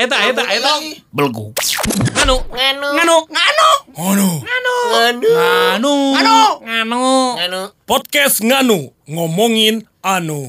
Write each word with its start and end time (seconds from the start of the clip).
eta 0.00 0.16
eta 0.16 0.16
eta 0.16 0.42
eta 0.48 0.48
eta 0.48 0.48
eta 0.56 0.70
eta. 0.72 0.72
Belgu. 1.12 1.52
Nganu, 2.16 2.36
nganu, 2.48 2.88
nganu, 2.96 3.16
nganu, 3.92 4.28
nganu, 4.40 4.74
Anu. 5.76 5.94
nganu, 6.64 7.04
Anu. 7.36 7.60
Podcast 7.84 8.40
nganu 8.40 8.88
ngomongin 9.04 9.84
anu. 10.00 10.48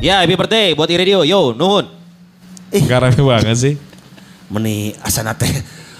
Ya, 0.00 0.24
happy 0.24 0.32
birthday 0.32 0.72
buat 0.72 0.88
radio. 0.88 1.20
Yo, 1.28 1.52
nuhun. 1.52 1.84
Garang 2.88 3.12
banget 3.20 3.56
sih. 3.60 3.74
Meni 4.48 4.96
asana 5.04 5.36
teh. 5.36 5.52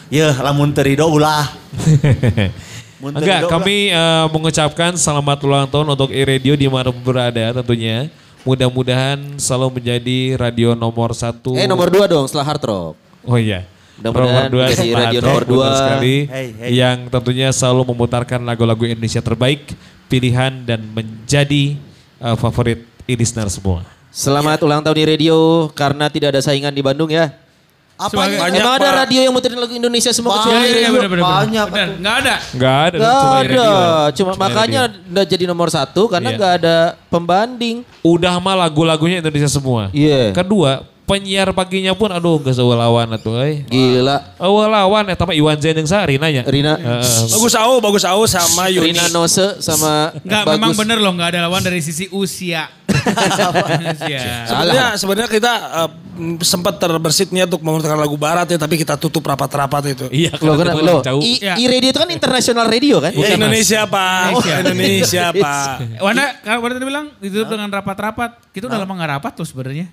Ya 0.09 0.33
lamun 0.41 0.73
terido 0.73 1.05
ulah. 1.07 1.53
Mun 3.01 3.13
teu 3.13 3.23
Enggak, 3.25 3.41
kami 3.49 3.93
eh, 3.93 4.27
mengucapkan 4.33 4.97
selamat 4.97 5.39
ulang 5.45 5.69
tahun 5.69 5.87
untuk 5.87 6.11
e-radio 6.17 6.57
di 6.57 6.65
mana 6.65 6.89
berada 6.93 7.61
tentunya. 7.61 8.09
Mudah-mudahan 8.43 9.37
selalu 9.37 9.81
menjadi 9.81 10.19
radio 10.41 10.73
nomor 10.73 11.13
satu. 11.13 11.57
Eh, 11.61 11.69
nomor 11.69 11.93
dua 11.93 12.09
dong 12.09 12.25
setelah 12.25 12.47
hard 12.49 12.63
rock. 12.65 12.95
Oh 13.25 13.37
iya. 13.37 13.69
Mudah-mudahan 14.01 14.49
Nomor 14.49 14.53
dua 14.53 14.65
menjadi 14.73 14.91
radio 14.97 15.21
Rock, 15.21 15.29
nomor 15.29 15.45
dua. 15.45 15.69
sekali. 15.77 16.17
Hey, 16.25 16.47
hey. 16.57 16.69
Yang 16.73 16.99
tentunya 17.13 17.49
selalu 17.53 17.83
memutarkan 17.93 18.41
lagu-lagu 18.49 18.89
Indonesia 18.89 19.21
terbaik, 19.21 19.77
pilihan 20.09 20.65
dan 20.65 20.81
menjadi 20.89 21.77
eh, 22.17 22.37
favorit 22.41 22.81
listener 23.05 23.53
semua. 23.53 23.85
Selamat 24.11 24.59
ulang 24.65 24.81
tahun 24.81 24.97
di 24.97 25.07
radio 25.07 25.69
karena 25.77 26.09
tidak 26.09 26.35
ada 26.35 26.41
saingan 26.41 26.73
di 26.73 26.81
Bandung 26.81 27.13
ya. 27.13 27.31
Apa 28.01 28.17
Banyak, 28.17 28.57
Emang 28.57 28.75
ada 28.81 28.91
radio 29.05 29.21
yang 29.21 29.35
muterin 29.37 29.61
lagu 29.61 29.77
Indonesia 29.77 30.09
semua 30.09 30.41
kecuali 30.41 30.57
Banyak, 30.57 30.73
radio? 30.73 30.93
bener, 30.97 31.21
Banyak. 31.21 31.67
Bener, 31.69 31.89
nggak 32.01 32.15
ada. 32.17 32.35
Enggak 32.57 32.77
ada. 32.81 32.97
Gak 32.97 33.13
cuma 33.13 33.37
ada, 33.37 33.67
cuma 34.11 34.11
Cuma 34.11 34.31
makanya 34.41 34.81
udah 34.89 35.25
jadi 35.29 35.45
nomor 35.45 35.69
satu 35.69 36.09
karena 36.09 36.33
Iya. 36.33 36.39
nggak 36.41 36.53
ada 36.65 36.77
pembanding. 37.13 37.77
Udah 38.01 38.41
mah 38.41 38.57
lagu-lagunya 38.59 39.21
Indonesia 39.21 39.47
semua. 39.47 39.93
Iya. 39.93 40.33
Kedua, 40.33 40.81
penyiar 41.11 41.51
paginya 41.51 41.91
pun 41.99 42.07
aduh 42.15 42.39
gak 42.39 42.55
lawan 42.55 43.11
atuh 43.19 43.43
euy. 43.43 43.67
Gila. 43.67 44.39
Awal 44.39 44.71
lawan 44.71 45.05
eta 45.11 45.27
mah 45.27 45.35
Iwan 45.35 45.59
Zain 45.59 45.75
jeung 45.75 45.91
Sari 45.91 46.23
nanya. 46.23 46.47
Rina, 46.47 46.79
Heeh. 46.79 47.27
Bagus 47.35 47.55
au, 47.59 47.83
bagus 47.83 48.07
au 48.07 48.23
sama 48.31 48.71
Yuni. 48.71 48.95
Rina 48.95 49.11
Nose 49.11 49.59
sama 49.59 50.15
Enggak, 50.23 50.55
memang 50.55 50.79
bener 50.79 51.03
loh 51.03 51.11
nggak 51.19 51.35
ada 51.35 51.51
lawan 51.51 51.67
dari 51.67 51.83
sisi 51.83 52.07
usia. 52.15 52.71
usia. 53.99 54.47
Sebenarnya 54.47 54.87
sebenarnya 54.95 55.31
kita 55.31 55.53
eh, 55.83 55.91
sempat 56.47 56.79
terbersit 56.79 57.35
niat 57.35 57.51
untuk 57.51 57.67
memutarkan 57.67 57.99
lagu 57.99 58.15
barat 58.15 58.47
ya, 58.47 58.59
tapi 58.61 58.79
kita 58.79 58.95
tutup 58.95 59.27
rapat-rapat 59.27 59.83
itu. 59.91 60.07
Iya, 60.15 60.39
karena 60.39 60.75
kan, 60.79 61.11
jauh. 61.11 61.23
I, 61.23 61.41
Iya. 61.41 61.55
I-radio 61.59 61.91
itu 61.91 61.99
kan 61.99 62.11
international 62.13 62.67
radio 62.71 62.97
kan? 63.03 63.11
Ya, 63.17 63.35
Indonesia 63.35 63.81
pak, 63.89 64.45
Indonesia 64.63 65.25
pak. 65.35 65.75
Wanda, 65.99 66.39
kalau 66.45 66.61
Wanda 66.63 66.75
tadi 66.79 66.87
bilang 66.87 67.07
ditutup 67.19 67.49
dengan 67.51 67.69
rapat-rapat. 67.73 68.53
Kita 68.55 68.71
udah 68.71 68.79
lama 68.79 68.93
nggak 68.95 69.11
rapat 69.19 69.33
tuh 69.35 69.47
sebenarnya. 69.49 69.89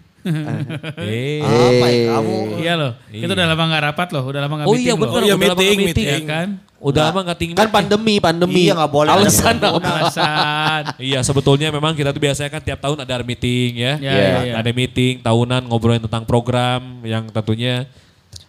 Eh. 0.97 1.39
Apa 1.41 1.85
ya 1.87 2.03
kamu? 2.13 2.35
iya 2.59 2.73
loh, 2.75 2.91
kita 3.07 3.31
udah 3.31 3.47
lama 3.47 3.63
nggak 3.67 3.83
rapat 3.91 4.07
loh, 4.11 4.23
udah 4.25 4.39
lama 4.43 4.53
nggak 4.59 4.67
Oh 4.67 4.73
meeting 4.73 4.85
iya 4.85 4.93
loh. 4.93 4.99
benar, 5.01 5.13
Oh 5.13 5.21
iya, 5.21 5.33
udah 5.33 5.47
lama 5.47 5.57
meeting, 5.57 5.77
nggak 5.77 5.87
meeting. 5.87 6.07
Iya 6.07 6.19
kan? 6.23 6.47
Udah 6.77 7.03
lama 7.09 7.19
nggak 7.25 7.39
tinggi. 7.41 7.53
Kan 7.57 7.69
pandemi, 7.73 8.15
pandemi. 8.17 8.63
Iya, 8.69 8.73
nggak 8.77 8.91
boleh 8.91 9.09
Alasan 9.09 9.55
kerumunan. 9.57 9.91
Alasan. 9.97 10.81
Iya 11.01 11.19
sebetulnya 11.25 11.67
memang 11.71 11.93
kita 11.93 12.09
tuh 12.11 12.21
biasanya 12.21 12.49
kan 12.49 12.61
tiap 12.61 12.79
tahun 12.79 12.97
ada 13.01 13.23
meeting 13.25 13.71
ya. 13.75 13.93
Iya, 13.97 14.11
iya, 14.13 14.37
iya. 14.45 14.53
Ada 14.61 14.69
meeting 14.69 15.13
tahunan 15.19 15.61
ngobrolin 15.65 16.03
tentang 16.03 16.23
program 16.23 16.81
yang 17.01 17.25
tentunya 17.27 17.89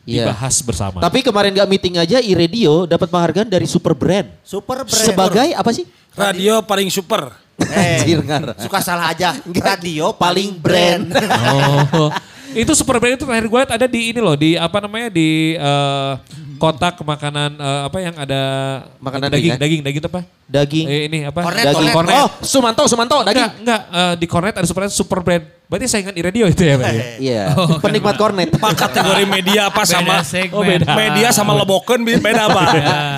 Iya. 0.04 0.24
dibahas 0.24 0.64
bersama. 0.64 1.04
Tapi 1.04 1.20
kemarin 1.20 1.52
gak 1.52 1.68
meeting 1.68 2.00
aja 2.00 2.16
i-radio 2.18 2.88
dapat 2.88 3.12
penghargaan 3.12 3.44
dari 3.44 3.68
Super 3.68 3.92
Brand. 3.92 4.24
Super 4.40 4.80
brand. 4.80 5.04
Sebagai 5.04 5.52
apa 5.52 5.68
sih? 5.68 5.84
Radio 6.16 6.64
paling 6.64 6.88
super. 6.88 7.28
Eh, 7.58 7.98
Anjir, 8.00 8.22
ngar. 8.22 8.54
suka 8.56 8.78
salah 8.78 9.10
aja. 9.10 9.34
Radio 9.44 10.14
paling 10.14 10.54
brand. 10.54 11.10
Oh. 11.10 12.10
itu 12.48 12.72
super 12.72 12.96
brand 12.96 13.12
itu 13.12 13.26
terakhir 13.26 13.44
gue 13.44 13.58
liat 13.60 13.72
ada 13.76 13.84
di 13.84 14.00
ini 14.08 14.20
loh 14.22 14.32
di 14.32 14.56
apa 14.56 14.80
namanya 14.80 15.12
di 15.12 15.52
eh, 15.52 16.12
kotak 16.56 16.96
makanan 16.98 17.54
eh, 17.54 17.80
apa 17.84 17.98
yang 17.98 18.14
ada 18.16 18.40
Makanan 18.98 19.28
daging 19.28 19.52
ringan. 19.52 19.58
daging 19.60 19.80
daging 19.84 20.02
apa? 20.06 20.20
Daging. 20.48 20.86
Eh, 20.88 21.00
ini 21.06 21.18
apa? 21.28 21.40
Kornet, 21.44 21.64
daging. 21.66 21.92
kornet. 21.92 22.14
Oh, 22.16 22.28
Sumanto, 22.40 22.82
Sumanto, 22.86 23.16
Enggak, 23.20 23.34
daging. 23.34 23.50
enggak 23.60 23.80
eh, 23.84 24.14
di 24.16 24.26
Cornet 24.26 24.54
ada 24.56 24.66
super 24.66 24.88
super 24.88 25.18
brand. 25.20 25.44
Berarti 25.68 25.84
saingan 25.84 26.16
i 26.16 26.24
radio 26.24 26.48
itu 26.48 26.64
ya, 26.64 26.80
Pak? 26.80 26.88
ya? 26.88 27.04
Iya, 27.20 27.42
penikmat 27.84 28.16
kornet. 28.16 28.48
Pak 28.50 28.72
kategori 28.72 29.28
media 29.28 29.68
apa 29.68 29.84
sama 29.84 30.24
segmen. 30.24 30.56
Oh, 30.56 30.64
beda. 30.64 30.96
media 30.96 31.28
sama 31.28 31.52
leboken 31.52 32.00
beda 32.00 32.48
apa? 32.48 32.62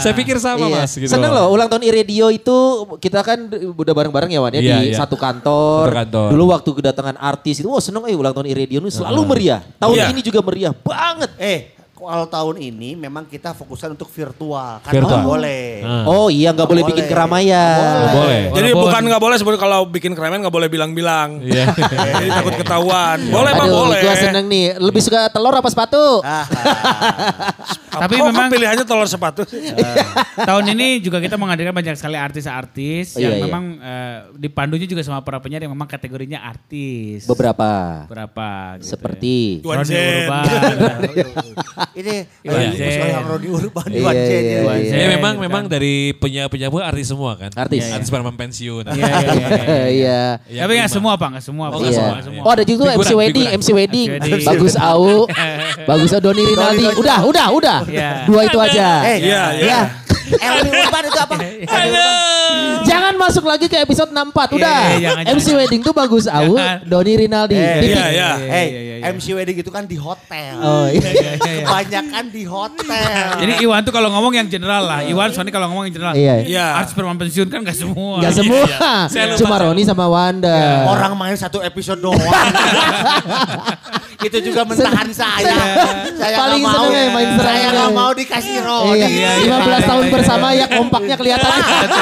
Saya 0.03 0.11
pikir 0.13 0.35
sama 0.37 0.67
Iya. 0.67 0.83
mas. 0.83 0.91
Gitu 0.91 1.07
Seneng 1.07 1.31
loh 1.31 1.47
ulang 1.47 1.71
tahun 1.71 1.87
i-radio 1.87 2.27
itu 2.29 2.59
kita 2.99 3.23
kan 3.23 3.47
udah 3.55 3.95
bareng-bareng 3.95 4.29
ya 4.29 4.43
Wan 4.43 4.51
ya 4.51 4.59
Iya, 4.59 4.77
di 4.83 4.91
iya. 4.91 4.99
satu 4.99 5.15
kantor. 5.15 5.89
Satu 5.89 5.99
kantor. 6.03 6.29
Dulu 6.35 6.45
waktu 6.51 6.71
kedatangan 6.75 7.17
artis 7.17 7.63
itu 7.63 7.71
wah 7.71 7.79
seneng 7.79 8.03
eh 8.05 8.19
ulang 8.19 8.35
tahun 8.35 8.51
i-radio 8.51 8.83
ini 8.83 8.91
selalu 8.91 9.21
meriah. 9.25 9.63
Tahun 9.79 9.95
Iya. 9.95 10.11
ini 10.11 10.19
juga 10.21 10.43
meriah 10.43 10.75
banget. 10.75 11.31
Eh, 11.39 11.59
kalau 12.03 12.25
tahun 12.25 12.57
ini 12.59 12.97
memang 12.97 13.25
kita 13.25 13.53
fokuskan 13.53 13.93
untuk 13.93 14.09
virtual. 14.09 14.81
Kan 14.81 14.91
Virtual. 14.91 15.11
nggak 15.13 15.23
boleh. 15.23 15.65
Ah. 15.81 16.05
Oh 16.05 16.27
iya 16.27 16.51
nggak 16.51 16.65
boleh 16.65 16.81
Boleh. 16.81 16.97
bikin 16.97 17.05
keramaian. 17.07 17.77
Nggak 17.77 18.15
boleh. 18.17 18.41
Jadi 18.51 18.69
Walaupun- 18.69 18.83
bukan 18.87 19.03
nggak 19.07 19.23
boleh 19.23 19.37
sebetulnya 19.37 19.61
kalau 19.61 19.81
bikin 19.85 20.13
keramaian 20.13 20.41
nggak 20.41 20.53
boleh 20.53 20.69
bilang-bilang. 20.69 21.29
Iya. 21.41 21.69
Jadi 22.17 22.29
takut 22.29 22.55
ketahuan. 22.57 23.19
Boleh 23.27 23.53
pak 23.53 23.65
Aduh, 23.65 23.77
boleh. 23.79 24.01
gua 24.01 24.15
seneng 24.15 24.47
nih. 24.47 24.67
Lebih 24.75 25.01
suka 25.01 25.29
telur 25.29 25.53
apa 25.53 25.69
sepatu? 25.69 26.03
Ah, 26.23 26.45
Tapi 27.91 28.15
Kok 28.17 28.27
memang 28.27 28.47
pilihannya 28.49 28.85
telur 28.85 29.05
sepatu. 29.05 29.43
tahun 30.49 30.65
ini 30.73 31.01
juga 31.01 31.19
kita 31.19 31.35
menghadirkan 31.35 31.75
banyak 31.75 31.95
sekali 31.95 32.15
artis-artis 32.15 33.15
Iya, 33.15 33.29
yang 33.29 33.35
iya. 33.37 33.45
memang 33.45 33.65
eh, 33.77 34.17
dipandunya 34.37 34.87
juga 34.87 35.03
sama 35.03 35.21
para 35.21 35.37
penyiar 35.37 35.61
yang 35.61 35.75
memang 35.75 35.85
kategorinya 35.87 36.41
artis. 36.41 37.27
Beberapa. 37.27 38.07
Berapa 38.07 38.49
gitu 38.79 38.89
Seperti 38.89 39.61
Roni 39.61 39.85
Zen. 39.85 40.27
Urban. 40.27 40.45
ini 41.97 42.23
eh, 42.47 43.11
yang 43.11 43.27
Rodi 43.27 43.49
Urban, 43.51 43.89
Zen. 43.91 43.99
iya, 43.99 44.13
ya. 44.15 44.59
Iwan 44.63 44.77
iya. 44.79 44.95
Ya 44.95 45.07
memang 45.19 45.35
memang 45.43 45.63
dari 45.67 46.15
penyiar-penyiar 46.15 46.71
pun 46.71 46.83
artis 46.83 47.11
semua 47.11 47.35
kan. 47.35 47.51
Artis. 47.55 47.83
Artis 47.91 48.11
memang 48.15 48.35
pensiun. 48.39 48.85
Iya, 48.95 49.11
iya, 49.11 49.49
iya, 49.91 50.21
iya. 50.47 50.61
Tapi 50.63 50.73
nggak 50.79 50.91
semua 50.91 51.19
pak, 51.19 51.29
nggak 51.35 51.45
semua. 51.45 51.67
Oh, 51.75 51.83
Iya. 51.83 51.99
semua, 51.99 52.17
semua. 52.23 52.43
Oh 52.47 52.53
ada 52.55 52.63
juga 52.63 52.95
MC 52.95 53.11
Wedding. 53.17 53.49
MC 53.59 53.69
Wedding. 53.75 54.09
Bagus 54.47 54.75
Au, 54.79 55.27
Bagus 55.91 56.11
Doni 56.21 56.43
Rinaldi. 56.47 56.87
Udah, 56.95 57.19
udah, 57.27 57.47
udah. 57.51 57.79
Dua 58.29 58.41
itu 58.47 58.59
aja. 58.63 58.89
Eh, 59.11 59.19
Iya, 59.27 59.43
iya. 59.59 59.81
Elmi 60.39 60.71
Urban 60.71 61.05
itu 61.11 61.19
apa? 61.19 61.35
Jangan 62.87 63.15
masuk 63.19 63.45
lagi 63.47 63.67
ke 63.67 63.77
episode 63.79 64.11
64. 64.15 64.57
Udah. 64.57 64.81
Iya, 64.95 64.99
iya, 64.99 65.11
jangan, 65.15 65.25
MC 65.39 65.47
Wedding 65.57 65.81
tuh 65.83 65.95
Bagus 65.95 66.25
Au, 66.31 66.55
Jangan. 66.55 66.77
Doni 66.87 67.13
Rinaldi. 67.17 67.55
Eh. 67.57 67.79
Iya, 67.91 68.05
iya. 68.11 68.31
Eh, 68.39 68.67
iya, 68.71 68.81
iya. 68.81 68.95
MC 69.11 69.27
Wedding 69.35 69.57
itu 69.63 69.71
kan 69.71 69.85
di 69.87 69.97
hotel. 69.99 70.55
Oh 70.61 70.87
iya. 70.91 71.39
Kebanyakan 71.41 72.25
di 72.31 72.43
hotel. 72.47 73.27
Jadi 73.41 73.53
Iwan 73.65 73.81
tuh 73.83 73.93
kalau 73.95 74.09
ngomong 74.13 74.33
yang 74.37 74.49
general 74.51 74.83
lah. 74.87 75.01
Iwan 75.03 75.31
Sony 75.35 75.51
kalau 75.51 75.71
ngomong 75.73 75.89
yang 75.89 75.95
general. 75.95 76.15
Iya. 76.15 76.35
Iya. 76.47 76.67
Artis 76.79 76.93
perempuan 76.95 77.19
pensiun 77.19 77.49
kan 77.49 77.61
gak 77.65 77.79
semua. 77.79 78.21
Gak 78.23 78.35
semua. 78.39 78.67
Cuma 79.39 79.57
Roni 79.59 79.83
sama 79.87 80.07
Wanda. 80.07 80.87
Orang 80.91 81.17
main 81.17 81.37
satu 81.39 81.63
episode 81.63 82.01
doang. 82.03 82.19
itu 84.21 84.53
juga 84.53 84.69
mentahan 84.69 85.09
saya. 85.17 85.57
Saya 86.13 86.37
Paling 86.37 86.61
nggak 86.61 86.77
mau. 86.77 86.85
seneng 86.93 87.09
main 87.17 87.29
Saya 87.41 87.69
nggak 87.73 87.93
mau 87.97 88.11
dikasih 88.13 88.57
Roni. 88.61 89.01
Iya, 89.01 89.31
15 89.49 89.89
tahun 89.89 90.05
bersama 90.21 90.47
ya 90.53 90.67
kompaknya 90.69 91.17
kelihatan. 91.17 91.51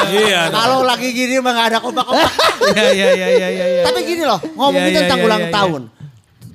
Iya. 0.08 0.50
Kalau 0.50 0.82
lagi 0.82 1.08
gini 1.14 1.38
mah 1.38 1.52
nggak 1.54 1.66
ada 1.70 1.78
kompak-kompak. 1.78 2.32
Iya, 2.74 2.84
iya, 2.90 3.06
iya, 3.14 3.26
iya, 3.28 3.48
iya. 3.48 3.66
iya. 3.78 3.82
Tapi 3.86 3.98
gini 4.04 4.22
loh, 4.26 4.40
ngomongin 4.56 4.90
Iya, 4.90 4.92
iya, 4.92 5.00
tentang 5.06 5.18
iya, 5.20 5.26
ulang 5.26 5.42
iya, 5.42 5.48
iya. 5.48 5.56
tahun. 5.56 5.82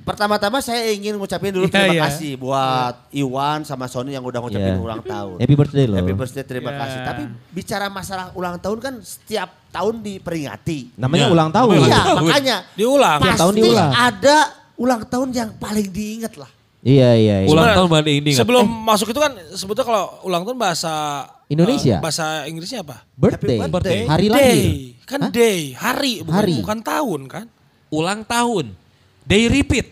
Pertama-tama 0.03 0.59
saya 0.59 0.91
ingin 0.91 1.15
ngucapin 1.15 1.55
dulu 1.55 1.63
Iya, 1.63 1.73
terima 1.79 1.95
iya. 1.95 2.03
kasih 2.11 2.31
buat 2.35 2.95
Iwan 3.15 3.63
sama 3.63 3.87
Sony 3.87 4.11
yang 4.11 4.25
udah 4.27 4.43
ngucapin 4.43 4.75
Iya. 4.75 4.83
ulang 4.83 4.99
tahun. 4.99 5.37
Happy 5.39 5.55
birthday 5.55 5.85
loh. 5.87 5.95
Happy 5.95 6.11
birthday, 6.11 6.43
terima 6.43 6.69
Iya. 6.75 6.79
kasih. 6.83 6.99
Tapi 7.07 7.23
bicara 7.55 7.85
masalah 7.87 8.25
ulang 8.35 8.59
tahun 8.59 8.77
kan 8.83 8.93
setiap 8.99 9.47
tahun 9.71 10.03
diperingati. 10.03 10.99
Namanya 10.99 11.31
Iya. 11.31 11.33
ulang 11.33 11.49
tahun. 11.55 11.73
Iya, 11.87 12.01
makanya 12.19 12.57
Diulang. 12.75 13.19
Tahun 13.23 13.53
pasti 13.55 13.61
diulang. 13.63 13.91
ada 13.95 14.37
ulang 14.75 15.01
tahun 15.07 15.29
yang 15.31 15.49
paling 15.55 15.87
diingat 15.87 16.33
lah. 16.35 16.51
Iya, 16.83 17.15
iya, 17.15 17.35
iya. 17.43 17.47
Ulang 17.47 17.71
tahun 17.71 17.87
balik 17.87 18.15
ini 18.19 18.31
Sebelum 18.35 18.67
masuk 18.67 19.07
itu 19.07 19.19
kan 19.23 19.31
sebetulnya 19.55 19.87
kalau 19.87 20.03
ulang 20.27 20.43
tahun 20.43 20.59
bahasa 20.59 21.23
Indonesia? 21.47 21.95
eh, 21.95 22.03
bahasa 22.03 22.43
Inggrisnya 22.43 22.83
apa? 22.83 23.07
Birthday. 23.15 23.55
Happy 23.55 23.71
birthday. 23.71 24.01
Hari 24.03 24.25
day. 24.27 24.35
lahir. 24.35 24.71
Kan 25.07 25.19
Hah? 25.23 25.31
day, 25.31 25.59
hari 25.73 26.13
bukan, 26.19 26.35
Hari. 26.35 26.55
bukan 26.59 26.79
tahun 26.83 27.21
kan? 27.31 27.45
ulang 27.87 28.21
tahun. 28.27 28.65
Day 29.23 29.47
repeat. 29.47 29.87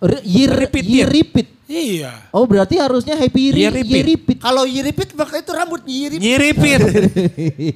Re- 0.00 0.24
year, 0.24 0.48
Repeat 0.48 0.84
year 0.88 1.04
year. 1.04 1.08
repeat. 1.10 1.48
Iya. 1.70 2.26
Oh 2.28 2.42
berarti 2.44 2.74
harusnya 2.76 3.14
happy 3.14 3.54
ri- 3.54 3.62
Yiripit. 3.62 3.94
yiripit. 3.94 4.38
Kalau 4.38 4.66
yiripit 4.66 5.14
maka 5.14 5.38
itu 5.38 5.50
rambut 5.50 5.78
yirip. 5.84 6.18
Nyiripit. 6.18 6.80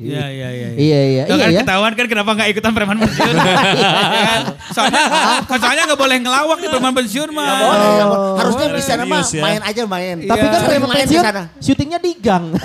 Iya 0.04 0.24
iya 0.26 0.48
iya. 0.50 0.68
Iya 0.74 1.00
iya 1.04 1.22
Tuh 1.24 1.36
iya 1.36 1.40
kan 1.40 1.50
ya. 1.50 1.60
ketahuan 1.62 1.92
kan 1.94 2.06
kenapa 2.06 2.30
nggak 2.32 2.48
ikutan 2.50 2.72
preman 2.72 2.96
pensiun. 2.98 3.34
Kan? 4.24 4.42
Soalnya 4.68 5.02
soalnya 5.46 5.82
nggak 5.86 6.00
boleh 6.00 6.16
ngelawak 6.18 6.58
di 6.58 6.68
preman 6.68 6.92
pensiun 6.92 7.28
mah. 7.30 7.44
Nggak 7.44 7.58
boleh, 7.62 7.86
nggak 7.88 8.08
boleh. 8.08 8.34
Harusnya 8.34 8.66
di 8.66 8.82
sana 8.82 9.04
mah 9.04 9.22
serius 9.22 9.30
ya. 9.32 9.42
main 9.42 9.60
aja 9.62 9.82
main. 9.86 10.16
Tapi 10.20 10.44
kan 10.44 10.58
Sering 10.58 10.70
preman 10.74 10.88
main 10.88 10.96
di 10.96 11.02
pensiun 11.06 11.22
sana. 11.22 11.42
syutingnya 11.56 11.98
di 11.98 12.12
gang. 12.16 12.44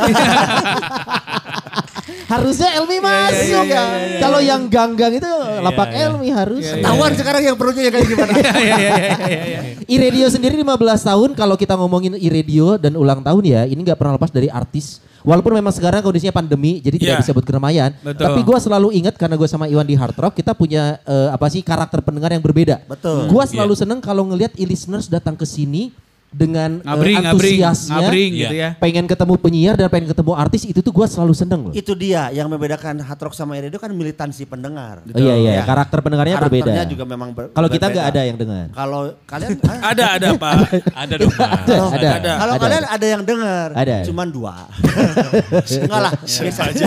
Harusnya 2.26 2.70
Elmi 2.78 2.98
masuk 3.00 3.66
ya. 3.66 3.84
Kalau 4.20 4.40
yang 4.40 4.68
gang-gang 4.68 5.18
itu 5.18 5.32
lapak 5.60 5.90
Elmi 5.92 6.30
harus. 6.30 6.62
Tahuan 6.62 7.12
sekarang 7.14 7.42
yang 7.42 7.58
perlunya 7.58 7.90
ya 7.90 7.92
kayak 7.92 8.08
gimana. 8.08 8.32
Iya 8.34 8.54
iya 8.54 8.76
iya 8.78 8.96
iya 9.26 9.42
iya. 9.44 9.60
I-Radio 9.86 10.26
sendiri 10.30 10.56
15 10.56 10.70
tahun 11.10 11.30
kalau 11.34 11.56
kita 11.56 11.74
ngomongin 11.74 12.14
I-Radio 12.16 12.78
dan 12.78 12.94
ulang 12.94 13.22
tahun 13.22 13.44
ya 13.44 13.62
ini 13.66 13.82
nggak 13.82 13.98
pernah 13.98 14.14
lepas 14.16 14.30
dari 14.30 14.46
artis. 14.48 15.02
Walaupun 15.20 15.52
memang 15.52 15.76
sekarang 15.76 16.00
kondisinya 16.00 16.32
pandemi 16.32 16.80
jadi 16.80 16.96
tidak 16.96 17.16
Iya. 17.18 17.22
bisa 17.26 17.32
buat 17.36 17.44
keramaian. 17.44 17.92
Betul. 18.00 18.24
Tapi 18.24 18.40
gue 18.40 18.58
selalu 18.62 18.88
ingat 18.96 19.20
karena 19.20 19.36
gue 19.36 19.50
sama 19.52 19.68
Iwan 19.68 19.84
di 19.84 19.92
Hard 19.92 20.16
Rock 20.16 20.40
kita 20.40 20.56
punya 20.56 20.96
eh, 21.04 21.30
apa 21.30 21.50
sih 21.52 21.60
karakter 21.60 22.00
pendengar 22.00 22.32
yang 22.32 22.40
berbeda. 22.40 22.88
Betul. 22.88 23.28
Gue 23.28 23.44
selalu 23.44 23.76
seneng 23.76 24.00
kalau 24.00 24.24
ngelihat 24.32 24.56
e-listeners 24.56 25.12
datang 25.12 25.36
ke 25.36 25.44
sini 25.44 25.92
dengan 26.30 26.78
eh, 26.78 26.86
Ngabring 26.86 27.18
ngabring 27.20 27.58
antusiasnya. 27.58 27.92
ngabring 27.92 28.32
Iya. 28.32 28.40
gitu 28.40 28.56
ya. 28.56 28.70
Pengen 28.78 29.06
ketemu 29.06 29.34
penyiar 29.36 29.74
dan 29.74 29.88
pengen 29.88 30.08
ketemu 30.08 30.32
artis 30.34 30.62
itu 30.64 30.80
tuh 30.80 30.92
gue 30.92 31.06
selalu 31.06 31.34
seneng 31.34 31.62
loh. 31.66 31.74
Itu 31.74 31.94
dia 31.94 32.30
yang 32.30 32.46
membedakan 32.48 32.98
hard 33.00 33.20
rock 33.20 33.34
sama 33.34 33.56
radio 33.56 33.76
kan 33.76 33.90
militansi 33.90 34.44
pendengar. 34.44 35.02
Oh, 35.06 35.18
iya 35.18 35.36
iya 35.36 35.52
Ya. 35.52 35.64
karakter 35.64 36.00
pendengarnya 36.00 36.38
Karakternya 36.38 36.66
berbeda. 36.80 36.84
juga 36.88 37.04
memang 37.04 37.30
ber- 37.32 37.50
Kalau 37.50 37.66
kita 37.68 37.86
nggak 37.88 38.06
ada 38.08 38.22
yang 38.24 38.38
dengar. 38.38 38.66
Kalau 38.70 39.02
kalian 39.24 39.52
Ada 39.90 40.06
ada 40.12 40.28
Pak. 40.36 40.54
Ada 40.94 41.14
dong. 41.16 41.32
Mas. 41.32 41.50
Ada, 41.60 41.76
ada. 41.90 42.10
ada. 42.14 42.32
Kalau 42.38 42.54
Ada. 42.54 42.62
kalian 42.62 42.84
ada 42.86 43.06
yang 43.08 43.22
dengar, 43.24 43.68
Ada. 43.74 43.96
cuman 44.06 44.28
dua. 44.30 44.56
Enggak 45.82 46.00
lah, 46.00 46.14
biasa 46.16 46.62
aja. 46.68 46.86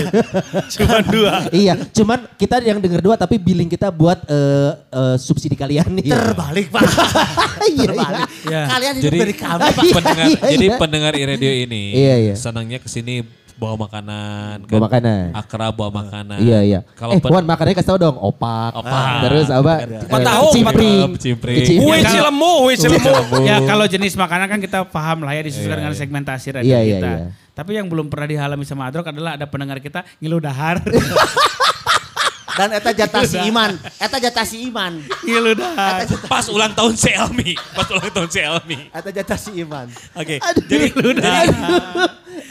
Cuma 0.70 0.96
dua. 1.04 1.34
iya, 1.50 1.74
cuman 1.90 2.18
kita 2.34 2.60
yang 2.60 2.78
denger 2.78 3.00
dua 3.00 3.14
tapi 3.16 3.36
billing 3.36 3.66
kita 3.66 3.90
buat 3.90 4.22
eh, 4.24 4.70
eh, 4.88 5.16
subsidi 5.16 5.54
kalian 5.54 5.88
nih. 5.92 6.08
Terbalik 6.08 6.66
pak. 6.68 6.82
Iya, 7.62 7.88
Terbalik. 7.88 8.22
iya. 8.44 8.62
Kalian 8.68 8.92
hidup 8.96 9.06
Jadi- 9.06 9.20
dari 9.32 9.40
kami 9.40 9.60
pak. 9.64 9.82
Iya, 9.82 9.92
pendengar, 9.96 10.26
iya, 10.28 10.38
jadi 10.52 10.66
iya. 10.68 10.76
pendengar 10.76 11.12
radio 11.16 11.52
ini 11.52 11.82
Iya, 11.92 12.14
iya. 12.20 12.34
senangnya 12.36 12.78
ke 12.78 12.86
sini 12.86 13.24
bawa 13.52 13.86
makanan. 13.86 14.66
Bawa 14.66 14.90
makanan. 14.90 15.24
Akrab 15.32 15.72
bawa 15.72 15.90
makanan. 16.02 16.38
Iya 16.40 16.58
iya. 16.60 16.80
Kalau 16.92 17.14
eh 17.14 17.22
Wan 17.22 17.46
makannya 17.46 17.78
kasih 17.78 17.94
tau 17.94 17.98
dong 18.00 18.16
opak. 18.18 18.74
Opak. 18.74 19.22
Terus 19.22 19.46
apa? 19.48 19.74
Empat 19.86 20.18
Eh, 20.18 20.26
tahu, 20.26 20.46
Cimpring. 20.50 21.02
empat 21.06 21.20
cimpring. 21.22 21.56
Kecimpring. 21.62 21.92
Wih 21.94 22.02
cilemu, 22.02 22.52
wih 22.66 22.76
cilemu. 22.76 23.12
Ya 23.46 23.56
kalau 23.62 23.86
jenis 23.86 24.18
makanan 24.18 24.46
kan 24.50 24.58
kita 24.58 24.78
paham 24.88 25.22
lah 25.22 25.32
ya 25.36 25.46
disesuaikan 25.46 25.78
dengan 25.78 25.94
segmentasi 25.94 26.46
radio 26.58 26.66
Iya, 26.74 26.80
iya, 26.82 26.98
kita. 26.98 27.10
iya. 27.12 27.26
Tapi 27.52 27.70
yang 27.76 27.86
belum 27.86 28.08
pernah 28.08 28.26
dialami 28.26 28.64
sama 28.64 28.88
Adrok 28.88 29.12
adalah 29.12 29.36
ada 29.36 29.44
pendengar 29.46 29.78
kita 29.78 30.02
ngilu 30.18 30.40
dahar. 30.40 30.80
Dan 32.52 32.68
eta 32.70 32.90
jatah 32.90 33.22
si 33.22 33.38
Iman. 33.40 33.72
Eta 33.96 34.16
jatah 34.18 34.44
si 34.44 34.56
Iman. 34.62 35.00
ngilu 35.22 35.52
dahar. 35.54 36.04
pas 36.26 36.44
ulang 36.46 36.72
tahun 36.72 36.94
si 36.94 37.08
Elmi. 37.10 37.52
Pas 37.56 37.88
ulang 37.88 38.10
tahun 38.10 38.28
si 38.28 38.40
Elmi. 38.40 38.78
Eta 38.88 39.10
jatah 39.10 39.38
si 39.38 39.50
Iman. 39.56 39.88
Oke. 40.12 40.36
Jadi 40.36 40.86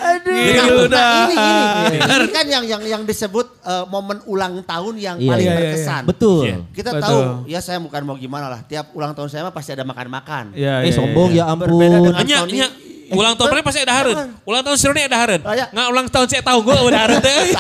Aduh. 0.01 0.33
Ngilu 0.33 0.85
Nah, 0.87 1.29
ini, 1.29 1.37
dahar. 1.37 1.85
ini, 1.85 1.97
ini 2.17 2.29
kan 2.31 2.45
yang 2.47 2.63
yang 2.65 2.81
yang 2.81 3.01
disebut 3.03 3.61
eh, 3.61 3.85
momen 3.87 4.17
ulang 4.25 4.61
tahun 4.63 4.97
yang 4.97 5.17
Iya, 5.17 5.29
paling 5.29 5.45
iya, 5.45 5.51
iya, 5.51 5.59
berkesan. 5.59 6.01
Betul. 6.05 6.41
Iya. 6.43 6.57
Kita 6.71 6.89
Betul. 6.91 7.03
tahu, 7.03 7.19
ya 7.45 7.59
saya 7.59 7.77
bukan 7.77 8.01
mau 8.03 8.15
gimana 8.15 8.45
lah. 8.47 8.61
Tiap 8.63 8.93
ulang 8.93 9.13
tahun 9.13 9.29
saya 9.29 9.41
mah 9.43 9.53
pasti 9.53 9.71
ada 9.71 9.83
makan-makan. 9.83 10.53
Iya, 10.53 10.81
Eh 10.81 10.89
iya, 10.89 10.93
sombong 10.93 11.29
iya. 11.31 11.45
ya 11.45 11.53
Berbeda 11.55 11.69
ampun. 11.91 12.01
dengan- 12.03 12.17
hanya 12.17 12.37
Tony. 12.39 12.57
Hanya 13.11 13.19
ulang 13.19 13.33
tahun 13.35 13.49
mereka 13.51 13.65
pasti 13.67 13.81
ada 13.81 13.93
haren. 13.93 14.15
Ulang 14.41 14.63
tahun 14.63 14.77
Sironi 14.77 15.01
ada. 15.03 15.17
Oh, 15.37 15.51
ya. 15.51 15.65
Nggak 15.67 15.87
ulang 15.89 16.07
tahun 16.07 16.27
saya 16.27 16.41
tahu 16.41 16.59
gue 16.63 16.75
udah 16.81 16.99
haren 17.01 17.19
teh. 17.19 17.43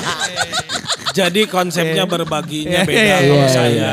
Jadi 1.11 1.43
konsepnya 1.43 2.07
berbaginya 2.07 2.71
Iya, 2.77 2.87
beda 2.87 3.03
iya, 3.03 3.15
kalau 3.19 3.35
iya, 3.35 3.49
saya. 3.51 3.91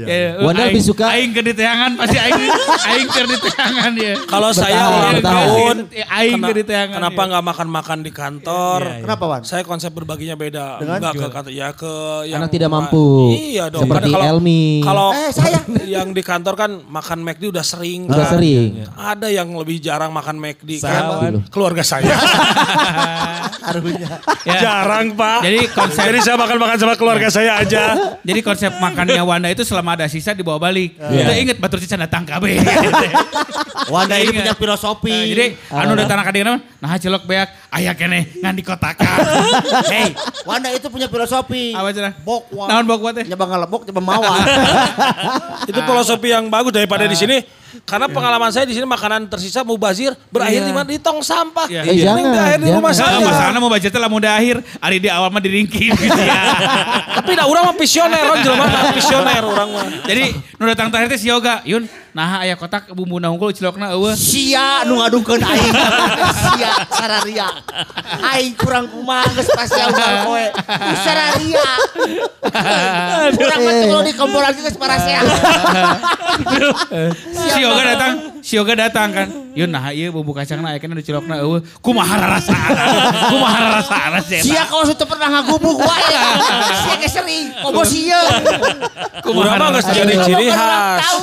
Eh, 0.00 0.26
Wanda 0.38 0.64
aing- 0.64 0.72
lebih 0.72 0.80
suka- 0.82 1.12
aing 1.12 1.30
ke 1.30 1.42
di 1.42 1.52
teangan 1.52 1.92
pasti 1.92 2.16
aing 2.16 2.40
aing 2.88 3.04
ke 3.06 3.20
di 3.22 3.36
teangan 3.38 3.92
ya. 3.94 4.14
Kalau 4.24 4.48
saya 4.48 4.82
ulang 4.90 5.20
tahun, 5.20 5.76
Aing 5.92 6.40
kena- 6.40 6.48
ke 6.48 6.54
di 6.54 6.64
teangan, 6.64 6.96
kenapa 6.98 7.20
iya. 7.20 7.28
nggak 7.28 7.44
makan-makan 7.44 7.98
di 8.00 8.10
kantor? 8.10 8.80
Kenapa 8.98 9.24
Wan? 9.26 9.40
Saya 9.44 9.60
konsep 9.60 9.92
berbaginya 9.92 10.32
beda. 10.34 10.80
Dengan? 10.80 10.96
Enggak 10.96 11.12
ke 11.14 11.26
kantor, 11.30 11.52
ya 11.52 11.68
ke 11.70 11.92
yang 12.24 12.40
Karena 12.40 12.48
tidak 12.50 12.70
mampu. 12.70 13.04
Iya 13.30 13.64
dong. 13.68 13.82
Seperti 13.84 14.10
Elmi. 14.10 14.64
Kalau 14.80 15.08
Eh, 15.12 15.30
saya. 15.30 15.58
yang 15.94 16.08
di 16.10 16.22
kantor 16.24 16.54
kan 16.56 16.70
makan 16.82 17.18
McD 17.20 17.44
udah 17.50 17.60
sering. 17.62 18.08
Udah 18.08 18.24
kan. 18.24 18.32
sering. 18.32 18.88
Ada 18.90 19.28
yang 19.28 19.52
lebih 19.52 19.76
jarang 19.78 20.08
makan 20.10 20.40
McD. 20.40 20.80
Kan 20.94 21.34
keluarga 21.50 21.82
saya. 21.82 22.14
Harunya. 23.64 24.08
Ya. 24.44 24.60
jarang 24.60 25.16
pak. 25.16 25.40
Jadi 25.40 25.60
konsep 25.72 26.04
Jadi 26.04 26.18
saya 26.20 26.36
makan-makan 26.36 26.76
sama 26.76 26.94
keluarga 27.00 27.28
saya 27.32 27.52
aja. 27.64 28.16
Jadi 28.20 28.40
konsep 28.44 28.70
makannya 28.84 29.22
Wanda 29.24 29.48
itu 29.48 29.64
selama 29.64 29.96
ada 29.96 30.06
sisa 30.06 30.36
dibawa 30.36 30.60
balik. 30.60 30.94
Iya. 31.00 31.24
Kita 31.24 31.32
inget 31.40 31.56
batur 31.56 31.80
sisa 31.80 31.96
datang 31.96 32.28
KB. 32.28 32.60
Wanda 33.94 34.20
ini 34.20 34.30
punya 34.36 34.54
filosofi. 34.54 35.12
Nah, 35.12 35.28
jadi 35.32 35.46
anu 35.72 35.92
datang 35.96 36.20
dieu 36.32 36.44
nah 36.84 37.00
cilok 37.00 37.24
beak 37.24 37.48
aya 37.72 37.96
keneh 37.96 38.36
ngan 38.44 38.54
dikotakan. 38.54 39.18
Hey, 39.88 40.12
Wanda 40.44 40.68
itu 40.70 40.86
punya 40.92 41.08
filosofi. 41.08 41.72
Apa 41.72 41.88
cenah? 41.90 42.12
Bok 42.20 42.52
wa. 42.52 42.68
Naon 42.68 42.84
bok 42.84 43.00
wa 43.00 43.10
teh? 43.16 43.24
Nyoba 43.24 43.44
ngelebok, 43.48 43.82
nyoba 43.88 44.02
mawa. 44.04 44.34
Itu 45.64 45.80
filosofi 45.80 46.28
yang 46.30 46.52
bagus 46.52 46.72
daripada 46.76 47.08
di 47.08 47.16
sini. 47.16 47.63
Karena 47.82 48.06
pengalaman 48.06 48.54
saya 48.54 48.62
di 48.62 48.78
sini 48.78 48.86
makanan 48.86 49.26
tersisa 49.26 49.66
mubazir 49.66 50.14
berakhir 50.30 50.62
Iya. 50.62 50.70
di 50.70 50.72
mana 50.72 50.86
di 50.86 50.98
tong 51.02 51.18
sampah. 51.18 51.66
Iya. 51.66 51.82
Eh, 51.82 51.98
jangan, 51.98 52.24
berakhir 52.30 52.58
di 52.62 52.70
rumah. 52.70 52.92
Nah, 52.94 52.98
saya. 53.02 53.26
masalahnya 53.26 53.60
mau 53.60 53.70
teh 53.74 54.00
lamun 54.00 54.20
da 54.22 54.30
akhir, 54.38 54.56
ari 54.78 54.96
di 55.02 55.08
awal 55.10 55.28
mah 55.34 55.42
diringkin 55.42 55.90
gitu 55.98 56.22
ya. 56.22 56.42
Tapi 57.18 57.30
dah 57.34 57.46
orang 57.50 57.62
mah 57.72 57.76
visioner, 57.76 58.22
orang 58.22 58.40
jelema 58.46 58.64
mah 58.70 58.94
visioner 58.94 59.42
orang 59.42 59.68
mah. 59.74 59.86
Jadi 60.06 60.24
nu 60.60 60.64
datang 60.70 60.88
terakhir 60.94 61.18
teh 61.18 61.20
si 61.20 61.26
Yoga, 61.28 61.60
Yun, 61.66 61.90
nah 62.14 62.46
aya 62.46 62.54
kotak 62.54 62.86
bumbu 62.94 63.18
unggul 63.18 63.50
cilokna 63.50 63.90
eueuh. 63.90 64.14
Sia 64.14 64.86
nu 64.86 65.02
ngadungkeun 65.02 65.42
aing. 65.42 65.74
Sia 66.46 66.72
sararia. 66.86 67.48
Aing 68.22 68.54
kurang 68.54 68.86
kumaha 68.86 69.26
geus 69.34 69.50
ugal 69.50 70.14
kowe. 70.30 70.44
Sararia. 71.02 71.68
Kurang 73.34 73.60
mah 73.66 73.74
teu 73.82 74.00
di 74.06 74.12
lagi 74.14 74.58
geus 74.62 74.78
parasea. 74.78 75.20
Si 77.34 77.62
Yoga 77.62 77.82
datang, 77.94 78.12
si 78.42 78.52
Yoga 78.58 78.74
datang 78.74 79.08
kan. 79.14 79.28
Yun, 79.54 79.70
nah 79.70 79.94
ieu 79.94 80.10
bumbu 80.10 80.34
kacangna 80.34 80.74
aya 80.74 80.82
keneh 80.82 80.98
di 80.98 81.06
cilokna 81.06 81.38
eueuh. 81.38 81.62
Kumaha 81.78 82.18
rarasaan? 82.18 82.74
Kumaha 83.32 83.56
rarasaan 83.62 84.18
sih? 84.26 84.42
Sia 84.42 84.66
kalau 84.66 84.82
sudah 84.82 85.06
pernah 85.06 85.30
ngagubuk 85.30 85.78
wae. 85.78 86.10
Sia 86.82 86.94
ge 86.98 87.06
sering. 87.06 87.54
Komo 87.62 87.86
sia. 87.86 88.18
Kurang 89.22 89.54
mah 89.54 89.68
geus 89.72 89.86
jadi 89.86 90.14
ciri 90.20 90.48
khas. 90.50 91.06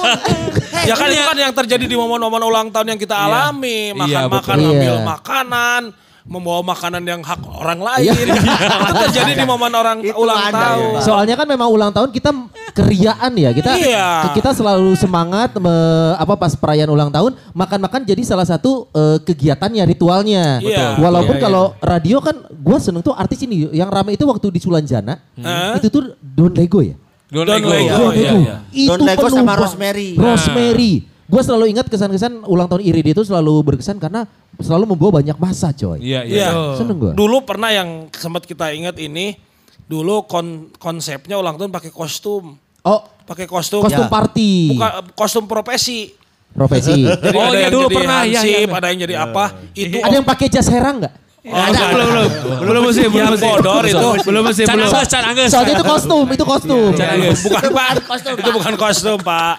Ya 0.82 0.98
kan 0.98 1.14
itu 1.14 1.22
kan 1.22 1.38
yang 1.38 1.54
terjadi 1.54 1.86
di 1.86 1.94
momen-momen 1.94 2.42
ulang 2.42 2.68
tahun 2.74 2.96
yang 2.96 3.00
kita 3.00 3.14
alami. 3.14 3.94
Makan-makan, 3.94 4.34
betul. 4.34 4.58
ngambil 4.66 4.96
Iya. 4.98 5.06
makanan. 5.06 5.82
Membawa 6.22 6.62
makanan 6.64 7.02
yang 7.06 7.22
hak 7.22 7.38
orang 7.46 7.78
lain. 7.78 8.10
itu 8.90 8.98
terjadi 9.06 9.32
di 9.36 9.46
momen 9.46 9.70
orang 9.70 10.02
Itu 10.02 10.18
ulang 10.18 10.42
ada, 10.42 10.58
tahun. 10.74 10.90
ya. 10.98 11.02
Soalnya 11.06 11.36
kan 11.38 11.46
memang 11.46 11.70
ulang 11.70 11.92
tahun 11.92 12.10
kita 12.10 12.30
keriaan 12.72 13.32
ya. 13.36 13.52
Kita 13.52 13.72
Iya. 13.74 14.08
kita 14.32 14.52
selalu 14.52 14.96
semangat 14.96 15.54
me- 15.56 15.70
apa 16.16 16.34
pas 16.34 16.52
perayaan 16.52 16.88
ulang 16.88 17.08
tahun 17.08 17.36
makan-makan 17.52 18.02
jadi 18.02 18.22
salah 18.22 18.44
satu 18.44 18.88
eh, 18.90 19.20
kegiatannya 19.22 19.84
ritualnya. 19.86 20.60
Iya. 20.60 20.98
Walaupun 20.98 21.36
Iya, 21.36 21.40
iya. 21.40 21.46
kalau 21.46 21.64
radio 21.78 22.18
kan 22.20 22.36
gue 22.48 22.78
seneng 22.80 23.02
tuh 23.02 23.14
artis 23.14 23.40
ini 23.42 23.70
yang 23.72 23.88
rame 23.88 24.16
itu 24.16 24.24
waktu 24.24 24.48
di 24.48 24.60
Sulanjana 24.60 25.20
Hah? 25.38 25.76
itu 25.76 25.88
tuh 25.88 26.16
Don 26.18 26.52
Lego 26.52 26.80
ya. 26.80 26.96
Don 27.28 27.44
Don 27.44 27.60
Lego. 27.60 27.70
Lego. 27.70 27.96
Don 28.02 28.14
Iya, 28.14 28.32
iya. 28.38 28.56
Itu 28.70 28.90
Don 28.90 29.00
Lego 29.04 29.28
sama 29.28 29.54
Rosemary. 29.56 30.16
Rosemary. 30.16 30.94
Gue 31.26 31.40
selalu 31.40 31.72
ingat 31.72 31.88
kesan-kesan 31.88 32.44
ulang 32.44 32.68
tahun 32.68 32.84
Iri 32.84 33.08
itu 33.08 33.24
selalu 33.24 33.64
berkesan 33.64 33.96
karena 33.96 34.28
selalu 34.60 34.84
membawa 34.86 35.24
banyak 35.24 35.40
masa 35.40 35.72
coy. 35.72 35.96
Iya, 35.98 36.28
Iya. 36.28 36.48
iya. 36.52 36.76
Seneng 36.76 37.00
gue. 37.00 37.12
Dulu 37.16 37.40
pernah 37.42 37.72
yang 37.72 38.12
sempat 38.12 38.44
kita 38.44 38.72
ingat 38.72 39.00
ini. 39.00 39.40
Dulu 39.88 40.24
kon- 40.24 40.72
konsepnya 40.76 41.36
ulang 41.36 41.56
tahun 41.56 41.68
pakai 41.68 41.88
kostum. 41.88 42.60
Oh 42.84 43.00
Pakai 43.22 43.48
kostum. 43.48 43.80
kostum 43.82 44.04
Ya. 44.04 44.12
party. 44.12 44.76
Bukan 44.76 44.92
kostum 45.14 45.44
profesi. 45.46 46.12
Profesi. 46.52 47.08
Jadi 47.24 47.32
Oh, 47.32 47.48
ada 47.48 47.54
iya, 47.54 47.64
yang 47.64 47.72
dulu 47.72 47.88
jadi 47.88 47.96
pernah. 47.96 48.20
Iya, 48.22 48.40
hansip, 48.44 48.68
iya. 48.68 48.76
ada 48.76 48.88
yang 48.92 49.00
jadi 49.00 49.16
apa. 49.16 49.44
Itu 49.72 49.98
Ada 49.98 50.14
yang 50.20 50.28
pakai 50.28 50.48
jas 50.52 50.68
herang 50.68 50.96
nggak? 51.00 51.14
Ada 51.42 51.84
belum 51.90 52.08
belum. 52.08 52.30
Belum 52.68 52.84
sih, 52.92 53.06
belum 53.08 53.18
yang 53.24 53.34
sih. 53.34 53.46
bodor 53.48 53.84
itu. 53.84 54.08
Belum 54.22 54.44
sih, 54.52 54.64
Can 54.68 54.76
belum. 54.76 54.92
Angges, 54.92 55.08
Can 55.08 55.24
Angges. 55.24 55.50
Soalnya 55.50 55.74
itu 55.74 55.86
kostum, 55.88 56.26
itu 56.28 56.44
kostum. 56.44 56.92
bukan 56.92 57.70
pak. 57.72 57.90
Itu 58.36 58.50
bukan 58.52 58.74
kostum 58.76 59.18
pak. 59.24 59.56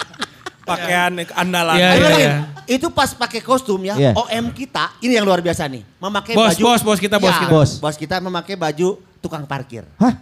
Pakaian 0.62 1.10
andalan. 1.34 1.74
Iya, 1.74 1.88
iya, 1.90 2.06
Lin. 2.06 2.20
iya. 2.20 2.32
Itu 2.68 2.86
pas 2.92 3.10
pakai 3.10 3.40
kostum 3.40 3.82
ya, 3.82 3.98
Iya. 3.98 4.14
OM 4.14 4.54
kita 4.54 4.94
ini 5.00 5.16
yang 5.16 5.26
luar 5.26 5.42
biasa 5.42 5.66
nih, 5.66 5.82
memakai 5.98 6.38
Bos, 6.38 6.54
baju. 6.54 6.62
bos, 6.62 6.80
bos 6.86 6.98
kita, 7.00 7.16
bos 7.18 7.26
Ya, 7.28 7.40
kita. 7.40 7.50
Bos. 7.50 7.70
Bos 7.78 7.96
kita 7.96 8.20
memakai 8.20 8.54
baju 8.54 8.88
tukang 9.18 9.42
parkir. 9.42 9.82
Hah? 9.96 10.14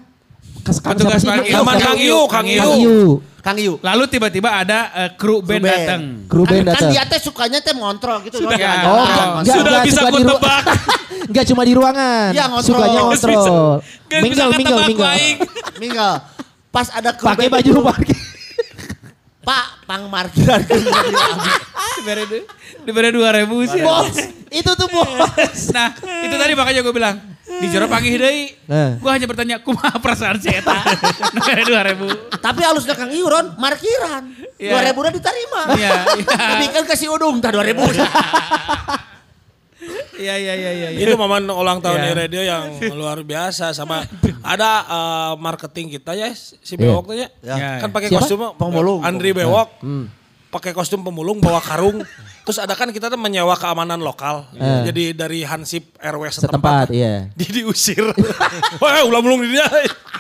Petugas 0.64 1.23
parkir. 1.23 1.52
Zaman 1.52 1.75
Kang 1.76 1.99
Iu, 1.99 2.21
Kang 2.29 2.47
Kang 2.47 2.47
Iu. 2.47 2.71
Iu. 2.76 3.02
Kang 3.40 3.57
Iyu. 3.57 3.81
Lalu 3.81 4.05
tiba-tiba 4.12 4.52
ada 4.52 4.93
eh, 4.93 5.11
kru 5.17 5.40
band 5.40 5.64
datang. 5.64 6.02
Kru 6.29 6.45
band 6.45 6.61
kan, 6.61 6.76
kan 6.76 6.76
datang. 6.76 6.90
dia 6.93 7.02
teh 7.09 7.21
sukanya 7.21 7.59
teh 7.64 7.73
ngontrol 7.73 8.21
gitu. 8.29 8.45
Sudah. 8.45 8.57
Ya. 8.61 8.73
Dia 8.76 8.85
Oh, 8.85 9.00
enggak, 9.00 9.55
Sudah 9.57 9.71
enggak 9.73 9.85
bisa 9.88 10.00
ru- 10.05 10.29
tebak. 10.29 10.64
Enggak 11.31 11.45
cuma 11.47 11.62
di 11.62 11.73
ruangan. 11.73 12.29
Iya, 12.35 12.45
ngontrol. 12.50 12.76
Sukanya 12.76 13.00
ngontrol. 13.00 13.47
Gak 14.11 14.21
Minggal, 14.21 14.49
minggal, 14.52 14.79
minggal. 14.85 15.12
Minggal. 15.79 16.12
Pas 16.71 16.87
ada 16.90 17.11
kru 17.14 17.26
Pakai 17.26 17.47
baju 17.49 17.71
parkir. 17.87 18.19
Pak, 19.40 19.67
pang 19.88 20.05
markiran. 20.12 20.61
Diberi 22.00 22.25
diberi 22.85 23.09
dua 23.11 23.33
ribu 23.33 23.64
sih. 23.64 23.81
Bos, 23.81 24.14
itu 24.52 24.71
tuh 24.73 24.88
bos. 24.88 25.09
Nah 25.73 25.88
itu 26.29 26.35
tadi 26.37 26.52
makanya 26.52 26.81
gue 26.85 26.93
bilang. 26.93 27.17
Di 27.50 27.66
Joro 27.66 27.90
panggil 27.90 28.14
deui. 28.14 28.47
Nah. 28.71 28.95
Gue 29.02 29.11
hanya 29.11 29.26
bertanya, 29.26 29.57
kumaha 29.59 29.99
perasaan 29.99 30.38
si 30.38 30.54
Eta? 30.54 30.87
Diberi 31.35 31.62
dua 31.66 31.83
ribu. 31.83 32.07
Tapi 32.30 32.61
halusnya 32.62 32.95
Kang 32.95 33.11
Iyu 33.11 33.26
Ron, 33.26 33.59
markiran. 33.59 34.30
Iya. 34.54 34.71
Dua 34.71 34.80
ribu 34.87 34.99
udah 35.02 35.12
diterima. 35.12 35.62
Iya, 35.75 35.90
iya. 36.14 36.37
Tapi 36.54 36.64
kan 36.71 36.85
kasih 36.87 37.11
udung, 37.11 37.42
tak 37.42 37.59
dua 37.59 37.66
ribu. 37.66 37.83
Iya 40.21 40.37
iya 40.37 40.52
iya 40.52 40.71
iya. 40.76 40.88
Itu 40.92 41.16
momen 41.16 41.49
ulang 41.49 41.80
tahun 41.80 41.97
Iya. 41.97 42.04
di 42.04 42.12
radio 42.12 42.40
yang 42.45 42.62
luar 42.92 43.25
biasa 43.25 43.73
sama 43.73 44.04
ada 44.45 44.71
eh, 44.85 45.33
marketing 45.40 45.97
kita 45.97 46.12
ya 46.12 46.28
si 46.37 46.76
Iya. 46.76 46.92
Bewok 46.92 47.04
tuh 47.09 47.16
ya. 47.16 47.28
Ya. 47.40 47.80
Kan 47.80 47.88
pakai 47.88 48.12
kostum. 48.12 48.52
Andri 49.00 49.33
Bewok. 49.33 49.80
Pakai 50.50 50.75
kostum 50.75 51.07
pemulung 51.07 51.38
bawa 51.38 51.62
karung. 51.62 52.02
Terus 52.42 52.59
ada 52.59 52.75
kan 52.75 52.90
kita 52.90 53.07
tuh 53.07 53.14
menyewa 53.14 53.54
keamanan 53.54 54.02
lokal. 54.02 54.50
Eh. 54.59 54.83
Jadi 54.90 55.14
dari 55.14 55.47
Hansip 55.47 55.95
RW 55.97 56.26
Setempat, 56.26 56.50
setempat. 56.50 56.87
iya. 56.90 57.30
Di 57.38 57.47
diusir. 57.47 58.02
Wah, 58.83 59.02
ulah 59.09 59.23
mulung 59.23 59.47
di 59.47 59.54
dia. 59.54 59.71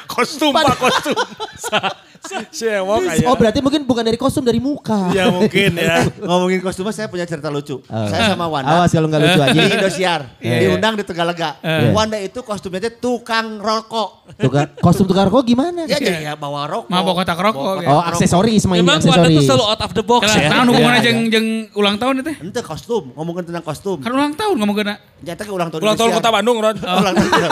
Kostum 0.06 0.54
Pak, 0.54 0.78
kostum. 0.78 1.18
kayak. 2.22 3.26
Oh 3.26 3.34
berarti 3.34 3.58
mungkin 3.58 3.82
bukan 3.82 4.02
dari 4.02 4.16
kostum, 4.16 4.44
dari 4.44 4.60
muka. 4.60 5.10
Ya 5.10 5.28
mungkin 5.28 5.76
ya. 5.76 6.04
Ngomongin 6.28 6.60
kostum 6.60 6.84
saya 6.90 7.08
punya 7.08 7.24
cerita 7.24 7.48
lucu. 7.48 7.80
Oh. 7.80 8.06
Saya 8.06 8.34
sama 8.34 8.46
Wanda. 8.46 8.76
Awas 8.76 8.90
kalau 8.90 9.08
nggak 9.08 9.20
lucu 9.20 9.40
aja. 9.40 9.52
Di 9.52 9.72
Indosiar. 9.72 10.20
Iya. 10.40 10.66
Diundang 10.66 10.96
di 10.96 11.04
Tegalega. 11.04 11.60
Iya. 11.60 11.92
Wanda 11.92 12.16
itu 12.16 12.40
kostumnya 12.40 12.80
teh 12.80 12.92
tukang 12.92 13.60
rokok. 13.60 14.32
Tukar, 14.34 14.72
kostum 14.80 15.04
tukar 15.04 15.28
rokok 15.28 15.44
gimana? 15.46 15.84
Ya 15.84 16.00
jadi 16.00 16.32
ya 16.32 16.34
bawa 16.34 16.64
rokok. 16.66 16.88
Mabok 16.90 17.14
kotak 17.20 17.38
rokok. 17.38 17.84
Oh 17.84 18.00
aksesoris 18.02 18.64
main 18.66 18.80
Memang 18.82 18.98
Wanda 18.98 19.06
tuh 19.06 19.20
aksesoris. 19.20 19.46
selalu 19.46 19.64
out 19.66 19.80
of 19.80 19.92
the 19.92 20.04
box 20.04 20.22
ya. 20.32 20.48
nah, 20.48 20.64
hubungannya 20.64 21.00
Iya. 21.00 21.06
jeng, 21.06 21.18
jeng 21.30 21.46
ulang 21.76 21.96
tahun 21.96 22.14
itu. 22.20 22.32
Ente 22.40 22.60
kostum, 22.60 23.12
ngomongin 23.14 23.46
tentang 23.46 23.62
kostum. 23.62 24.00
Kan 24.00 24.10
ulang 24.10 24.34
tahun 24.34 24.56
ngomong 24.58 24.76
kena. 24.76 24.94
Nyata 25.20 25.42
ke 25.44 25.52
ulang 25.52 25.68
tahun 25.68 25.80
Ulang 25.84 25.96
tahun. 26.00 26.10
Kota 26.16 26.30
Bandung, 26.32 26.56
Ron. 26.58 26.76
Ulang 26.80 27.14
tahun. 27.14 27.50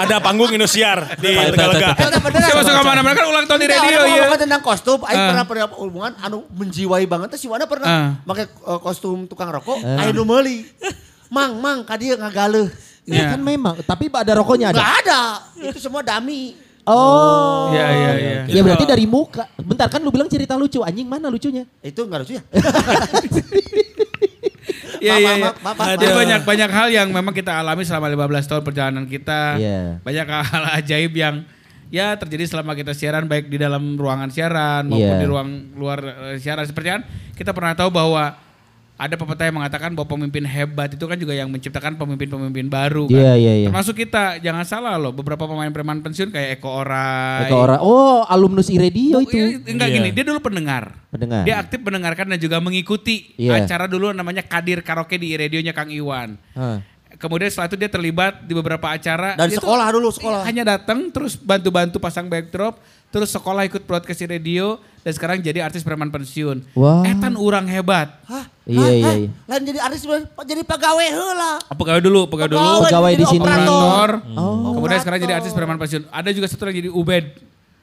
Ada 0.00 0.16
panggung 0.18 0.50
Indosiar 0.50 0.98
di 1.20 1.30
Tegalega. 1.36 1.92
Saya 2.40 2.54
masuk 2.56 2.72
ke 2.72 2.82
mana-mana 2.82 3.12
kan 3.12 3.26
ulang 3.28 3.44
tahun 3.44 3.60
di 3.60 3.68
radio 3.68 3.98
orang 4.10 4.18
ya. 4.18 4.26
ngomongin 4.26 4.42
tentang 4.42 4.62
kostum, 4.62 4.98
Aing 5.02 5.16
Ah. 5.16 5.28
pernah 5.30 5.44
pernah 5.44 5.66
hubungan 5.72 6.12
anu 6.18 6.38
menjiwai 6.50 7.04
banget. 7.04 7.28
Terus 7.32 7.42
si 7.42 7.48
Wanda 7.48 7.64
pernah 7.64 7.86
Ah. 7.86 8.08
pakai 8.22 8.44
eh, 8.44 8.78
kostum 8.78 9.24
tukang 9.24 9.48
rokok, 9.48 9.78
Aing 9.78 10.12
nu 10.12 10.26
meuli. 10.26 10.66
Mang, 11.30 11.62
mang, 11.62 11.86
kadieu 11.86 12.18
ngagaleuh. 12.18 12.66
Ya. 13.06 13.34
Kan 13.34 13.40
memang, 13.40 13.78
tapi 13.82 14.10
ada 14.10 14.34
rokoknya 14.34 14.74
ada. 14.74 14.78
Enggak 14.78 14.94
ada. 15.02 15.20
Itu 15.62 15.78
semua 15.78 16.02
dami. 16.02 16.58
Oh. 16.82 17.70
Iya 17.70 17.86
iya 17.86 18.10
iya. 18.16 18.40
Ya 18.50 18.60
berarti 18.60 18.82
dari 18.82 19.06
muka. 19.06 19.46
Bentar 19.56 19.86
kan 19.86 20.02
lu 20.02 20.10
bilang 20.10 20.26
cerita 20.26 20.58
lucu, 20.58 20.82
anjing 20.82 21.06
mana 21.06 21.30
lucunya? 21.30 21.62
Itu 21.80 22.02
enggak 22.02 22.26
lucu 22.26 22.34
ya? 22.34 22.42
Iya 25.00 25.16
iya 25.16 25.32
iya. 25.40 25.50
Jadi 25.96 26.12
banyak 26.12 26.40
banyak 26.44 26.70
hal 26.70 26.88
yang 26.92 27.08
memang 27.08 27.32
kita 27.32 27.56
alami 27.56 27.88
selama 27.88 28.12
15 28.12 28.50
tahun 28.52 28.62
perjalanan 28.62 29.04
kita. 29.08 29.56
Iya. 29.56 29.80
Banyak 30.04 30.26
hal 30.28 30.62
ajaib 30.76 31.12
yang 31.16 31.40
ya 31.90 32.14
terjadi 32.14 32.46
selama 32.46 32.72
kita 32.72 32.94
siaran 32.94 33.26
baik 33.26 33.46
di 33.46 33.58
dalam 33.58 33.94
ruangan 33.94 34.30
siaran 34.30 34.86
maupun 34.86 35.02
Iya. 35.10 35.20
di 35.20 35.26
ruang 35.26 35.48
luar 35.74 35.98
eh, 36.32 36.38
siaran. 36.38 36.64
Seperti 36.64 36.88
kan 36.88 37.02
kita 37.34 37.50
pernah 37.50 37.74
tahu 37.74 37.90
bahwa 37.90 38.38
ada 38.94 39.16
pepatah 39.16 39.48
yang 39.48 39.56
mengatakan 39.56 39.96
bahwa 39.96 40.12
pemimpin 40.12 40.44
hebat 40.44 40.92
itu 40.92 41.00
kan 41.02 41.16
juga 41.16 41.32
yang 41.32 41.48
menciptakan 41.48 41.96
pemimpin-pemimpin 41.96 42.68
baru 42.68 43.08
kan. 43.08 43.16
Iya, 43.16 43.32
iya, 43.34 43.52
iya. 43.56 43.66
Termasuk 43.72 43.96
kita, 43.96 44.36
jangan 44.38 44.60
salah 44.68 45.00
loh, 45.00 45.08
beberapa 45.08 45.48
pemain 45.48 45.72
preman 45.72 46.04
pensiun 46.04 46.28
kayak 46.28 46.60
Eko 46.60 46.84
Orai. 46.84 47.48
Eka 47.48 47.56
orang. 47.56 47.80
Oh, 47.80 48.28
alumnus 48.28 48.68
iradio 48.68 49.16
Oh, 49.16 49.24
itu. 49.24 49.40
iya, 49.40 49.56
enggak 49.56 49.88
Iya. 49.88 49.96
gini, 49.96 50.08
dia 50.12 50.24
dulu 50.28 50.44
pendengar. 50.44 51.00
Pendengar. 51.08 51.48
Dia 51.48 51.64
aktif 51.64 51.80
mendengarkan 51.80 52.28
dan 52.28 52.36
juga 52.36 52.60
mengikuti 52.60 53.32
Iya. 53.40 53.64
acara 53.64 53.88
dulu 53.88 54.12
namanya 54.12 54.44
Kadir 54.44 54.84
Karaoke 54.84 55.16
di 55.16 55.32
radionya 55.32 55.72
Kang 55.72 55.88
Iwan. 55.88 56.36
Hah. 56.52 56.84
Kemudian 57.20 57.52
setelah 57.52 57.68
itu 57.68 57.76
dia 57.76 57.90
terlibat 57.92 58.40
di 58.48 58.56
beberapa 58.56 58.88
acara. 58.88 59.36
Dari 59.36 59.52
Dia 59.52 59.60
tuh 59.60 59.68
sekolah 59.68 59.86
dulu, 59.92 60.08
sekolah. 60.08 60.40
Hanya 60.48 60.64
datang 60.64 61.12
terus 61.12 61.36
bantu-bantu 61.36 62.00
pasang 62.00 62.32
backdrop, 62.32 62.80
terus 63.12 63.28
sekolah 63.28 63.68
ikut 63.68 63.84
broadcast 63.84 64.24
di 64.24 64.26
radio 64.26 64.80
dan 65.04 65.12
sekarang 65.12 65.36
jadi 65.44 65.60
artis 65.60 65.84
preman 65.84 66.08
pensiun. 66.08 66.64
Wah. 66.72 67.04
Etan 67.04 67.36
orang 67.36 67.68
hebat. 67.68 68.24
Hah? 68.24 68.48
Iya, 68.64 68.80
Hah? 68.80 68.88
iya, 68.88 69.12
iya. 69.20 69.28
Lain 69.52 69.62
jadi 69.68 69.80
artis, 69.84 70.08
jadi 70.48 70.62
pegawai 70.64 71.08
heula. 71.12 71.52
Pegawai 71.76 72.00
dulu, 72.00 72.20
pegawai 72.32 72.50
dulu. 72.56 72.64
Pegawai. 72.64 72.88
Pegawai 72.88 73.12
di 73.12 73.24
sini. 73.28 73.44
Operator. 73.44 74.08
Oh. 74.40 74.72
Kemudian 74.80 74.98
sekarang 75.04 75.20
jadi 75.20 75.34
artis 75.36 75.52
preman 75.52 75.76
pensiun. 75.76 76.08
Ada 76.08 76.30
juga 76.32 76.48
satu 76.48 76.64
lagi 76.64 76.88
jadi 76.88 76.88
Ubed. 76.88 77.24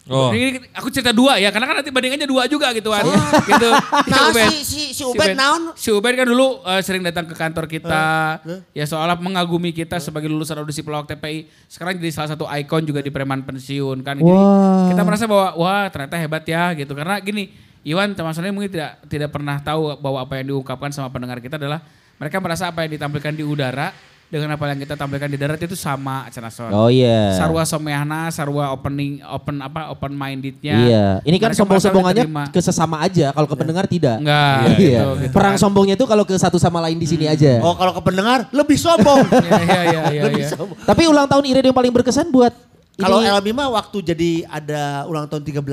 Oh. 0.07 0.31
Ini 0.31 0.71
aku 0.71 0.87
cerita 0.87 1.11
dua 1.11 1.35
ya, 1.35 1.51
karena 1.51 1.67
kan 1.67 1.75
nanti 1.83 1.91
bandingannya 1.91 2.27
dua 2.27 2.47
juga 2.47 2.71
gitu 2.71 2.91
kan. 2.91 3.03
gitu. 3.51 3.69
Nah, 4.07 4.31
Ubed. 4.31 4.49
si, 4.49 4.63
si, 4.63 4.81
si 4.95 5.03
Ubed 5.03 5.35
naon? 5.35 5.75
Si 5.75 5.91
Ubed 5.91 6.15
kan 6.15 6.23
dulu 6.23 6.63
eh, 6.63 6.79
sering 6.79 7.03
datang 7.03 7.27
ke 7.27 7.35
kantor 7.35 7.67
kita. 7.67 8.39
Ya 8.71 8.87
seolah 8.87 9.19
mengagumi 9.19 9.75
kita 9.75 9.99
sebagai 9.99 10.31
lulusan 10.31 10.55
audisi 10.63 10.79
pelawak 10.81 11.11
TPI. 11.11 11.51
Sekarang 11.67 11.99
jadi 11.99 12.11
salah 12.15 12.33
satu 12.33 12.47
ikon 12.47 12.87
juga 12.87 13.03
di 13.03 13.11
preman 13.11 13.43
pensiun 13.43 13.99
kan. 14.01 14.15
Jadi 14.15 14.31
Wah. 14.31 14.87
kita 14.95 15.01
merasa 15.03 15.27
bahwa 15.27 15.47
wah 15.59 15.85
ternyata 15.91 16.15
hebat 16.15 16.43
ya 16.47 16.71
gitu. 16.71 16.95
Karena 16.95 17.19
gini, 17.19 17.51
Iwan 17.83 18.15
termasuknya 18.15 18.51
mungkin 18.55 18.71
tidak 18.71 18.91
tidak 19.07 19.29
pernah 19.31 19.59
tahu 19.59 19.95
bahwa 19.99 20.23
apa 20.23 20.39
yang 20.39 20.55
diungkapkan 20.55 20.91
sama 20.91 21.11
pendengar 21.11 21.39
kita 21.43 21.59
adalah 21.59 21.83
mereka 22.17 22.41
merasa 22.41 22.67
apa 22.67 22.83
yang 22.83 22.99
ditampilkan 22.99 23.33
di 23.35 23.43
udara 23.45 23.93
dengan 24.27 24.59
apa 24.59 24.63
yang 24.67 24.79
kita 24.83 24.99
tampilkan 24.99 25.29
di 25.31 25.39
darat 25.39 25.59
itu 25.63 25.71
sama 25.79 26.27
Canason. 26.27 26.67
Oh 26.75 26.91
iya. 26.91 27.31
Sarwa 27.39 27.63
someahna, 27.63 28.27
sarwa 28.27 28.75
opening 28.75 29.23
open 29.23 29.63
apa 29.63 29.87
open 29.87 30.11
mindednya. 30.11 30.75
Iya. 30.83 31.05
Ini 31.23 31.37
kan 31.39 31.55
sombong-sombongannya 31.55 32.27
ke 32.51 32.59
sesama 32.59 32.99
aja. 32.99 33.31
Kalau 33.31 33.47
ke 33.47 33.55
pendengar 33.55 33.87
tidak. 33.87 34.19
Enggak, 34.19 34.75
Iya. 34.75 34.99
gitu, 34.99 35.07
gitu 35.23 35.33
Perang 35.33 35.55
kan. 35.55 35.63
sombongnya 35.63 35.95
itu 35.95 36.03
kalau 36.03 36.27
ke 36.27 36.35
satu 36.35 36.59
sama 36.59 36.83
lain 36.83 36.99
di 36.99 37.07
sini 37.07 37.23
aja. 37.31 37.63
Oh 37.63 37.71
kalau 37.79 37.95
ke 37.95 38.01
pendengar 38.03 38.51
lebih 38.51 38.75
sombong. 38.75 39.23
Iya 39.47 39.63
iya 39.63 39.81
iya 39.87 40.01
iya. 40.11 40.21
lebih 40.27 40.43
iya. 40.43 40.49
sombong. 40.51 40.77
Tapi 40.83 41.07
ulang 41.07 41.27
tahun 41.31 41.43
iradio 41.47 41.71
yang 41.71 41.77
paling 41.77 41.93
berkesan 41.95 42.27
buat 42.27 42.51
Kalau 42.99 43.21
Elmi 43.23 43.53
mah 43.53 43.69
waktu 43.71 44.01
jadi 44.01 44.43
ada 44.49 45.05
ulang 45.07 45.29
tahun 45.29 45.45
13. 45.45 45.63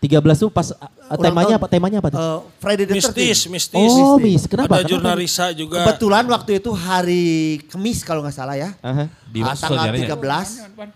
13 0.00 0.16
tuh 0.34 0.48
pas 0.48 0.64
uh, 0.64 0.80
Ulang 1.12 1.20
temanya 1.20 1.46
tahun. 1.46 1.60
apa? 1.60 1.66
Temanya 1.68 1.98
apa 2.00 2.08
tuh? 2.08 2.18
Eh, 2.18 2.38
Friday 2.56 2.84
the 2.84 2.94
13th. 2.96 3.12
Mistis, 3.12 3.38
mistis. 3.52 3.92
oh, 3.92 4.16
mis. 4.16 4.42
Kenapa? 4.48 4.80
Ada 4.80 4.88
jurnalisa 4.88 5.52
juga. 5.52 5.84
Kebetulan 5.84 6.24
waktu 6.24 6.56
itu 6.56 6.70
hari 6.72 7.24
Kamis 7.68 8.00
kalau 8.00 8.24
nggak 8.24 8.32
salah 8.32 8.56
ya. 8.56 8.72
Aha. 8.80 9.12
Di 9.28 9.40
Ah, 9.40 9.52
tanggal 9.52 9.92
saudaranya. 9.92 10.16
13. 10.16 10.88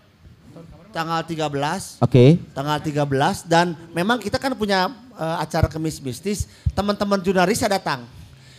Tanggal 0.89 1.21
13. 1.21 1.99
Oke. 2.01 2.39
Tanggal 2.51 2.77
13 2.79 3.45
dan 3.45 3.65
memang 3.91 4.17
kita 4.17 4.39
kan 4.39 4.55
punya 4.55 4.87
eh, 5.13 5.37
acara 5.37 5.67
Kemis 5.67 6.01
Mistis. 6.01 6.49
Teman-teman 6.71 7.21
jurnalis 7.21 7.61
datang. 7.61 8.09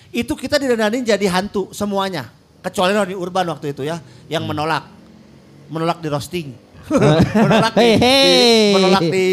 Itu 0.08 0.32
kita 0.32 0.56
didandanin 0.56 1.02
jadi 1.02 1.26
hantu 1.26 1.72
semuanya. 1.72 2.30
Kecuali 2.62 2.94
Roni 2.94 3.14
Urban 3.14 3.50
waktu 3.50 3.74
itu 3.74 3.82
ya. 3.82 3.98
Yang 4.28 4.46
menolak. 4.46 4.84
Menolak 5.66 5.98
di 5.98 6.06
roasting. 6.06 6.48
menolak 7.34 7.74
di, 7.74 7.82
Hei, 7.82 7.90
di- 7.90 7.98
hei. 7.98 8.74
menolak 8.78 9.02
di 9.02 9.26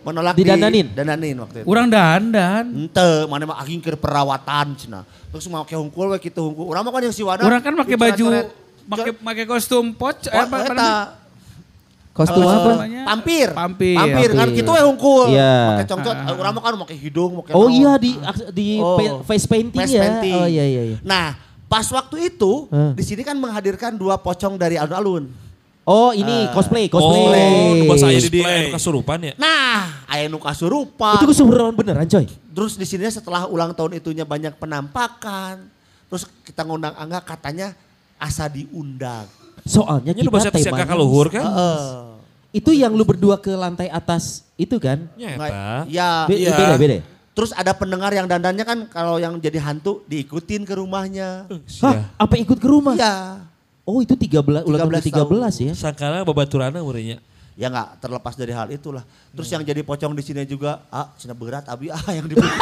menolak 0.00 0.34
Didandanin? 0.34 0.86
di 0.86 0.94
dandanin 0.94 1.36
waktu 1.38 1.56
itu. 1.60 1.66
Urang 1.66 1.86
dandan. 1.86 2.64
Ente, 2.86 3.10
mana 3.26 3.44
mah 3.44 3.60
aging 3.60 3.80
keur 3.80 3.96
perawatan 3.96 4.66
cenah. 4.74 5.04
Terus 5.30 5.44
mau 5.46 5.62
ke 5.62 5.74
hungkul 5.74 6.10
we 6.10 6.18
kitu 6.18 6.40
hungkul. 6.40 6.66
Urang 6.66 6.82
mah 6.82 6.92
kan 6.92 7.02
yang 7.02 7.12
si 7.12 7.22
Wana. 7.22 7.42
Urang 7.42 7.60
kan 7.60 7.72
pakai 7.76 7.96
baju 7.96 8.24
pakai 8.90 9.12
pakai 9.14 9.44
kostum 9.46 9.92
poch 9.92 10.26
eh, 10.26 10.34
Oh, 10.34 10.42
apa, 10.42 10.56
apa? 10.64 10.88
Kostum 12.10 12.42
Eh, 12.42 12.50
apa? 12.50 12.70
Pampir. 13.06 13.48
Pampir. 13.54 13.94
Pampir 13.94 14.28
kan 14.34 14.46
gitu 14.50 14.70
we 14.70 14.82
hungkul. 14.82 15.30
Iya. 15.30 15.54
Pakai 15.76 15.86
congcot. 15.86 16.16
Urang 16.34 16.52
mah 16.52 16.62
kan 16.62 16.72
pakai 16.82 16.96
hidung, 16.98 17.30
pakai 17.38 17.52
Oh 17.54 17.68
iya 17.68 17.92
di 17.96 18.18
di 18.50 18.68
Oh. 18.78 19.22
face 19.22 19.46
painting 19.46 19.78
Face 19.78 19.94
ya. 19.94 20.02
painting. 20.02 20.34
Oh 20.34 20.48
iya 20.48 20.64
iya 20.64 20.82
iya. 20.86 20.98
Nah, 21.00 21.38
pas 21.64 21.86
waktu 21.86 22.28
itu 22.28 22.66
Hah. 22.66 22.92
di 22.98 23.04
sini 23.06 23.22
kan 23.22 23.38
menghadirkan 23.38 23.94
dua 23.94 24.18
pocong 24.18 24.58
dari 24.58 24.74
alun-alun. 24.74 25.30
Oh 25.90 26.14
ini 26.14 26.46
cosplay, 26.54 26.86
cosplay. 26.86 27.82
Oh, 27.82 27.90
bahasa 27.90 28.06
saya 28.06 28.22
di 28.22 28.30
Display. 28.30 28.70
anu 28.70 28.78
kasurupan 28.78 29.18
ya. 29.26 29.34
Nah, 29.34 30.06
aya 30.06 30.30
nu 30.30 30.38
kasurupan. 30.38 31.18
Itu 31.18 31.26
kesurupan 31.26 31.74
beneran 31.74 32.06
coy. 32.06 32.30
Terus 32.30 32.78
di 32.78 32.86
sini 32.86 33.10
setelah 33.10 33.50
ulang 33.50 33.74
tahun 33.74 33.98
itunya 33.98 34.22
banyak 34.22 34.54
penampakan. 34.54 35.66
Terus 36.06 36.30
kita 36.46 36.62
ngundang 36.62 36.94
Angga 36.94 37.18
katanya 37.18 37.74
asa 38.16 38.46
diundang. 38.46 39.26
Soalnya 39.62 40.14
Ini 40.14 40.22
kita 40.22 40.30
bahasa 40.30 40.48
temanya 40.48 40.86
kakak 40.86 40.96
luhur 40.96 41.26
kan? 41.26 41.42
Heeh. 41.42 41.82
itu 42.50 42.74
yang 42.74 42.90
lu 42.90 43.06
berdua 43.06 43.38
ke 43.38 43.50
lantai 43.50 43.86
atas 43.86 44.42
itu 44.54 44.74
kan? 44.78 45.06
Nyata. 45.14 45.86
Ya, 45.86 46.26
Be- 46.26 46.38
Iya. 46.38 46.54
Beda 46.54 46.76
beda. 46.76 46.98
terus 47.30 47.50
ada 47.50 47.70
pendengar 47.72 48.10
yang 48.10 48.26
dandannya 48.26 48.66
kan 48.66 48.78
kalau 48.86 49.16
yang 49.16 49.38
jadi 49.38 49.58
hantu 49.58 50.02
diikutin 50.04 50.66
ke 50.66 50.74
rumahnya. 50.74 51.46
Hah, 51.80 52.10
apa 52.14 52.34
ikut 52.36 52.58
ke 52.58 52.66
rumah? 52.66 52.94
Iya. 52.94 53.46
Oh 53.90 53.98
itu 53.98 54.14
13 54.14 54.62
ulang 54.62 54.78
tahun 54.86 55.02
13 55.02 55.10
ke-13 55.10 55.54
ya. 55.66 55.72
Sangkana 55.74 56.22
babaturana 56.22 56.78
murinya. 56.78 57.18
ya 57.58 57.68
nggak 57.68 58.00
terlepas 58.00 58.38
dari 58.38 58.54
hal 58.54 58.70
itulah. 58.70 59.02
Terus 59.34 59.50
yang 59.50 59.60
jadi 59.66 59.82
pocong 59.82 60.14
di 60.16 60.22
sini 60.24 60.46
juga, 60.48 60.80
ah 60.88 61.10
cina 61.18 61.34
berat 61.34 61.66
abi 61.66 61.90
ah 61.90 62.00
yang 62.14 62.24
dibuka. 62.30 62.48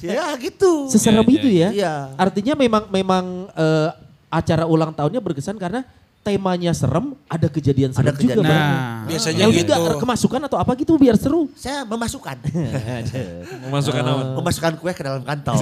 ya 0.00 0.32
gitu. 0.38 0.88
Seserem 0.88 1.26
Iya, 1.26 1.34
itu 1.34 1.48
ya. 1.50 1.68
Iya. 1.74 1.94
Artinya 2.14 2.54
memang 2.54 2.84
memang 2.88 3.24
eh, 3.52 3.90
acara 4.30 4.64
ulang 4.64 4.94
tahunnya 4.94 5.20
berkesan 5.20 5.58
karena 5.58 5.82
temanya 6.24 6.72
serem, 6.72 7.12
ada 7.26 7.46
kejadian 7.46 7.92
serem 7.92 8.08
Ada 8.08 8.16
juga. 8.16 8.32
kejadian. 8.32 8.48
bareng. 8.48 8.72
Nah, 8.72 9.04
Biasanya 9.04 9.38
Yang 9.38 9.52
gitu. 9.52 9.68
juga 9.70 10.00
kemasukan 10.00 10.40
atau 10.42 10.56
apa 10.56 10.72
gitu 10.74 10.92
biar 10.96 11.14
seru. 11.14 11.52
Saya 11.52 11.84
memasukkan. 11.84 12.36
Memasukkan 13.64 14.02
memasukkan 14.34 14.72
kue 14.76 14.90
ke 14.90 15.02
dalam 15.02 15.20
kantong. 15.20 15.60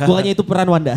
Bukannya 0.00 0.32
itu 0.38 0.42
peran 0.42 0.68
Wanda. 0.68 0.94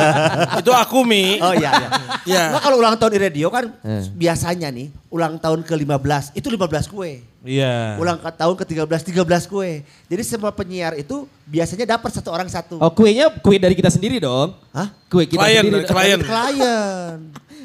Itu 0.60 0.70
aku 0.70 1.02
Mi. 1.02 1.38
Oh 1.38 1.50
iya 1.52 1.70
iya. 1.72 1.88
Iya. 2.24 2.42
Nah 2.50 2.60
kalau 2.60 2.78
ulang 2.78 2.94
tahun 2.94 3.10
di 3.10 3.20
radio 3.20 3.48
kan 3.48 3.66
Eh. 3.80 4.06
biasanya 4.08 4.70
nih 4.70 4.88
ulang 5.08 5.34
tahun 5.36 5.64
ke-15 5.64 6.36
itu 6.36 6.46
15 6.46 6.86
kue. 6.86 7.24
Iya. 7.40 7.96
Ulang 7.96 8.18
ke- 8.18 8.34
tahun 8.36 8.54
ke-13 8.56 9.00
13 9.18 9.24
kue. 9.46 9.82
Jadi 10.04 10.22
semua 10.22 10.50
penyiar 10.50 10.94
itu 10.94 11.26
biasanya 11.44 11.88
dapat 11.88 12.10
satu 12.12 12.28
orang 12.28 12.46
satu. 12.46 12.76
Oh 12.76 12.90
kuenya 12.90 13.32
kue 13.34 13.56
dari 13.56 13.72
kita 13.72 13.88
sendiri 13.88 14.18
dong. 14.18 14.54
Hah? 14.70 14.94
Kue 15.08 15.24
kita 15.24 15.40
Klien, 15.40 15.64
sendiri. 15.64 15.84
klien. 15.84 16.20
Klien. 16.20 17.16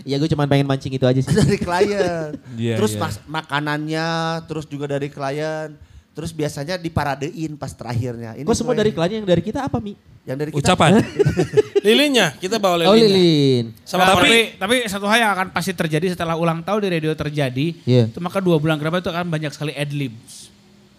Ya 0.04 0.16
gue 0.16 0.28
cuma 0.28 0.44
pengen 0.46 0.64
mancing 0.64 0.92
itu 0.92 1.04
aja 1.04 1.18
sih. 1.18 1.32
dari 1.42 1.58
klien. 1.58 2.36
Iya, 2.54 2.76
terus 2.76 2.94
iya. 2.94 3.02
mas- 3.02 3.24
makanannya, 3.24 4.10
terus 4.46 4.66
juga 4.66 4.86
dari 4.86 5.08
klien. 5.08 5.74
Terus 6.14 6.30
biasanya 6.30 6.78
diparadein 6.78 7.56
pas 7.56 7.72
terakhirnya. 7.72 8.36
Ini 8.36 8.44
Kok 8.44 8.54
semua 8.54 8.74
dari 8.74 8.92
klien 8.92 9.20
yang 9.20 9.26
dari 9.26 9.42
kita 9.42 9.64
apa 9.64 9.80
Mi? 9.80 9.96
yang 10.24 10.40
dari 10.40 10.52
kita. 10.52 10.72
Ucapan. 10.72 11.04
Lilinnya, 11.86 12.32
kita 12.38 12.56
bawa 12.56 12.80
Oh 12.86 12.96
lilinnya. 12.96 13.12
lilin. 13.12 13.66
Sama 13.84 14.08
tapi, 14.08 14.56
tapi 14.56 14.56
tapi 14.56 14.76
satu 14.88 15.04
hal 15.04 15.20
yang 15.20 15.32
akan 15.34 15.52
pasti 15.52 15.76
terjadi 15.76 16.16
setelah 16.16 16.40
ulang 16.40 16.64
tahun 16.64 16.80
di 16.80 16.90
radio 16.94 17.12
terjadi, 17.12 17.76
Iya. 17.84 18.08
itu 18.08 18.20
maka 18.20 18.40
dua 18.40 18.56
bulan 18.56 18.78
ke 18.78 18.86
depan 18.86 19.04
itu 19.04 19.12
akan 19.12 19.28
banyak 19.28 19.52
sekali 19.52 19.74
adlibs. 19.74 20.48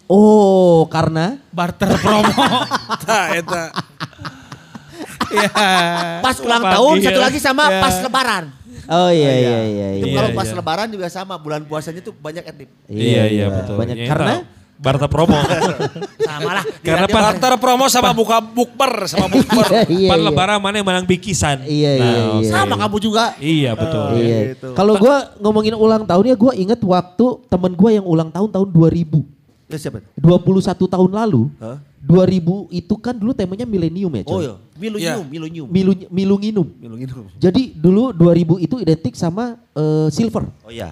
Oh 0.05 0.85
karena 0.85 1.41
Barter 1.49 1.89
promo. 2.03 2.29
Nah, 3.01 3.25
eta. 3.33 3.63
Iya. 5.25 5.49
Pas 6.21 6.37
ulang 6.37 6.61
tahun 6.63 6.95
satu 7.01 7.19
lagi 7.19 7.39
sama 7.39 7.63
Ya. 7.65 7.81
pas 7.81 7.95
lebaran. 7.99 8.45
Oh 8.87 9.09
iya 9.09 9.31
iya 9.33 9.57
iya. 9.63 9.87
Itu 9.97 10.07
iya. 10.07 10.15
kalau 10.15 10.29
Iya, 10.29 10.37
pas 10.37 10.47
iya. 10.47 10.55
lebaran 10.55 10.87
juga 10.89 11.07
sama. 11.07 11.35
Bulan 11.35 11.61
puasanya 11.63 12.01
tuh 12.01 12.13
banyak 12.13 12.43
edip. 12.43 12.69
Iya 12.85 13.23
iya 13.27 13.45
betul. 13.49 13.75
Banyak 13.75 13.95
Ya, 13.95 14.07
karena. 14.07 14.33
Barter 14.75 15.07
promo. 15.07 15.39
Sama 16.27 16.51
lah. 16.51 16.63
Karena 16.83 17.07
pas- 17.07 17.31
Barter 17.31 17.55
promo 17.55 17.87
sama 17.87 18.11
buka 18.11 18.43
bukber 18.43 19.07
sama 19.07 19.31
bukber. 19.31 19.71
iya, 19.87 20.11
Pan 20.11 20.19
iya. 20.19 20.27
lebaran 20.27 20.59
mana 20.59 20.75
yang 20.75 20.83
menang 20.83 21.07
bikisan. 21.07 21.63
Iya, 21.63 21.91
iya, 21.95 22.03
Nah, 22.03 22.43
iya. 22.43 22.51
Sama 22.51 22.75
kamu 22.75 22.97
juga. 22.99 23.31
Iya 23.39 23.71
betul. 23.71 24.19
Iya. 24.19 24.39
gitu. 24.51 24.75
Kalau 24.75 24.99
gue 24.99 25.15
ngomongin 25.39 25.79
ulang 25.79 26.03
tahunnya 26.03 26.35
gue 26.35 26.51
inget 26.59 26.79
waktu 26.83 27.25
temen 27.47 27.71
gue 27.71 27.89
yang 27.93 28.03
ulang 28.03 28.27
tahun 28.27 28.51
tahun 28.51 28.67
2000. 28.67 29.71
Ya 29.71 29.77
siapa? 29.79 30.03
21 30.19 30.59
tahun 30.85 31.11
lalu. 31.15 31.47
Hah? 31.55 31.79
2000 32.03 32.43
itu 32.69 32.93
kan 32.99 33.15
dulu 33.15 33.31
temanya 33.31 33.63
milenium 33.63 34.11
ya 34.11 34.23
coy. 34.23 34.35
Oh 34.35 34.41
iya. 34.43 34.53
Milunium, 34.75 34.99
Iya. 34.99 35.15
milunium. 35.25 35.67
Milu, 35.67 35.91
milunginum. 36.09 36.67
Milunium. 36.75 37.27
Jadi 37.35 37.71
dulu 37.71 38.11
2000 38.11 38.59
itu 38.59 38.75
identik 38.77 39.13
sama 39.13 39.55
eh, 39.71 40.07
silver. 40.09 40.43
Oh 40.61 40.69
iya. 40.69 40.91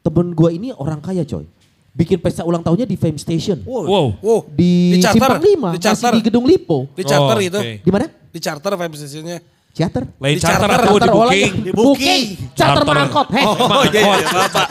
Temen 0.00 0.30
gue 0.30 0.50
ini 0.52 0.68
orang 0.70 0.98
kaya 0.98 1.22
coy. 1.22 1.48
Bikin 1.92 2.16
pesta 2.18 2.40
ulang 2.42 2.60
tahunnya 2.60 2.84
di 2.84 2.94
Fame 2.94 3.16
Station. 3.16 3.60
Wow. 3.62 3.84
Wow. 3.84 4.06
Wow, 4.18 4.40
Di, 4.48 4.96
Di 4.96 5.00
charter, 5.00 5.20
Simpang 5.28 5.40
5, 5.40 5.44
di 5.44 5.56
masih 5.56 5.80
charter. 5.82 6.12
di 6.12 6.20
Gedung 6.22 6.44
Lipo. 6.44 6.78
di 6.90 7.02
charter 7.02 7.36
Oh, 7.36 7.40
itu. 7.42 7.58
oke. 7.58 7.72
Di 7.78 7.90
mana? 7.90 8.06
Di 8.08 8.38
charter 8.38 8.72
vibe 8.74 8.94
stationnya. 8.96 9.38
Charter. 9.72 10.04
Lain 10.14 10.36
Di 10.36 10.40
charter 10.40 10.68
charter, 10.68 10.80
aku 10.82 10.92
di 10.92 11.00
Charter 11.00 11.12
booking. 11.14 11.52
Di 11.58 11.70
booking. 11.72 12.22
Charter 12.52 12.84
Charter. 12.84 12.94
mangkot. 12.94 13.28
Heh. 13.30 13.44
Oh 13.44 13.82
iya, 13.86 14.00
iya, 14.02 14.28
Bapak. 14.30 14.68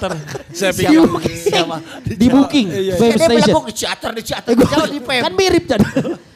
Saya 0.51 0.71
pikir. 0.71 0.99
Di 2.11 2.27
booking. 2.27 2.67
Iya, 2.69 2.93
Fame 2.95 3.09
Dia 3.11 3.17
Station. 3.19 3.37
bilang 3.41 3.55
kok 3.55 3.65
di 3.65 3.73
teater, 3.75 4.11
di 4.11 4.21
teater. 4.23 4.49
Eh, 4.49 4.55
gua- 4.55 4.69
Jauh 4.71 4.87
di 4.87 5.01
Fame. 5.01 5.23
Kan 5.23 5.33
mirip 5.33 5.63
jadi. 5.67 5.85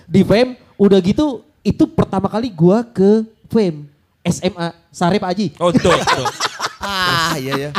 di 0.05 0.21
Fame 0.21 0.49
udah 0.75 0.99
gitu 0.99 1.25
itu 1.65 1.89
pertama 1.89 2.29
kali 2.29 2.53
gua 2.53 2.85
ke 2.85 3.25
Fame 3.49 3.89
SMA 4.21 4.69
Sare 4.93 5.17
Pak 5.17 5.29
Haji. 5.33 5.47
Oh 5.57 5.73
betul. 5.73 5.97
betul. 5.97 6.29
Ah 6.85 7.33
iya 7.41 7.53
ya. 7.57 7.69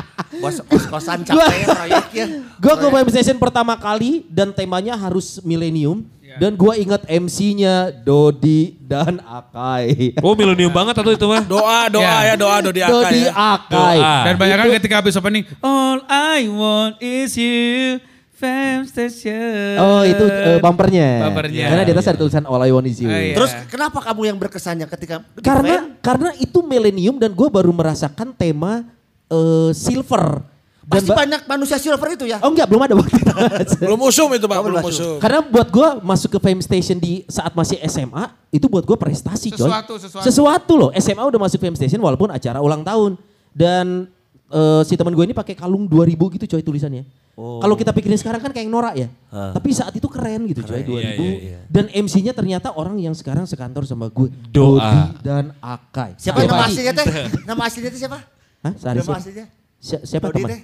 Bos 0.42 0.58
kos-kosan 0.66 1.22
capek 1.22 1.62
ya 1.62 1.66
proyeknya. 1.70 2.26
Gua 2.62 2.74
ke 2.74 2.86
Fame 2.90 3.10
Station 3.14 3.38
pertama 3.38 3.78
kali 3.78 4.26
dan 4.26 4.50
temanya 4.50 4.98
harus 4.98 5.38
milenium 5.46 6.02
dan 6.36 6.52
gua 6.52 6.74
ingat 6.74 7.06
MC-nya 7.06 7.94
Dodi 8.02 8.74
dan 8.82 9.22
Akai. 9.22 10.10
Oh 10.20 10.34
milenium 10.34 10.74
banget 10.74 10.98
atau 10.98 11.14
itu 11.14 11.22
mah. 11.22 11.38
Doa, 11.46 11.86
doa 11.86 12.02
Ya. 12.02 12.16
ya, 12.22 12.34
doa, 12.34 12.56
doa 12.60 12.72
di 12.74 12.82
Aka 12.82 12.90
Dodi 12.92 13.20
ya. 13.22 13.32
Akai. 13.32 13.96
Doa. 14.02 14.16
Dan 14.26 14.34
banyak 14.36 14.56
kan 14.58 14.66
ketika 14.82 14.94
habis 14.98 15.14
opening, 15.14 15.44
All 15.62 16.02
I 16.10 16.50
want 16.50 16.98
is 16.98 17.38
you, 17.38 18.02
Fam 18.36 18.84
Station. 18.84 19.80
Oh 19.80 20.04
itu 20.04 20.24
eh, 20.28 20.60
bumpernya. 20.60 21.24
Bumpernya. 21.24 21.72
Karena 21.72 21.82
di 21.88 21.92
atas 21.96 22.06
ada 22.06 22.18
tulisan 22.20 22.44
All 22.44 22.60
I 22.60 22.70
Want 22.70 22.84
Is 22.84 23.00
You. 23.00 23.08
Oh, 23.08 23.16
iya. 23.16 23.32
Terus 23.32 23.52
kenapa 23.66 24.04
kamu 24.04 24.28
yang 24.28 24.36
berkesannya 24.36 24.84
ketika 24.86 25.24
Karena 25.40 25.96
karena 26.04 26.36
itu 26.36 26.60
milenium 26.60 27.16
dan 27.16 27.32
gue 27.32 27.48
baru 27.48 27.72
merasakan 27.72 28.36
tema 28.36 28.84
eh, 29.32 29.72
silver. 29.72 30.44
Dan 30.86 31.02
Pasti 31.02 31.10
ba- 31.10 31.18
banyak 31.18 31.40
manusia 31.50 31.80
silver 31.80 32.14
itu 32.14 32.30
ya. 32.30 32.38
Oh 32.44 32.52
enggak 32.52 32.70
belum 32.70 32.78
ada 32.78 32.94
waktu 32.94 33.18
itu. 33.18 33.32
Belum 33.90 34.00
usum 34.06 34.30
itu 34.30 34.46
Pak, 34.46 34.54
Oh, 34.54 34.64
belum 34.70 34.84
usum. 34.86 35.16
Karena 35.18 35.42
buat 35.42 35.66
gue 35.66 35.88
masuk 35.98 36.36
ke 36.36 36.38
Fame 36.38 36.62
Station 36.62 37.00
di 37.00 37.26
saat 37.26 37.50
masih 37.58 37.80
SMA 37.90 38.22
itu 38.54 38.70
buat 38.70 38.86
gue 38.86 38.94
prestasi 38.94 39.50
coy. 39.50 39.66
Sesuatu, 39.66 39.98
sesuatu. 39.98 40.22
Sesuatu 40.22 40.72
loh. 40.78 40.90
SMA 40.94 41.24
udah 41.26 41.40
masuk 41.42 41.58
Fame 41.58 41.74
Station 41.74 41.98
walaupun 41.98 42.30
acara 42.30 42.62
ulang 42.62 42.86
tahun. 42.86 43.18
Dan 43.50 44.06
eh, 44.48 44.82
si 44.82 44.94
teman 44.94 45.10
gue 45.10 45.24
ini 45.24 45.32
pakai 45.32 45.52
kalung 45.52 45.84
2000 45.84 46.14
gitu 46.34 46.44
coy 46.48 46.62
tulisannya. 46.62 47.04
Kalau 47.36 47.76
kita 47.76 47.92
pikirin 47.92 48.16
sekarang 48.16 48.40
kan 48.40 48.48
kayak 48.48 48.64
norak 48.64 48.96
ya. 48.96 49.08
Tapi 49.28 49.68
saat 49.70 49.92
itu 49.92 50.06
keren 50.06 50.46
gitu 50.46 50.62
coy 50.62 50.80
2000. 50.80 50.88
Iya, 50.88 51.10
iya, 51.12 51.32
iya. 51.36 51.58
Dan 51.66 51.84
MC-nya 51.90 52.32
ternyata 52.32 52.72
orang 52.72 52.96
yang 52.96 53.12
sekarang 53.12 53.44
sekantor 53.44 53.84
sama 53.84 54.08
gue. 54.08 54.32
Doa. 54.48 54.80
Dodi 54.80 55.00
dan 55.20 55.44
Akai. 55.58 56.16
Siapa 56.16 56.40
Tiap 56.40 56.48
nama 56.48 56.64
aslinya 56.64 56.92
teh? 56.92 57.06
Nama 57.44 57.62
aslinya 57.62 57.90
teh 57.90 58.00
siapa? 58.00 58.18
Hah? 58.62 58.72
Sehari 58.74 58.96
Nama 58.96 59.04
siapa? 59.04 59.20
aslinya? 59.20 59.46
Si- 59.76 60.04
siapa 60.06 60.26
Dodi 60.26 60.36
teman? 60.38 60.48
teh. 60.48 60.60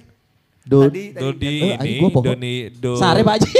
Do- 0.63 0.87
Dodi 0.87 1.53
Eh, 1.61 1.75
aing 1.75 1.99
ini, 1.99 2.09
gua. 2.09 2.21
Doni, 2.25 2.53
do. 2.71 2.95
Sare, 2.95 3.19
Pak 3.21 3.33
Haji. 3.37 3.51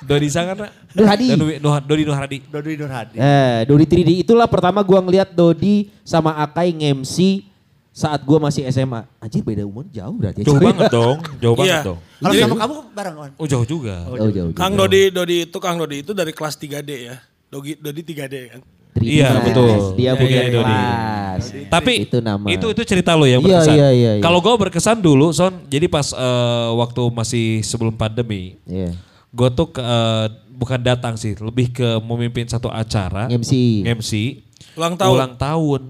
Dodi 0.00 0.28
Sangarna. 0.28 0.68
Nur 0.90 1.06
Hadi. 1.06 1.26
Dodi, 1.30 1.54
Nuh- 1.56 1.82
Dodi 1.82 2.02
Nuharadi. 2.02 2.38
Dodi 2.42 2.72
Nur 2.74 2.90
Hadi. 2.90 3.14
Eh, 3.14 3.58
Dodi 3.64 3.84
3D 3.86 4.10
itulah 4.18 4.44
pertama 4.44 4.80
gua 4.80 4.98
ngeliat 4.98 5.28
Dodi 5.30 5.88
sama 6.02 6.34
Akai 6.36 6.72
nge-MC 6.74 7.46
saat 7.90 8.22
gua 8.22 8.38
masih 8.40 8.64
SMA. 8.66 9.02
Anjir 9.18 9.40
beda 9.40 9.62
umur 9.62 9.84
jauh 9.88 10.14
berarti. 10.14 10.40
ya, 10.40 10.46
Jauh 10.46 10.58
banget 10.58 10.88
dong, 10.88 11.16
jauh 11.38 11.54
Iya. 11.54 11.58
banget 11.58 11.86
dong. 11.86 11.98
Kalau 12.20 12.34
sama 12.36 12.56
kamu 12.56 12.74
bareng 12.90 13.14
Wan? 13.16 13.30
Oh 13.34 13.46
jauh 13.46 13.64
juga. 13.64 13.96
Oh, 14.06 14.28
jauh. 14.28 14.52
Kang 14.52 14.74
Dodi, 14.74 15.08
Dodi 15.08 15.36
itu 15.44 15.58
Kang 15.58 15.76
Dodi 15.76 16.00
itu 16.00 16.12
dari 16.12 16.30
kelas 16.30 16.54
3D 16.54 16.90
ya. 17.04 17.16
Dogi, 17.46 17.74
Dodi 17.76 18.02
3D 18.04 18.34
kan. 18.48 18.60
3D 18.92 19.06
Iya, 19.06 19.30
betul. 19.40 19.94
Dia 19.94 20.02
Iya, 20.04 20.12
punya 20.14 20.40
iya, 20.40 20.50
Dodi. 20.50 20.74
kelas. 20.74 21.42
Tapi 21.68 21.92
itu 22.04 22.18
nama. 22.20 22.46
itu 22.46 22.66
itu 22.68 22.82
cerita 22.84 23.14
lo 23.14 23.22
yang 23.24 23.38
Iya, 23.38 23.58
berkesan. 23.58 23.74
iya, 23.74 23.88
iya, 23.90 24.10
iya. 24.16 24.22
Kalau 24.22 24.38
gue 24.38 24.54
berkesan 24.56 24.98
dulu, 24.98 25.30
Son. 25.30 25.54
Jadi 25.66 25.86
pas 25.86 26.10
eh, 26.10 26.68
waktu 26.72 27.02
masih 27.08 27.44
sebelum 27.60 27.92
pandemi, 27.92 28.54
Iya. 28.64 28.94
gue 29.28 29.48
tuh 29.50 29.66
ke, 29.68 29.78
eh, 29.78 30.26
bukan 30.52 30.78
datang 30.78 31.14
sih, 31.14 31.32
lebih 31.34 31.70
ke 31.70 31.86
memimpin 32.00 32.44
satu 32.44 32.66
acara, 32.66 33.26
MC. 33.26 33.80
MC, 33.82 34.42
Ulang 34.74 34.94
tahun. 34.94 35.14
ulang 35.16 35.34
tahun. 35.34 35.82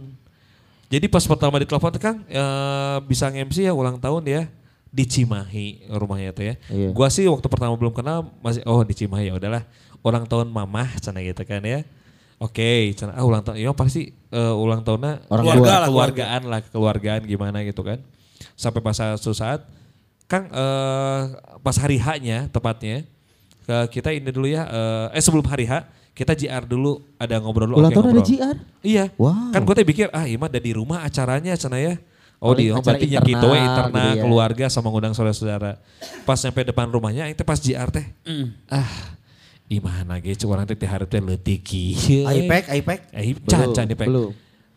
Jadi 0.91 1.07
pas 1.07 1.23
pertama 1.23 1.63
ditelepon 1.63 1.95
Kang 2.03 2.19
eh, 2.27 2.99
bisa 3.07 3.31
nge-MC 3.31 3.71
ya 3.71 3.73
ulang 3.73 4.03
tahun 4.03 4.27
ya 4.27 4.43
di 4.91 5.07
Cimahi 5.07 5.87
rumahnya 5.87 6.35
itu 6.35 6.43
ya. 6.43 6.55
Iya. 6.67 6.91
Gua 6.91 7.07
sih 7.07 7.31
waktu 7.31 7.47
pertama 7.47 7.79
belum 7.79 7.95
kenal 7.95 8.27
masih 8.43 8.67
oh 8.67 8.83
di 8.83 8.95
Cimahi 8.99 9.31
ya 9.31 9.39
udahlah 9.39 9.63
ulang 10.03 10.27
tahun 10.27 10.51
mamah 10.51 10.99
cina 10.99 11.23
gitu 11.23 11.47
kan 11.47 11.63
ya. 11.63 11.87
Oke, 12.43 12.91
cina 12.99 13.15
ah 13.15 13.23
ulang 13.23 13.47
tahun 13.47 13.63
ya 13.63 13.71
pasti 13.71 14.11
eh, 14.11 14.55
ulang 14.59 14.83
tahunnya 14.83 15.31
Orang 15.31 15.45
Keluarga 15.47 15.87
lah, 15.87 15.89
keluargaan 15.89 16.43
lah 16.51 16.61
keluargaan 16.67 17.23
gimana 17.23 17.63
gitu 17.63 17.87
kan. 17.87 18.03
Sampai 18.59 18.83
pas 18.83 18.99
suatu 18.99 19.31
saat 19.31 19.63
Kang 20.27 20.51
eh, 20.51 21.23
pas 21.63 21.77
hari 21.79 22.03
H-nya 22.03 22.51
tepatnya 22.51 23.07
ke 23.63 23.95
kita 23.95 24.11
ini 24.11 24.35
dulu 24.35 24.51
ya 24.51 24.67
eh, 24.67 25.07
eh 25.15 25.23
sebelum 25.23 25.47
hari 25.47 25.71
H 25.71 25.87
kita 26.15 26.33
JR 26.37 26.67
dulu 26.67 27.01
ada 27.17 27.41
ngobrol 27.41 27.71
dulu 27.71 27.79
Ulang 27.81 27.93
oke, 27.93 27.97
tahun 27.97 28.13
ada. 28.13 28.23
JR? 28.27 28.57
Iya. 28.85 29.05
Wow. 29.17 29.55
Kan 29.55 29.61
gue 29.65 29.75
teh 29.79 29.87
pikir 29.87 30.07
ah 30.13 30.27
Ima 30.27 30.51
ada 30.51 30.61
di 30.61 30.73
rumah 30.75 31.07
acaranya 31.07 31.57
cina 31.57 31.79
ya. 31.81 31.97
Oh 32.41 32.57
oh, 32.57 32.57
acara 32.57 32.97
berarti 32.97 33.05
internal 33.05 33.29
gitu 33.29 33.47
we 33.53 33.59
internal 33.61 33.93
gitu 33.93 34.17
ya. 34.17 34.23
keluarga 34.25 34.65
sama 34.73 34.89
ngundang 34.89 35.13
saudara-saudara. 35.13 35.77
Pas 36.25 36.41
nyampe 36.41 36.61
depan 36.65 36.89
rumahnya 36.89 37.29
itu 37.29 37.45
pas 37.45 37.61
JR 37.61 37.89
teh. 37.93 38.05
Ah 38.73 39.17
Imah 39.71 40.03
ge 40.19 40.35
cuk 40.35 40.51
urang 40.51 40.67
teh 40.67 40.75
teh 40.75 40.89
hareup 40.91 41.07
teh 41.07 41.23
leutik 41.23 41.63
kieu. 41.63 42.27
Aipek, 42.27 42.67
Aipek. 42.75 43.01
Eh 43.15 43.39
Belum, 43.39 43.47
can 43.47 43.69
can 43.71 43.87
dipek. 43.87 44.09
belum. 44.11 44.31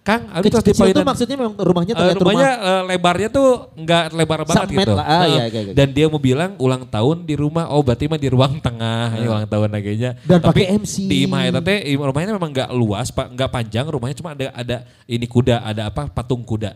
Kang, 0.04 0.28
Kecil, 0.28 0.52
tos 0.52 0.62
di 0.62 0.72
kecil 0.76 0.92
itu 0.92 1.00
maksudnya 1.02 1.36
memang 1.40 1.56
rumahnya 1.56 1.94
Eh, 1.94 1.98
terlihat 1.98 2.20
rumahnya 2.20 2.50
rumah. 2.52 2.68
eh, 2.68 2.82
lebarnya 2.92 3.30
tuh 3.32 3.48
nggak 3.74 4.04
lebar 4.12 4.40
banget 4.44 4.68
Submet 4.68 4.84
gitu. 4.84 4.94
lah, 4.94 5.06
ah, 5.06 5.16
Eh, 5.16 5.30
iya, 5.32 5.44
iya, 5.48 5.62
iya. 5.64 5.74
Dan 5.74 5.88
dia 5.90 6.06
mau 6.06 6.20
bilang 6.20 6.52
ulang 6.60 6.84
tahun 6.84 7.24
di 7.24 7.40
rumah, 7.40 7.72
oh 7.72 7.80
berarti 7.80 8.06
mah 8.06 8.20
di 8.20 8.28
ruang 8.28 8.60
tengah 8.60 9.16
ya 9.16 9.24
ulang 9.26 9.48
tahun 9.48 9.72
laganya. 9.72 10.12
Dan 10.22 10.44
Tapi 10.44 10.48
pakai 10.60 10.76
MC. 10.76 11.08
Di 11.08 11.24
imah 11.24 11.42
eta 11.48 11.64
teh 11.64 11.80
rumahnya 11.90 12.36
memang 12.36 12.52
nggak 12.52 12.70
luas, 12.74 13.08
pak, 13.10 13.32
nggak 13.32 13.48
panjang 13.48 13.88
rumahnya 13.88 14.16
cuma 14.18 14.36
ada 14.36 14.52
ada 14.52 14.78
ini 15.08 15.24
kuda, 15.24 15.64
ada 15.64 15.88
apa 15.88 16.12
patung 16.12 16.44
kuda. 16.44 16.76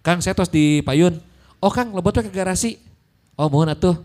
Kang 0.00 0.20
saya 0.20 0.36
tos 0.36 0.48
di 0.48 0.80
payun. 0.80 1.16
Oh 1.56 1.72
Kang 1.72 1.88
lebot 1.90 2.12
ke 2.12 2.28
garasi. 2.28 2.76
Oh 3.32 3.48
mohon 3.48 3.72
atuh. 3.72 3.96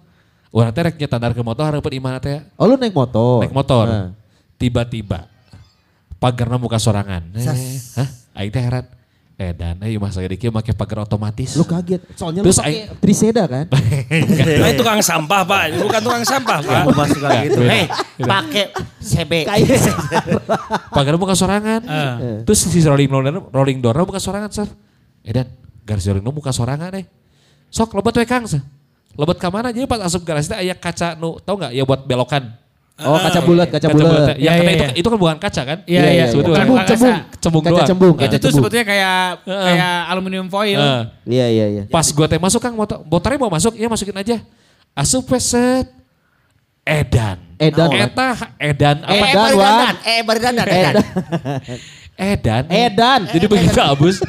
Orang 0.49 0.71
teh 0.71 0.80
rek 0.82 0.95
nyetandar 0.95 1.36
ke 1.36 1.43
motor 1.43 1.67
hareupeun 1.67 1.91
imana 1.93 2.23
teh. 2.23 2.39
Oh 2.56 2.63
lu 2.63 2.80
naik 2.80 2.95
motor. 2.95 3.43
Naik 3.43 3.51
motor. 3.51 4.15
Tiba-tiba 4.56 5.28
pagarna 6.19 6.58
muka 6.58 6.80
sorangan. 6.80 7.23
Eh, 7.36 7.45
hah? 7.99 8.08
Aing 8.36 8.51
teh 8.51 8.63
heran. 8.63 8.86
Eh 9.36 9.51
dan 9.51 9.75
eh 9.84 9.99
masa 9.99 10.23
gede 10.23 10.39
kieu 10.39 10.47
make 10.47 10.71
pagar 10.71 11.04
otomatis. 11.04 11.60
Lu 11.60 11.67
kaget. 11.67 11.99
Soalnya 12.15 12.39
Terus 12.39 12.56
lu 12.56 12.63
pakai 12.63 12.88
Triseda 13.04 13.43
kan? 13.51 13.67
Nah, 14.56 14.71
itu 14.71 14.80
tukang 14.80 15.04
sampah 15.04 15.43
pak, 15.43 15.75
bukan 15.75 15.99
tukang 15.99 16.23
sampah 16.23 16.63
pak. 16.63 16.82
Aku 16.88 16.95
masuk 16.95 17.19
lagi 17.19 17.51
gitu. 17.51 17.60
Hei, 17.67 17.84
pakai 18.15 18.71
CB. 19.04 19.32
pagar 20.95 21.19
muka 21.19 21.36
sorangan. 21.36 21.84
Terus 22.47 22.60
si 22.63 22.80
rolling 22.80 23.12
door 23.12 23.51
rolling 23.51 23.84
door 23.84 23.99
muka 24.08 24.23
sorangan, 24.23 24.47
Sir. 24.56 24.71
Eh 25.28 25.36
dan 25.36 25.51
garis 25.84 26.08
rolling 26.08 26.23
door 26.23 26.36
muka 26.39 26.56
sorangan 26.56 26.95
eh. 26.95 27.04
Sok 27.67 27.91
lobot 27.91 28.15
we 28.15 28.23
Kang, 28.23 28.47
Sir. 28.47 28.63
Lobot 29.19 29.36
ka 29.36 29.51
mana? 29.51 29.75
Jadi 29.75 29.84
pas 29.84 29.99
asup 29.99 30.23
garasi 30.23 30.51
teh 30.51 30.60
aya 30.60 30.75
kaca 30.75 31.15
nu 31.19 31.43
tau 31.43 31.60
nggak 31.60 31.75
ya 31.75 31.84
buat 31.84 32.08
belokan. 32.08 32.56
Oh 32.95 33.19
kaca 33.19 33.43
bulat, 33.43 33.67
kaca, 33.67 33.91
bulat. 33.91 34.08
bulat. 34.08 34.27
Ya, 34.31 34.36
Iya, 34.39 34.51
karena 34.55 34.71
iya, 34.71 34.77
itu, 34.79 34.86
iya. 34.88 34.93
itu 34.95 35.08
kan 35.12 35.19
bukan 35.19 35.36
kaca 35.36 35.62
kan? 35.67 35.77
Iya, 35.84 35.99
Iya, 35.99 36.08
iya. 36.08 36.12
iya. 36.15 36.25
Bukan 36.31 36.47
Cembung, 36.55 36.79
cembung. 36.79 36.79
kaca. 36.79 37.38
Cembung 37.43 37.62
Kaca 37.62 37.73
doang. 37.75 37.88
cembung. 37.91 38.13
Itu 38.15 38.23
kaca 38.23 38.38
tuh 38.39 38.51
sebetulnya 38.55 38.86
kayak 38.88 39.17
kayak 39.43 39.95
aluminium 40.08 40.47
foil. 40.47 40.79
Heeh. 40.79 41.01
Iya 41.27 41.45
iya 41.51 41.65
iya. 41.67 41.84
Pas 41.91 42.08
gue 42.08 42.25
teh 42.25 42.39
masuk 42.39 42.63
Kang, 42.63 42.71
motor, 42.71 43.03
motornya 43.03 43.36
mau 43.36 43.51
masuk, 43.51 43.75
ya 43.75 43.91
masukin 43.91 44.15
aja. 44.15 44.39
Asup 44.95 45.27
we, 45.27 45.39
set. 45.43 45.91
Edan. 46.88 47.36
Edan. 47.58 47.89
Eta 47.91 48.27
edan 48.62 48.97
Eh, 49.03 49.19
apa? 49.19 49.27
Edan, 49.27 49.43
bari 49.43 49.55
Wan. 49.58 49.67
dandan. 49.67 49.95
Eh, 49.99 50.21
dandan. 50.23 50.67
Edan. 50.69 50.93
Edan. 52.15 52.63
Edan. 52.71 53.21
Jadi 53.27 53.45
begitu 53.45 53.79
abus. 53.84 54.23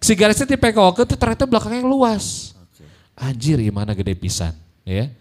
Si 0.00 0.12
garisnya 0.16 0.46
tipe 0.46 0.68
ke 0.70 0.80
tuh 1.04 1.18
ternyata 1.18 1.44
belakangnya 1.44 1.84
luas. 1.84 2.56
Anjir 3.12 3.60
gimana 3.60 3.92
gede 3.92 4.16
pisan. 4.16 4.56
Ya. 4.88 5.12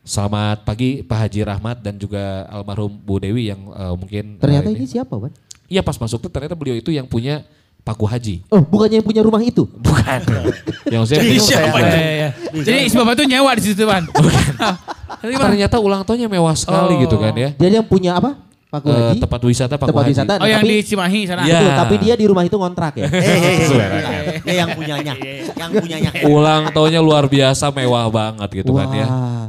Selamat 0.00 0.64
pagi 0.64 1.04
Pak 1.04 1.28
Haji 1.28 1.40
Rahmat 1.44 1.76
dan 1.84 1.94
juga 1.94 2.48
almarhum 2.48 2.88
Bu 2.90 3.20
Dewi 3.20 3.52
yang 3.52 3.60
eh, 3.68 3.94
mungkin. 3.94 4.40
Ternyata 4.40 4.72
eh, 4.72 4.76
ini 4.80 4.88
siapa, 4.88 5.12
Wan? 5.12 5.28
Iya 5.70 5.84
pas 5.84 5.94
masuk 5.94 6.18
tuh 6.18 6.30
ternyata 6.32 6.56
beliau 6.56 6.74
itu 6.74 6.90
yang 6.90 7.04
punya 7.04 7.44
Paku 7.80 8.04
Haji. 8.04 8.44
Oh, 8.48 8.60
bukannya 8.60 9.00
yang 9.00 9.06
punya 9.06 9.20
rumah 9.20 9.40
itu? 9.40 9.64
Bukan. 9.64 10.20
yang 10.94 11.04
saya 11.04 11.20
Jadi 11.20 11.36
siapa 11.38 11.76
Iya, 11.76 11.84
ini? 11.84 11.96
iya, 11.96 12.10
iya. 12.12 12.28
Jadi 12.60 12.78
si 12.88 12.96
bapak 12.96 13.12
itu 13.14 13.24
nyewa 13.24 13.50
di 13.54 13.62
situ 13.62 13.82
ban. 13.84 14.04
Tapi 14.04 15.30
gimana? 15.32 15.48
Ternyata 15.52 15.76
ulang 15.80 16.02
tahunnya 16.04 16.28
mewah 16.28 16.56
sekali 16.56 16.96
Oh. 16.96 17.00
gitu 17.04 17.16
kan 17.16 17.32
ya. 17.32 17.50
Dia 17.56 17.68
yang 17.70 17.86
punya 17.86 18.16
apa? 18.16 18.36
Pak 18.70 18.80
Eh, 18.80 18.94
Haji? 18.94 19.18
tempat 19.18 19.40
wisata 19.42 19.74
Paku 19.74 19.90
Tempat 19.90 20.02
Haji. 20.02 20.12
wisata. 20.14 20.32
Oh 20.36 20.46
yang 20.46 20.62
tapi, 20.62 20.70
di 20.70 20.86
Cimahi 20.86 21.20
sana. 21.26 21.42
Iya. 21.42 21.58
Betul, 21.58 21.72
tapi 21.76 21.94
dia 21.98 22.14
di 22.14 22.24
rumah 22.24 22.44
itu 22.46 22.54
ngontrak 22.54 22.94
ya. 22.94 23.08
Dia 24.46 24.54
yang 24.56 24.70
punyanya. 24.72 25.14
Yang 25.52 25.70
punyanya. 25.76 26.10
ulang 26.24 26.62
tahunnya 26.70 27.00
luar 27.00 27.26
biasa 27.26 27.68
mewah 27.70 28.06
banget 28.08 28.48
gitu 28.56 28.72
kan 28.72 28.88
ya. 28.90 29.06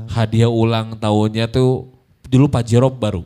Hadiah 0.07 0.49
ulang 0.49 0.97
tahunnya 0.97 1.45
tuh 1.47 1.85
dulu 2.25 2.49
Pajero 2.49 2.89
baru. 2.89 3.21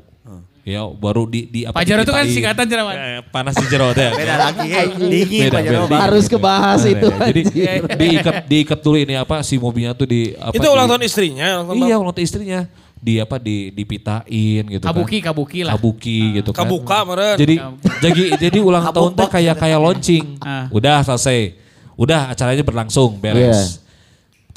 Ya 0.66 0.82
baru 0.82 1.30
di 1.30 1.46
di 1.46 1.62
apa? 1.62 1.78
Pak 1.78 1.86
Jarod 1.86 2.04
itu 2.04 2.12
kan 2.12 2.26
singkatan 2.26 2.66
Jerawan. 2.66 2.96
Eh, 2.98 3.22
panas 3.30 3.54
di 3.54 3.70
jero 3.70 3.94
teh. 3.94 4.10
Beda 4.18 4.50
lagi. 4.50 4.66
Dingin 4.98 5.42
Beda, 5.46 5.62
Jero. 5.62 5.86
beda. 5.86 6.02
Harus 6.02 6.26
kebahas 6.26 6.82
Nah, 6.82 6.90
itu. 6.90 7.08
nah, 7.08 7.28
Jadi 7.30 7.42
diikat 8.02 8.36
diikat 8.50 8.80
dulu 8.82 8.98
ini 8.98 9.14
apa 9.14 9.46
si 9.46 9.56
mobilnya 9.56 9.94
tuh 9.94 10.10
di 10.10 10.34
apa? 10.34 10.52
Itu 10.52 10.66
ulang 10.66 10.90
tahun 10.90 11.06
istrinya. 11.06 11.62
ulang 11.62 11.66
tahun 11.70 11.86
Iya 11.86 11.96
ulang 11.96 12.12
tahun 12.12 12.26
istrinya. 12.26 12.60
Di 13.06 13.22
apa 13.22 13.38
di 13.38 13.70
dipitain 13.70 14.66
gitu 14.66 14.82
Kabuki, 14.82 15.22
kan. 15.22 15.30
kabuki 15.30 15.60
lah. 15.62 15.78
Kabuki 15.78 16.20
gitu 16.42 16.50
kan. 16.50 16.66
Kabuka 16.66 16.98
meren. 17.06 17.38
Jadi 17.38 17.56
jadi 18.02 18.24
jadi 18.50 18.58
ulang 18.66 18.90
tahun 18.90 19.14
teh 19.14 19.30
kayak 19.30 19.56
kayak 19.62 19.78
launching. 19.78 20.42
Ah. 20.42 20.66
Udah 20.74 21.06
selesai. 21.06 21.54
Udah 21.94 22.34
acaranya 22.34 22.66
berlangsung 22.66 23.22
beres. 23.22 23.38
Iya. 23.46 23.62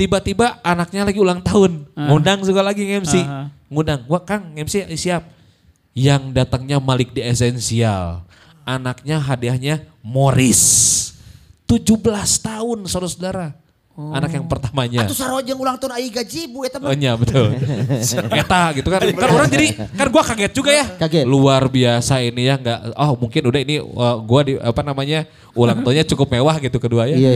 Tiba-tiba 0.00 0.56
anaknya 0.64 1.04
lagi 1.04 1.20
ulang 1.20 1.44
tahun. 1.44 1.84
Ngundang 1.92 2.40
juga 2.40 2.64
lagi 2.64 2.88
MC. 2.88 3.20
Ah. 3.20 3.52
Ngundang. 3.68 4.08
Wah 4.08 4.24
Kang 4.24 4.56
MC 4.56 4.88
siap. 4.96 5.28
Yang 5.92 6.32
datangnya 6.32 6.80
Malik 6.80 7.12
di 7.12 7.20
Esensial. 7.20 8.24
Anaknya 8.64 9.20
hadiahnya 9.20 9.84
Morris. 10.00 10.96
17 11.68 12.00
tahun 12.40 12.88
saudara-saudara. 12.88 13.67
Anak 13.98 14.30
yang 14.30 14.46
pertamanya. 14.46 15.02
Atuh 15.02 15.18
sarojeng 15.18 15.58
ulang 15.58 15.74
tahun 15.74 15.98
aing 15.98 16.14
gaji 16.14 16.46
bu 16.46 16.62
eta 16.62 16.78
Oh 16.78 16.86
mah. 16.86 16.94
iya 16.94 17.18
betul. 17.18 17.50
Eta 18.46 18.62
gitu 18.78 18.86
kan. 18.86 19.02
Kan 19.02 19.28
orang 19.34 19.50
jadi 19.50 19.74
kan 19.74 20.06
gua 20.06 20.22
kaget 20.22 20.52
juga 20.54 20.70
ya. 20.70 20.86
Kaget. 20.86 21.26
Luar 21.26 21.66
biasa 21.66 22.22
ini 22.22 22.46
ya 22.46 22.54
nggak 22.54 22.94
oh 22.94 23.18
mungkin 23.18 23.42
udah 23.50 23.58
ini 23.58 23.82
uh, 23.82 24.16
gua 24.22 24.46
di 24.46 24.54
apa 24.54 24.86
namanya 24.86 25.26
ulang 25.50 25.82
tahunnya 25.82 26.06
cukup 26.06 26.30
mewah 26.30 26.62
gitu 26.62 26.78
kedua 26.78 27.10
ya. 27.10 27.18
Iya. 27.18 27.30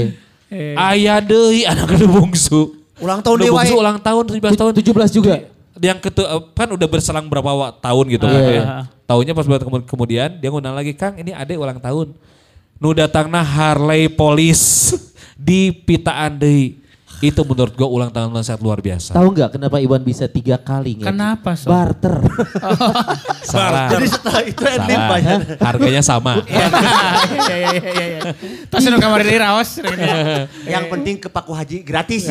iya. 0.55 0.75
Ayah 0.79 1.19
deui 1.19 1.67
anak 1.67 1.99
kedua 1.99 2.23
bungsu. 2.23 2.79
Ulang 3.03 3.19
tahun 3.19 3.43
dewa. 3.43 3.59
bungsu 3.59 3.75
ulang 3.75 3.99
tahun 3.99 4.23
17 4.31 4.55
tahun. 4.55 4.73
17 4.79 5.19
juga. 5.19 5.35
Yang 5.83 5.99
ketu 5.99 6.23
uh, 6.23 6.47
kan 6.55 6.71
udah 6.71 6.87
berselang 6.87 7.27
berapa 7.27 7.51
tahun 7.83 8.05
gitu 8.07 8.23
kan 8.23 8.39
Iya, 8.39 8.55
ya. 8.55 8.65
Tahunnya 9.03 9.35
pas 9.35 9.51
buat 9.51 9.59
kemu- 9.59 9.89
kemudian 9.91 10.39
dia 10.39 10.47
ngundang 10.47 10.79
lagi 10.79 10.95
Kang 10.95 11.19
ini 11.19 11.35
adek 11.35 11.59
ulang 11.59 11.83
tahun. 11.83 12.15
Nu 12.79 12.95
datangna 12.95 13.43
Harley 13.43 14.07
Police 14.07 14.95
di 15.35 15.73
pitaan 15.73 16.37
deui. 16.37 16.81
Itu 17.23 17.47
menurut 17.47 17.71
gua 17.73 17.87
ulang 17.87 18.11
tahun 18.11 18.35
sangat 18.43 18.59
luar 18.59 18.83
biasa. 18.83 19.15
Tahu 19.15 19.31
nggak 19.31 19.55
kenapa 19.55 19.79
Iwan 19.79 20.03
bisa 20.03 20.27
tiga 20.27 20.59
kali 20.59 20.99
Kenapa 20.99 21.55
so? 21.55 21.71
Barter. 21.71 22.19
Salah. 23.47 23.87
Jadi 23.95 24.07
setelah 24.11 24.43
itu 24.43 24.63
ending 24.67 24.99
Jero. 24.99 25.39
Harganya 25.61 26.03
sama. 26.03 26.33
Iya 26.43 27.55
iya 27.55 27.69
iya 27.71 27.91
iya. 27.95 28.07
iya. 28.19 28.21
Tas 28.67 28.83
nu 28.83 28.99
kamar 28.99 29.23
dari 29.23 29.39
raos. 29.39 29.79
Yang 30.75 30.85
penting 30.91 31.15
ke 31.19 31.31
Paku 31.31 31.55
Haji 31.55 31.87
gratis. 31.87 32.27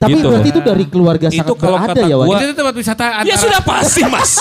Tapi 0.00 0.16
Gitu. 0.16 0.26
berarti 0.26 0.48
itu 0.48 0.60
dari 0.62 0.84
keluarga 0.86 1.26
Itu 1.28 1.36
sangat 1.44 1.58
kalau 1.58 1.76
berada 1.76 1.92
kata 1.92 2.06
ya, 2.06 2.16
Wan. 2.16 2.26
gua- 2.30 2.40
Itu 2.40 2.54
tempat 2.54 2.74
wisata 2.74 3.04
antara. 3.18 3.28
Ya 3.28 3.36
sudah 3.36 3.60
pasti 3.60 4.00
mas. 4.06 4.32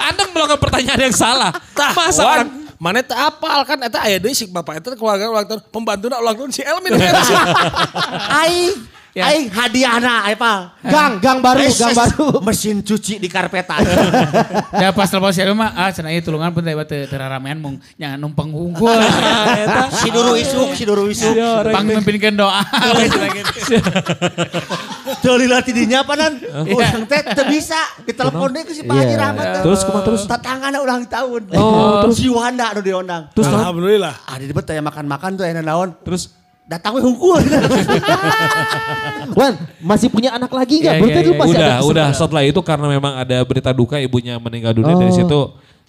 Anda 0.00 0.22
melakukan 0.26 0.58
pertanyaan 0.58 1.00
yang 1.06 1.14
salah. 1.14 1.52
Tah, 1.70 1.92
Masa 1.94 2.22
Wan, 2.24 2.34
orang 2.34 2.48
mana 2.80 3.04
teh 3.04 3.12
apal 3.12 3.60
kan 3.68 3.76
eta 3.84 4.00
aya 4.00 4.16
deui 4.16 4.32
si 4.32 4.48
bapak 4.48 4.80
eta 4.80 4.96
keluarga 4.96 5.28
ulang 5.28 5.44
tahun 5.44 5.60
pembantuna 5.68 6.16
ulang 6.16 6.32
tahun 6.32 6.48
si 6.48 6.64
Elmin. 6.64 6.96
Aing. 8.40 8.72
Ya. 9.10 9.26
Aing 9.26 9.50
hadiahna 9.52 10.22
apa? 10.32 10.80
Gang, 10.86 11.18
gang 11.20 11.38
baru, 11.44 11.66
gang 11.66 11.92
baru. 11.92 12.38
Mesin 12.46 12.80
cuci 12.80 13.20
di 13.20 13.28
karpetan. 13.28 13.84
Da 14.72 14.96
pas 14.96 15.12
telepon 15.12 15.28
si 15.28 15.44
mah 15.44 15.76
ah 15.76 15.92
cenah 15.92 16.08
ieu 16.08 16.24
tulungan 16.24 16.56
pun 16.56 16.64
teh 16.64 16.72
teu 16.88 17.18
ramean 17.20 17.60
mung 17.60 17.76
nya 18.00 18.16
numpang 18.16 18.48
unggul. 18.48 18.96
si 20.00 20.08
duru 20.08 20.40
isuk, 20.40 20.72
si 20.72 20.88
duru 20.88 21.04
isuk. 21.12 21.36
Pang 21.68 21.84
mimpinkeun 21.84 22.32
doa. 22.32 22.64
Lila 25.22 25.58
tidinya 25.60 26.00
panan. 26.00 26.40
Urang 26.66 27.04
teh 27.04 27.20
teu 27.22 27.44
bisa. 27.46 27.76
Ditelepon 28.02 28.48
deui 28.50 28.62
ke 28.62 28.72
si 28.72 28.82
Pak 28.82 28.94
Haji 28.94 29.08
Iya. 29.08 29.18
Rahmat. 29.20 29.46
Terus 29.60 29.80
kumaha 29.82 30.02
terus? 30.02 30.22
Tatanganna 30.24 30.78
ulang 30.78 31.04
tahun. 31.04 31.42
Oh, 31.52 32.00
terus 32.02 32.16
si 32.16 32.28
Wanda 32.28 32.72
nu 32.72 32.80
diundang. 32.80 33.28
Terus? 33.30 33.46
Alhamdulillah. 33.46 34.14
Ah 34.22 34.36
di 34.36 34.46
debat 34.46 34.64
aya 34.66 34.80
makan-makan 34.80 35.30
tuh 35.34 35.44
aya 35.44 35.56
naon. 35.56 35.92
Terus 36.00 36.36
Datang 36.64 36.94
we 36.94 37.02
hungkul. 37.02 37.34
Wan, 39.32 39.52
masih 39.80 40.06
punya 40.06 40.30
anak 40.32 40.50
lagi 40.50 40.78
nggak? 40.78 40.94
Berarti 40.96 41.12
iya, 41.16 41.26
lu 41.26 41.34
masih 41.34 41.50
udah 41.52 41.66
ada 41.68 41.82
udah 41.82 42.06
setelah 42.12 42.42
itu 42.44 42.60
karena 42.60 42.86
memang 42.86 43.12
ada 43.16 43.42
berita 43.42 43.70
duka 43.70 43.98
ibunya 43.98 44.38
meninggal 44.38 44.70
dunia 44.72 44.94
dari 44.94 45.10
Oh. 45.10 45.16
situ 45.16 45.40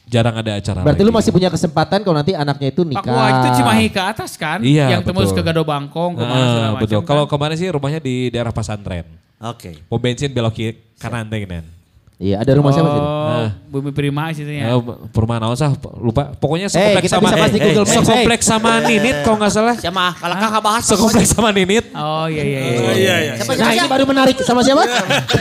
jarang 0.03 0.35
ada 0.35 0.57
acara 0.57 0.81
Berarti 0.81 0.99
lagi. 0.99 1.07
lu 1.07 1.13
masih 1.13 1.31
punya 1.31 1.47
kesempatan 1.47 2.01
kalau 2.01 2.17
nanti 2.17 2.33
anaknya 2.33 2.67
itu 2.67 2.81
nikah. 2.81 3.05
Pak 3.05 3.13
Wah 3.13 3.29
itu 3.29 3.47
Cimahi 3.55 3.87
ke 3.87 4.01
atas 4.03 4.31
kan? 4.35 4.57
Iya, 4.59 4.85
Yang 4.91 5.01
tembus 5.05 5.29
betul. 5.29 5.37
ke 5.37 5.47
Gado 5.47 5.63
Bangkong, 5.63 6.11
ke 6.11 6.23
mana 6.23 6.33
Ah, 6.33 6.41
macam. 6.41 6.81
betul. 6.81 6.97
kan. 6.97 7.07
Kalau 7.07 7.23
kemarin 7.27 7.55
sih 7.55 7.69
rumahnya 7.69 7.99
di 7.99 8.15
daerah 8.27 8.49
pesantren. 8.49 9.05
Oke. 9.41 9.81
Mau 9.89 9.97
bensin 9.97 10.29
belok 10.29 10.53
kiri 10.53 10.77
kanan 11.01 11.25
teh 11.25 11.41
gini. 11.41 11.81
Iya, 12.21 12.37
ada 12.45 12.53
rumah 12.53 12.69
siapa 12.69 12.85
sih? 12.85 13.01
Oh, 13.01 13.47
Bumi 13.73 13.89
Prima 13.89 14.29
situ 14.29 14.53
ya. 14.53 14.69
Eh, 14.69 14.77
perumahan 15.09 15.41
naon 15.41 15.57
sah 15.57 15.73
lupa. 15.97 16.29
Pokoknya 16.37 16.69
Eh, 16.69 16.73
sekompleks 16.77 17.01
kita 17.09 17.17
sama 17.17 17.25
bisa 17.25 17.37
pasti 17.41 17.57
eh, 17.57 17.63
Google 17.65 17.81
eh, 17.81 17.81
Maps, 17.81 17.97
sekompleks 17.97 18.45
sama 18.45 18.71
Ninit 18.85 19.17
kalau 19.25 19.37
nggak 19.41 19.49
salah. 19.49 19.73
Siapa? 19.73 20.05
Kalau 20.21 20.35
kang 20.37 20.53
bahas 20.61 20.83
Sekompleks 20.85 21.29
sama 21.33 21.49
Ninit. 21.49 21.85
Oh 21.97 22.29
iya 22.29 22.43
iya 22.45 22.59
iya. 22.61 22.77
Oh, 22.77 22.93
iya 22.93 23.15
iya. 23.17 23.33
Siapa 23.41 23.57
Nah, 23.57 23.65
ini 23.65 23.73
siapa? 23.73 23.89
baru 23.89 24.03
menarik 24.05 24.37
sama 24.45 24.61
siapa? 24.61 24.85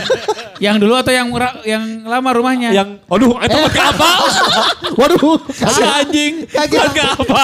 Yang 0.64 0.76
dulu 0.84 0.92
atau 0.92 1.08
yang 1.08 1.28
yang 1.64 1.84
lama 2.04 2.30
rumahnya? 2.36 2.68
Yang, 2.72 3.00
aduh 3.08 3.32
itu 3.32 3.58
gak 3.72 3.96
apa. 3.96 4.10
Waduh, 5.00 5.40
Si 5.48 5.80
anjing. 5.80 6.44
Kaget. 6.52 6.76
Kuat 6.76 6.92
gak 6.92 7.10
apa. 7.16 7.42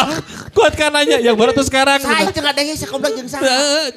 Kuat 0.56 0.72
kan 0.72 0.88
nanya. 0.88 1.20
Yang 1.20 1.36
baru 1.36 1.50
tuh 1.52 1.68
sekarang. 1.68 2.00
Saya 2.00 2.32
tengah 2.32 2.56
dengi 2.56 2.72
sekomplek 2.72 3.12
jeung 3.12 3.28
saha. 3.28 3.92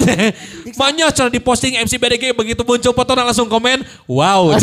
Banyak 0.75 1.09
cara 1.17 1.29
di 1.31 1.39
posting 1.39 1.79
MC 1.79 1.95
BDG 1.95 2.35
begitu 2.35 2.61
muncul 2.61 2.91
foto 2.91 3.11
langsung 3.15 3.47
komen. 3.47 3.87
Wow. 4.05 4.51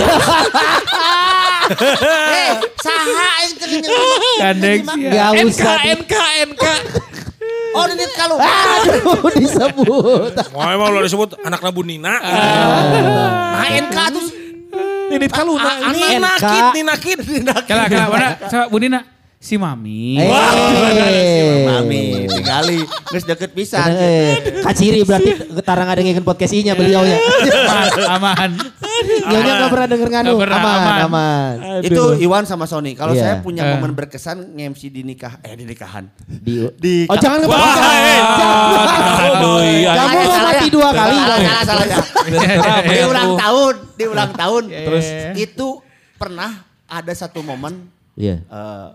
Eh, 1.67 2.53
saha 2.79 3.27
nyeungeun. 3.59 4.39
Gandeng 4.39 4.81
sih 4.87 5.03
ya. 5.03 5.11
Gak 5.11 5.31
NK, 5.35 5.51
usah 5.51 5.75
di- 5.83 5.91
NK, 5.99 6.15
NK. 6.55 6.65
Oh, 7.75 7.85
Nindit 7.91 8.13
kalau. 8.15 8.39
Aduh, 8.39 9.27
disebut. 9.35 10.33
Wah 10.55 10.71
emang 10.71 10.95
lo 10.95 11.03
disebut 11.03 11.35
anak 11.43 11.59
Nabu 11.59 11.83
Nina. 11.83 12.23
Nah, 12.23 13.67
NK 13.67 13.99
tuh 14.15 14.25
Ninit 15.11 15.31
Kaluna. 15.31 15.91
Nina 15.91 16.39
NK. 16.39 16.45
Kid, 16.45 16.67
Nina 16.73 16.95
Kid. 16.95 17.19
Kala 17.67 17.91
kala 17.91 18.05
mana? 18.09 18.29
Sama 18.47 18.65
Bu 18.71 18.79
Nina. 18.79 19.16
Si 19.37 19.55
Mami. 19.55 20.17
Eh. 20.19 21.65
Mami, 21.65 22.27
tinggali. 22.27 22.81
Geus 23.13 23.25
deket 23.25 23.53
pisan. 23.53 23.89
Eh, 23.91 24.61
Kaciri 24.61 25.05
berarti 25.05 25.31
ketara 25.53 25.85
ngadengin 25.85 26.19
podcast 26.21 26.57
nya 26.57 26.73
beliau 26.73 27.05
ya. 27.05 27.15
aman, 27.15 27.89
aman. 28.11 28.51
Nyonya 29.23 29.53
nggak 29.55 29.71
pernah 29.71 29.87
denger 29.87 30.09
nganu. 30.11 30.31
Nggak 30.33 30.43
pernah, 30.43 30.59
aman, 30.59 30.75
aman. 30.75 31.01
aman. 31.05 31.55
Itu 31.81 32.17
Iwan 32.17 32.43
sama 32.43 32.65
Sony. 32.65 32.93
Kalau 32.93 33.13
Iya. 33.13 33.23
saya 33.23 33.35
punya 33.39 33.63
Eh. 33.63 33.71
momen 33.73 33.93
berkesan 33.93 34.57
nge-MC 34.57 34.89
di 34.89 35.03
nikah 35.03 35.39
eh 35.41 35.55
di 35.55 35.65
nikahan. 35.65 36.09
Di, 36.27 36.67
Di 36.75 36.95
oh 37.07 37.17
jangan 37.17 37.39
ke 37.39 37.47
Wah, 37.47 37.77
eh. 37.93 38.21
Aduh, 39.31 39.61
iya. 39.63 39.91
Mati 40.43 40.67
dua 40.69 40.91
kali. 40.91 41.17
Salah, 41.17 41.63
salah, 41.63 41.85
salah. 41.87 42.09
Di 42.87 43.01
ulang 43.05 43.33
tahun, 43.37 43.75
di 43.95 44.05
ulang 44.07 44.31
tahun. 44.33 44.63
Terus? 44.67 45.07
itu 45.37 45.69
pernah 46.17 46.51
ada 46.87 47.13
satu 47.13 47.41
momen 47.41 47.87
Iya. 48.17 48.41
eh, 48.43 48.87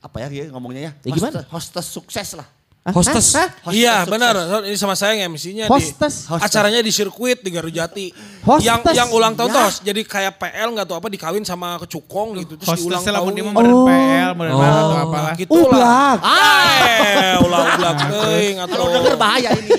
apa 0.00 0.16
ya 0.18 0.28
dia 0.28 0.44
ngomongnya 0.48 0.80
ya? 0.82 0.92
Ya, 1.02 1.10
gimana? 1.12 1.44
Hostes, 1.44 1.52
hostes 1.76 1.86
sukses 1.86 2.30
lah. 2.34 2.48
Ah, 2.80 2.96
Hostess. 2.96 3.36
ah, 3.36 3.44
ah. 3.44 3.48
Hostes 3.68 3.76
Iya 3.76 3.92
sukses. 3.94 4.08
benar, 4.08 4.34
ini 4.64 4.72
sama 4.74 4.96
saya 4.96 5.12
MC-nya 5.20 5.68
di 5.68 5.70
Hostess. 5.70 6.24
acaranya 6.26 6.80
di 6.80 6.88
sirkuit 6.88 7.44
di 7.44 7.52
Garujati. 7.52 8.08
Hostess. 8.40 8.64
Yang 8.64 8.80
yang 8.96 9.08
ulang 9.12 9.36
tahun 9.36 9.52
Ya. 9.52 9.56
tos, 9.60 9.74
jadi 9.84 10.00
kayak 10.00 10.32
PL 10.34 10.68
nggak 10.72 10.86
tahu 10.88 10.96
apa 10.96 11.08
dikawin 11.08 11.44
sama 11.44 11.76
kecukong 11.78 12.40
gitu 12.40 12.56
terus 12.56 12.72
diulang 12.74 12.96
Hostesnya 12.96 13.12
lah 13.12 13.20
tahun. 13.20 13.36
mah 13.38 13.52
modern 13.52 13.76
Oh. 13.76 13.84
PL, 13.84 14.30
modern 14.32 14.54
Oh. 14.54 14.64
atau 14.64 14.96
apalah. 14.98 15.32
gitu 15.36 15.50
Oh, 15.52 15.68
lah. 15.68 15.68
blak. 15.68 16.18
Eh, 16.24 17.34
ulang 17.38 17.66
ulang 17.76 17.96
teuing 18.00 18.56
atau 18.58 18.72
Kalau 18.72 18.86
denger 18.90 19.14
bahaya 19.14 19.50
ini. 19.52 19.72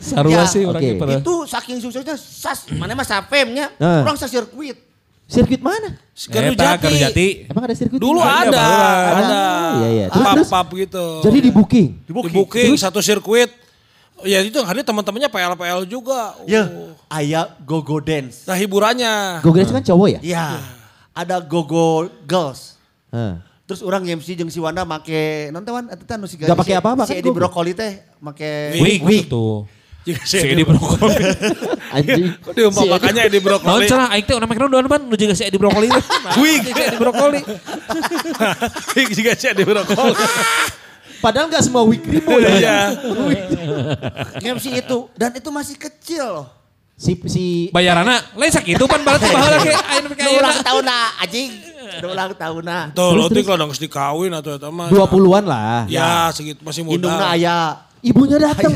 Sarua 0.00 0.32
Ya, 0.32 0.42
sih 0.48 0.62
orangnya 0.64 0.92
oke. 0.94 1.00
pada. 1.04 1.12
itu 1.20 1.34
saking 1.46 1.76
suksesnya 1.78 2.16
sas 2.16 2.64
mana 2.72 2.96
mah 2.96 3.04
sapemnya 3.04 3.68
Nah. 3.76 4.02
orang 4.02 4.16
sa 4.16 4.24
sirkuit. 4.24 4.88
Sirkuit 5.32 5.62
mana? 5.64 5.96
Eta 6.12 6.76
Garujati. 6.76 7.48
Emang 7.48 7.64
ada 7.64 7.72
sirkuit? 7.72 7.96
Dulu 7.96 8.20
ada, 8.20 8.52
barusan. 8.52 9.16
ada. 9.16 9.42
Iya, 9.72 9.88
iya. 9.88 10.06
Terus, 10.12 10.26
terus? 10.28 10.48
Pap-pap 10.52 10.68
gitu. 10.76 11.06
Jadi 11.24 11.38
di 11.40 11.50
booking. 11.50 11.88
di 12.04 12.12
booking, 12.12 12.70
satu 12.76 13.00
sirkuit. 13.00 13.48
Ya 14.22 14.38
itu 14.38 14.54
yang 14.54 14.68
hadir 14.68 14.84
teman-temannya 14.84 15.26
PL-PL 15.26 15.88
juga. 15.88 16.36
Ya, 16.44 16.68
Oh. 16.68 16.94
aya 17.08 17.48
gogo 17.64 17.98
dance. 17.98 18.44
Nah 18.46 18.54
hiburannya. 18.54 19.40
Gogres 19.40 19.72
kan 19.72 19.82
cowok 19.82 20.08
ya? 20.14 20.20
Iya. 20.22 20.46
Ada 21.10 21.40
gogo 21.40 22.06
girls. 22.22 22.76
Heeh. 23.10 23.40
Terus 23.66 23.80
orang 23.80 24.04
MC 24.04 24.36
jeung 24.36 24.52
si 24.52 24.60
Wanda 24.60 24.84
make 24.84 25.48
nonton 25.48 25.88
eta 25.88 26.04
teh 26.04 26.16
nu 26.20 26.28
si 26.28 26.36
Nggak 26.36 26.54
pakai 26.54 26.76
apa-apa 26.76 27.02
si 27.02 27.16
kan, 27.16 27.24
Edi 27.24 27.28
gogo. 27.32 27.38
Brokoli 27.40 27.72
teh 27.72 28.04
make 28.20 28.76
Wig, 28.78 29.00
wig 29.02 29.24
tuh. 29.26 29.64
Jika 30.02 30.22
Si 30.26 30.36
Edi 30.42 30.66
Brokoli. 30.66 31.14
Anjing. 31.94 32.34
Kok 32.42 32.52
diumpamakannya 32.58 33.22
di 33.30 33.38
Naon 33.38 33.46
brokoli. 33.46 33.86
cenah 33.86 34.08
aing 34.10 34.24
teh 34.26 34.34
urang 34.34 34.48
make 34.50 34.58
naon 34.58 34.88
ban 34.90 35.00
nu 35.06 35.14
juga 35.14 35.34
si 35.38 35.46
Edi 35.46 35.58
Brokoli. 35.60 35.86
Wig, 36.42 36.60
si 36.66 36.82
Edi 36.82 36.98
Brokoli. 36.98 37.40
Jika 39.14 39.32
sih 39.38 39.54
di 39.54 39.62
brokoli. 39.62 40.14
Padahal 41.24 41.46
nggak 41.46 41.62
semua 41.62 41.86
wig 41.86 42.02
kribo 42.02 42.34
ya. 42.42 42.50
Iya. 42.58 42.78
MC 44.42 44.82
itu 44.82 45.06
dan 45.14 45.30
itu 45.38 45.48
masih 45.54 45.78
kecil 45.78 46.26
loh. 46.26 46.46
Si 46.98 47.14
si 47.30 47.44
Bayarana 47.70 48.18
lain 48.34 48.50
sakitu 48.50 48.82
pan 48.90 49.02
berarti 49.06 49.26
baheula 49.30 49.58
ge 49.62 49.74
aya 49.74 50.00
nu 50.02 50.08
Udah 50.10 50.32
ulang 50.42 50.58
tahun 50.66 50.82
nah 50.82 51.06
anjing. 51.22 51.50
Udah 52.02 52.08
ulang 52.10 52.32
tahun 52.34 52.62
nah. 52.66 52.84
Tuh, 52.90 53.10
lo 53.14 53.30
tuh 53.30 53.42
kalau 53.46 53.70
nggak 53.70 53.78
dikawin 53.86 54.32
atau 54.34 54.58
apa 54.58 54.68
mah. 54.70 54.88
20-an 54.90 55.44
lah. 55.46 55.82
Ya, 55.86 56.30
segitu 56.34 56.58
masih 56.66 56.82
muda. 56.82 56.98
Indungna 56.98 57.26
aya. 57.38 57.58
Ibunya 58.02 58.42
datang. 58.42 58.74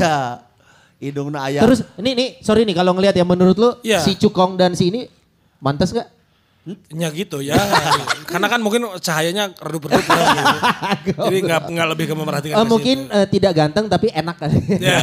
Indungna 0.97 1.45
aya. 1.45 1.61
Terus 1.61 1.85
ini 1.95 2.11
nih, 2.13 2.29
sorry 2.41 2.65
nih 2.65 2.73
kalau 2.73 2.91
ngelihat 2.91 3.13
ya 3.13 3.21
menurut 3.21 3.53
lu 3.53 3.69
Iya. 3.81 4.01
si 4.01 4.17
Cukong 4.17 4.57
dan 4.57 4.73
si 4.73 4.89
ini 4.89 5.05
mantas 5.57 5.93
gak? 5.93 6.09
Ya 6.91 7.07
gitu 7.13 7.39
ya. 7.39 7.55
Karena 8.31 8.51
kan 8.51 8.59
mungkin 8.59 8.83
cahayanya 8.99 9.55
redup-redup. 9.55 10.03
ya, 10.03 10.35
gitu. 10.99 11.15
Jadi 11.31 11.37
nggak 11.39 11.61
nggak 11.69 11.87
lebih 11.95 12.05
ke 12.09 12.15
memerhatikan. 12.17 12.55
Eh, 12.55 12.59
ke 12.59 12.67
mungkin 12.67 12.97
eh, 13.07 13.27
tidak 13.29 13.53
ganteng 13.55 13.85
tapi 13.87 14.11
enak 14.11 14.35
kan. 14.35 14.51
Ya, 14.83 14.99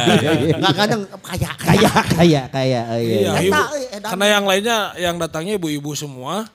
Enggak 0.53 0.75
kadang 0.77 1.01
kaya 1.25 1.49
Kaya 1.57 1.91
kaya 2.05 2.41
kaya. 2.53 2.81
oh, 2.85 2.99
iya, 3.01 3.17
Iya, 3.17 3.31
iya. 3.33 3.49
ibu. 3.49 3.61
Eh. 3.89 3.97
Karena 3.97 4.25
yang 4.29 4.45
lainnya 4.45 4.77
yang 4.99 5.15
datangnya 5.17 5.57
ibu-ibu 5.57 5.95
semua. 5.95 6.45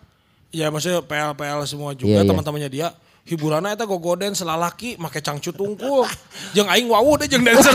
Ya 0.50 0.70
maksudnya 0.70 1.00
PL-PL 1.00 1.59
semua 1.64 1.90
juga 1.90 2.11
Iya, 2.12 2.22
iya. 2.22 2.29
teman-temannya 2.31 2.70
dia. 2.70 2.88
Hiburannya 3.26 3.74
eta 3.74 3.87
gogoden 3.87 4.35
selalaki 4.35 4.94
make 4.94 5.18
cangcut 5.18 5.55
tungkul. 5.55 6.07
Jeung 6.53 6.70
aing 6.70 6.87
wawu 6.87 7.18
deh 7.18 7.26
jeung 7.26 7.42
dancer. 7.42 7.74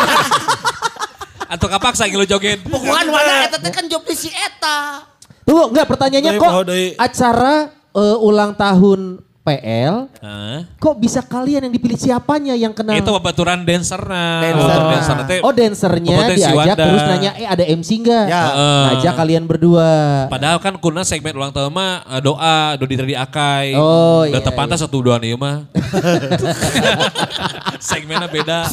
Atau 1.50 1.68
kapaksa 1.70 2.10
gitu 2.10 2.26
joget. 2.26 2.62
Bukan 2.66 3.06
mana 3.10 3.50
eta 3.50 3.58
teh 3.62 3.72
kan 3.72 3.86
job 3.86 4.02
di 4.06 4.16
si 4.18 4.30
eta. 4.34 5.06
Tunggu, 5.46 5.70
enggak 5.70 5.86
pertanyaannya 5.86 6.32
kok 6.42 6.52
acara 6.98 7.54
eh, 7.94 8.18
ulang 8.18 8.58
tahun 8.58 9.22
PL 9.46 10.10
Heeh. 10.10 10.58
kok 10.76 10.96
bisa 10.98 11.22
kalian 11.22 11.64
yang 11.64 11.72
dipilih 11.72 11.96
siapanya 11.96 12.52
yang 12.52 12.74
kena 12.74 12.98
Itu 12.98 13.14
babaturan 13.14 13.62
dancerna. 13.62 14.42
Dancer. 14.42 14.58
Babaturan 14.58 15.16
dancer. 15.22 15.40
Oh 15.40 15.54
dancernya 15.54 16.18
diajak 16.34 16.52
Wanda. 16.52 16.74
terus 16.74 17.02
nanya 17.06 17.32
eh 17.38 17.46
ada 17.46 17.62
MC 17.62 17.90
enggak? 18.02 18.26
Ya. 18.26 18.42
Heeh. 18.50 18.82
Ngajak 18.90 19.14
kalian 19.16 19.44
berdua. 19.46 19.92
Padahal 20.28 20.58
kan 20.58 20.74
kuna 20.76 21.06
segmen 21.06 21.32
ulang 21.32 21.54
tahun 21.54 21.70
mah 21.70 22.02
eh, 22.10 22.20
doa, 22.20 22.74
Dodi 22.76 22.98
Tredi 22.98 23.14
Akai. 23.14 23.78
Oh, 23.78 24.26
Udah 24.26 24.34
iya, 24.34 24.42
tepantas 24.42 24.82
satu 24.82 24.98
dua 25.00 25.22
nih 25.22 25.38
mah. 25.38 25.70
Segmennya 27.80 28.26
beda. 28.26 28.66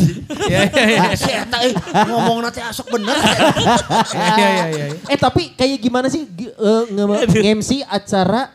Iya, 0.48 0.58
iya, 0.66 0.82
iya. 0.88 1.00
Ah, 1.04 1.12
Si 1.12 1.30
eta 1.30 1.56
eh, 1.61 1.72
ngomong 2.06 2.40
nanti 2.40 2.58
asok 2.58 2.87
bener. 2.90 3.14
Iya, 4.12 4.32
iya, 4.32 4.48
iya. 4.48 4.64
iya. 4.88 4.96
Eh 5.06 5.18
tapi 5.18 5.52
kayak 5.52 5.76
gimana 5.78 6.08
sih 6.08 6.24
eh, 6.26 6.82
nge- 6.88 7.28
nge-MC 7.28 7.85
acara 7.85 8.48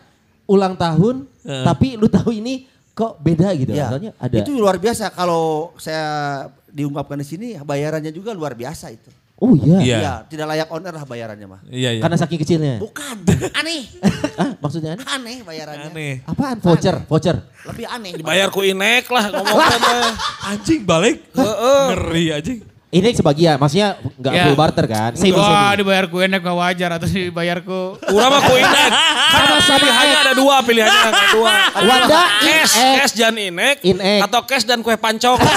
ulang 0.48 0.74
tahun 0.74 1.28
tapi 1.48 1.96
lu 1.96 2.12
tahu 2.12 2.36
ini 2.36 2.68
kok 2.92 3.22
beda 3.24 3.54
gitu. 3.56 3.72
Ya, 3.72 3.94
ada 4.20 4.36
Itu 4.36 4.58
luar 4.58 4.82
biasa 4.82 5.14
kalau 5.16 5.72
saya 5.80 6.46
diungkapkan 6.68 7.22
di 7.22 7.26
sini 7.26 7.48
bayarannya 7.62 8.12
juga 8.12 8.36
luar 8.36 8.58
biasa 8.58 8.92
itu. 8.92 9.08
Oh 9.38 9.54
iya. 9.54 9.78
Iya. 9.78 9.98
Ya, 10.02 10.14
tidak 10.26 10.46
layak 10.50 10.68
on 10.74 10.82
air 10.82 10.96
lah 10.98 11.06
bayarannya 11.06 11.46
mah. 11.46 11.62
Iya, 11.70 11.94
iya. 11.94 12.02
Karena 12.02 12.18
saking 12.18 12.42
kecilnya. 12.42 12.82
Bukan, 12.82 13.22
aneh. 13.62 13.86
ah, 14.42 14.58
maksudnya 14.58 14.98
aneh? 14.98 15.06
Aneh 15.06 15.38
bayarannya. 15.46 15.90
Aneh. 15.94 16.14
Apaan? 16.26 16.58
Voucher, 16.58 17.06
voucher. 17.06 17.38
Lebih 17.70 17.86
aneh. 17.86 18.18
Dibayar 18.18 18.50
ku 18.50 18.66
inek 18.66 19.06
lah 19.14 19.30
ngomongnya 19.30 19.78
teh. 19.86 20.02
Anjing 20.42 20.82
balik. 20.90 21.22
Ngeri 21.38 22.26
anjing. 22.34 22.60
Ini 22.88 23.12
sebagian, 23.12 23.60
maksudnya 23.60 23.90
nggak 24.00 24.32
Ya. 24.32 24.44
full 24.44 24.56
barter 24.56 24.86
kan? 24.86 25.12
Semi 25.12 25.36
Wah 25.36 25.44
semi. 25.70 25.84
dibayar 25.84 26.08
ku 26.08 26.18
enak 26.18 26.40
gak 26.40 26.56
wajar 26.56 26.90
atau 26.94 27.04
dibayar 27.06 27.60
ku 27.60 28.00
Urang 28.08 28.32
mah 28.32 28.42
ku 28.42 28.56
inek. 28.56 28.90
Kan 29.28 29.42
Sama-sama 29.44 29.76
pilihannya 29.78 30.18
ada 30.18 30.34
dua, 30.34 30.56
pilihannya 30.64 31.02
ada 31.06 31.26
dua. 31.30 31.52
Wanda 31.78 32.22
Cash, 32.40 32.74
cash 32.96 33.14
dan 33.14 33.36
inek, 33.36 33.84
Inek. 33.84 34.24
atau 34.24 34.40
cash 34.42 34.64
dan 34.64 34.80
kue 34.80 34.96
pancok. 34.96 35.36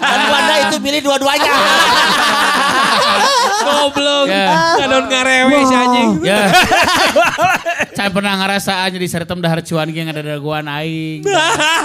Dan 0.00 0.20
Wanda 0.28 0.54
itu 0.64 0.76
pilih 0.78 1.00
dua-duanya. 1.02 1.50
Goblok. 3.50 4.26
Ya. 4.30 4.46
Kadon 4.80 5.04
ngarewe 5.10 5.58
si 5.66 5.74
anjing. 5.74 6.10
Ya. 6.24 6.40
Saya 7.96 8.10
pernah 8.12 8.34
ngerasaan 8.40 8.88
jadi 8.96 9.06
saretem 9.10 9.38
dahar 9.42 9.60
cuan 9.60 9.88
ge 9.90 10.02
ada 10.06 10.22
dagoan 10.22 10.66
aing. 10.68 11.26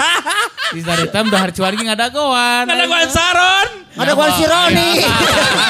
Di 0.75 0.81
saretem 0.81 1.25
dahar 1.29 1.49
cuan 1.51 1.73
ge 1.75 1.85
ada 1.89 2.07
goan. 2.13 2.65
Saron. 3.09 3.67
Ada 3.95 4.11
gua 4.11 4.27
si 4.35 4.43
Roni. 4.43 4.89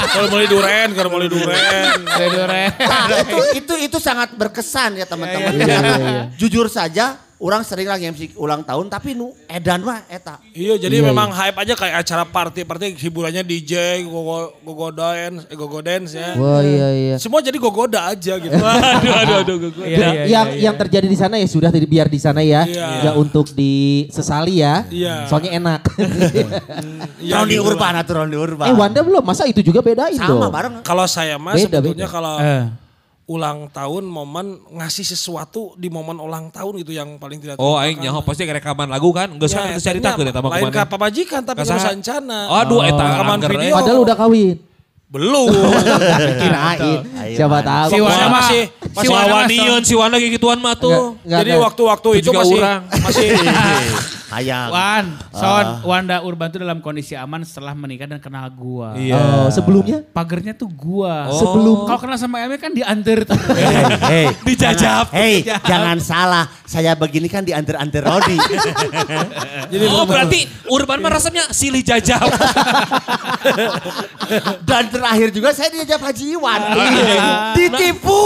Kalau 0.09 0.27
mau 0.33 0.41
duren, 0.49 0.89
kalau 0.97 1.09
mau 1.13 1.21
duren. 1.21 1.93
Dure. 2.09 2.63
Nah, 2.73 3.21
itu 3.21 3.37
itu 3.53 3.73
itu 3.85 3.97
sangat 4.01 4.33
berkesan 4.33 4.97
ya 4.97 5.05
teman-teman. 5.05 5.53
iya, 5.53 5.65
iya, 5.65 5.93
iya. 6.01 6.23
Jujur 6.33 6.65
saja, 6.65 7.21
orang 7.45 7.61
sering 7.61 7.85
lagi 7.85 8.09
MC 8.09 8.33
ulang 8.35 8.59
tahun 8.59 8.89
tapi 8.89 9.13
nu 9.13 9.29
edan 9.45 9.79
mah 9.79 10.01
eta. 10.07 10.41
Iya, 10.49 10.81
jadi 10.81 10.97
Iya, 10.97 11.05
memang 11.05 11.29
hype 11.29 11.53
aja 11.55 11.73
kayak 11.75 11.95
acara 12.01 12.23
party-party 12.25 12.97
hiburannya 12.97 13.41
DJ, 13.41 13.73
gogo 14.03 14.57
gogo 14.59 14.89
dance, 14.89 15.45
eh, 15.45 15.53
gogo 15.53 15.77
dance 15.79 16.11
ya. 16.11 16.33
Wah 16.33 16.59
iya 16.59 16.87
iya. 16.91 17.15
Semua 17.15 17.39
jadi 17.39 17.53
gogoda 17.55 18.01
aja 18.07 18.33
gitu. 18.35 18.49
Aduh, 18.97 19.13
aduh, 19.13 19.35
aduh. 19.39 19.55
gua. 19.71 19.85
Iya, 19.85 19.97
iya, 20.07 20.23
yang 20.25 20.47
iya, 20.49 20.61
yang 20.63 20.75
terjadi 20.75 21.05
di 21.05 21.15
sana 21.15 21.37
ya 21.37 21.45
sudah 21.45 21.69
tadi 21.69 21.85
biar 21.85 22.07
di 22.07 22.17
sana 22.17 22.41
ya, 22.41 22.65
Iya. 22.65 22.87
nggak 23.03 23.15
untuk 23.15 23.45
disesali 23.51 24.59
ya. 24.59 24.81
Iya. 24.89 25.29
Soalnya 25.29 25.51
enak. 25.53 25.81
Ya, 27.17 27.41
Roni 27.41 27.57
gitu 27.57 27.65
Urban 27.65 27.93
atau 27.97 28.13
Roni 28.15 28.37
Urban. 28.37 28.65
eh 28.65 28.75
Wanda 28.75 29.01
belum, 29.01 29.23
masa 29.23 29.45
itu 29.45 29.59
juga 29.59 29.81
bedain 29.81 30.13
sama 30.13 30.45
dong. 30.45 30.53
bareng. 30.53 30.73
Kalau 30.81 31.05
saya 31.05 31.35
mah 31.35 31.53
Beda, 31.53 31.81
sebetulnya 31.81 32.05
beda. 32.05 32.13
kalau 32.13 32.33
Eh. 32.37 32.63
Ulang 33.25 33.73
tahun 33.73 34.05
momen 34.05 34.61
ngasih 34.69 35.01
sesuatu 35.01 35.73
di 35.81 35.89
momen 35.89 36.21
ulang 36.21 36.53
tahun 36.53 36.77
gitu 36.85 36.93
yang 36.93 37.17
paling 37.17 37.41
tidak 37.41 37.57
Oh, 37.57 37.73
aing 37.73 37.97
nyaho 37.97 38.21
pasti 38.21 38.45
rekaman 38.45 38.85
lagu 38.85 39.09
kan. 39.09 39.33
Geus 39.41 39.57
kan 39.57 39.65
Ya, 39.65 39.81
geus 39.81 39.85
cerita 39.85 40.13
ke 40.13 40.29
eta 40.29 40.41
mah 40.45 40.49
Lain 40.53 40.69
ka 40.69 40.85
pamajikan 40.85 41.41
tapi 41.41 41.65
nggak 41.65 41.81
sancana. 41.81 42.39
Aduh, 42.61 42.85
eta 42.85 43.01
Rekaman 43.01 43.39
video. 43.49 43.73
Padahal 43.73 43.99
udah 44.05 44.17
kawin. 44.17 44.57
Belum. 45.15 45.47
Kirain. 46.43 46.99
Siapa 47.31 47.63
tahu. 47.63 47.87
Si 47.87 47.97
Wana 48.03 48.27
masih 48.27 48.61
si 48.67 48.91
masih 48.91 49.15
Wanion 49.31 49.81
si 49.87 49.93
Wana 49.95 50.19
kayak 50.19 50.35
gituan 50.35 50.59
mah 50.59 50.75
tuh. 50.75 51.15
Jadi 51.23 51.55
waktu-waktu 51.55 52.19
Itu 52.19 52.35
masih 52.35 52.59
orang. 52.59 52.83
masih 52.99 53.31
Hayang. 54.25 54.67
Wan, 54.67 55.05
Son, 55.31 55.65
Wanda 55.85 56.19
Urban 56.19 56.51
tuh 56.51 56.59
dalam 56.59 56.81
kondisi 56.81 57.15
aman 57.15 57.45
setelah 57.45 57.71
menikah 57.71 58.03
dan 58.03 58.19
kenal 58.19 58.49
gua. 58.51 58.97
Iya. 58.97 59.15
Oh, 59.15 59.47
sebelumnya 59.47 60.01
Pagernya 60.01 60.51
tuh 60.51 60.67
gua. 60.67 61.29
Oh. 61.29 61.39
Sebelum- 61.39 61.85
Kalau 61.85 61.99
kenal 62.01 62.17
sama 62.17 62.41
Emi 62.41 62.57
kan 62.57 62.73
diantar 62.73 63.21
tuh. 63.23 63.37
Hei, 64.03 64.33
Dijajab. 64.43 65.13
Hei, 65.13 65.45
jangan 65.45 66.01
salah. 66.01 66.49
Saya 66.65 66.97
begini 66.97 67.29
kan 67.29 67.45
di 67.45 67.53
under-under 67.53 68.01
Rodi. 68.01 68.35
Jadi 69.71 69.85
oh 69.87 70.03
berarti 70.03 70.49
Urban 70.67 70.99
mah 70.99 71.15
rasanya 71.15 71.45
silih 71.53 71.85
jajab. 71.85 72.25
Dan 74.67 74.83
terakhir 75.05 75.29
juga 75.29 75.49
saya 75.53 75.69
diajak 75.69 76.01
Haji 76.01 76.25
Iwan. 76.33 76.61
Ditipu. 77.57 78.21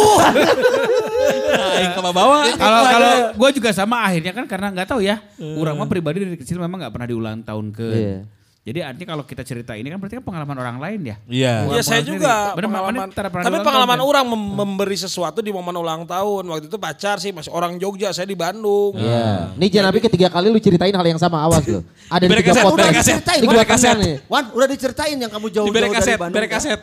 Aing 1.76 1.92
ke 1.92 2.02
bawa. 2.02 2.48
Kalau 2.56 2.82
kalau 2.88 3.14
gue 3.36 3.50
juga 3.60 3.70
sama 3.76 4.08
akhirnya 4.08 4.32
kan 4.32 4.48
karena 4.48 4.72
nggak 4.72 4.88
tahu 4.88 5.04
ya. 5.04 5.20
Orang 5.60 5.76
mah 5.76 5.92
pribadi 5.92 6.24
dari 6.24 6.40
kecil 6.40 6.56
memang 6.56 6.80
nggak 6.80 6.94
pernah 6.96 7.08
diulang 7.12 7.44
tahun 7.44 7.76
ke. 7.76 7.88
Iya. 7.92 8.20
Jadi 8.60 8.84
artinya 8.84 9.16
kalau 9.16 9.24
kita 9.24 9.42
cerita 9.48 9.72
ini 9.74 9.88
kan 9.88 9.98
berarti 9.98 10.20
kan 10.20 10.26
pengalaman 10.28 10.58
orang 10.60 10.78
lain 10.84 11.00
ya. 11.02 11.16
Iya. 11.26 11.54
Ya 11.74 11.82
saya 11.82 12.04
juga 12.04 12.54
Bener, 12.54 12.68
pengalaman. 12.70 13.08
Tapi 13.10 13.58
pengalaman 13.64 13.98
tahun, 13.98 14.04
kan? 14.04 14.12
orang 14.14 14.26
mem- 14.30 14.56
memberi 14.62 14.98
sesuatu 15.00 15.40
di 15.40 15.50
momen 15.50 15.74
ulang 15.74 16.04
tahun. 16.04 16.44
Waktu 16.44 16.68
itu 16.68 16.76
pacar 16.78 17.24
sih 17.24 17.32
masih 17.32 17.50
orang 17.56 17.80
Jogja, 17.80 18.12
saya 18.12 18.28
di 18.28 18.36
Bandung. 18.36 19.00
Iya. 19.00 19.56
Ini 19.56 19.66
jangan 19.72 19.88
Nabi 19.90 20.00
ketiga 20.04 20.28
kali 20.28 20.52
lu 20.52 20.60
ceritain 20.60 20.92
hal 20.92 21.08
yang 21.08 21.18
sama 21.18 21.40
awas 21.40 21.64
lu. 21.66 21.82
Ada 22.12 22.28
di 22.28 22.36
tiga 22.36 22.52
kaset, 22.52 22.64
podcast. 22.68 22.94
kaset, 22.94 23.16
Diceritain, 23.16 23.42
kaset. 23.48 23.66
kaset 23.66 23.96
nih. 23.96 24.16
Wan, 24.28 24.44
udah 24.52 24.68
diceritain 24.68 25.18
yang 25.18 25.32
kamu 25.32 25.46
jauh-jauh 25.50 25.74
dari 25.74 25.90
kaset, 25.90 26.18
Bandung. 26.20 26.36
beri 26.36 26.50
kaset. 26.52 26.80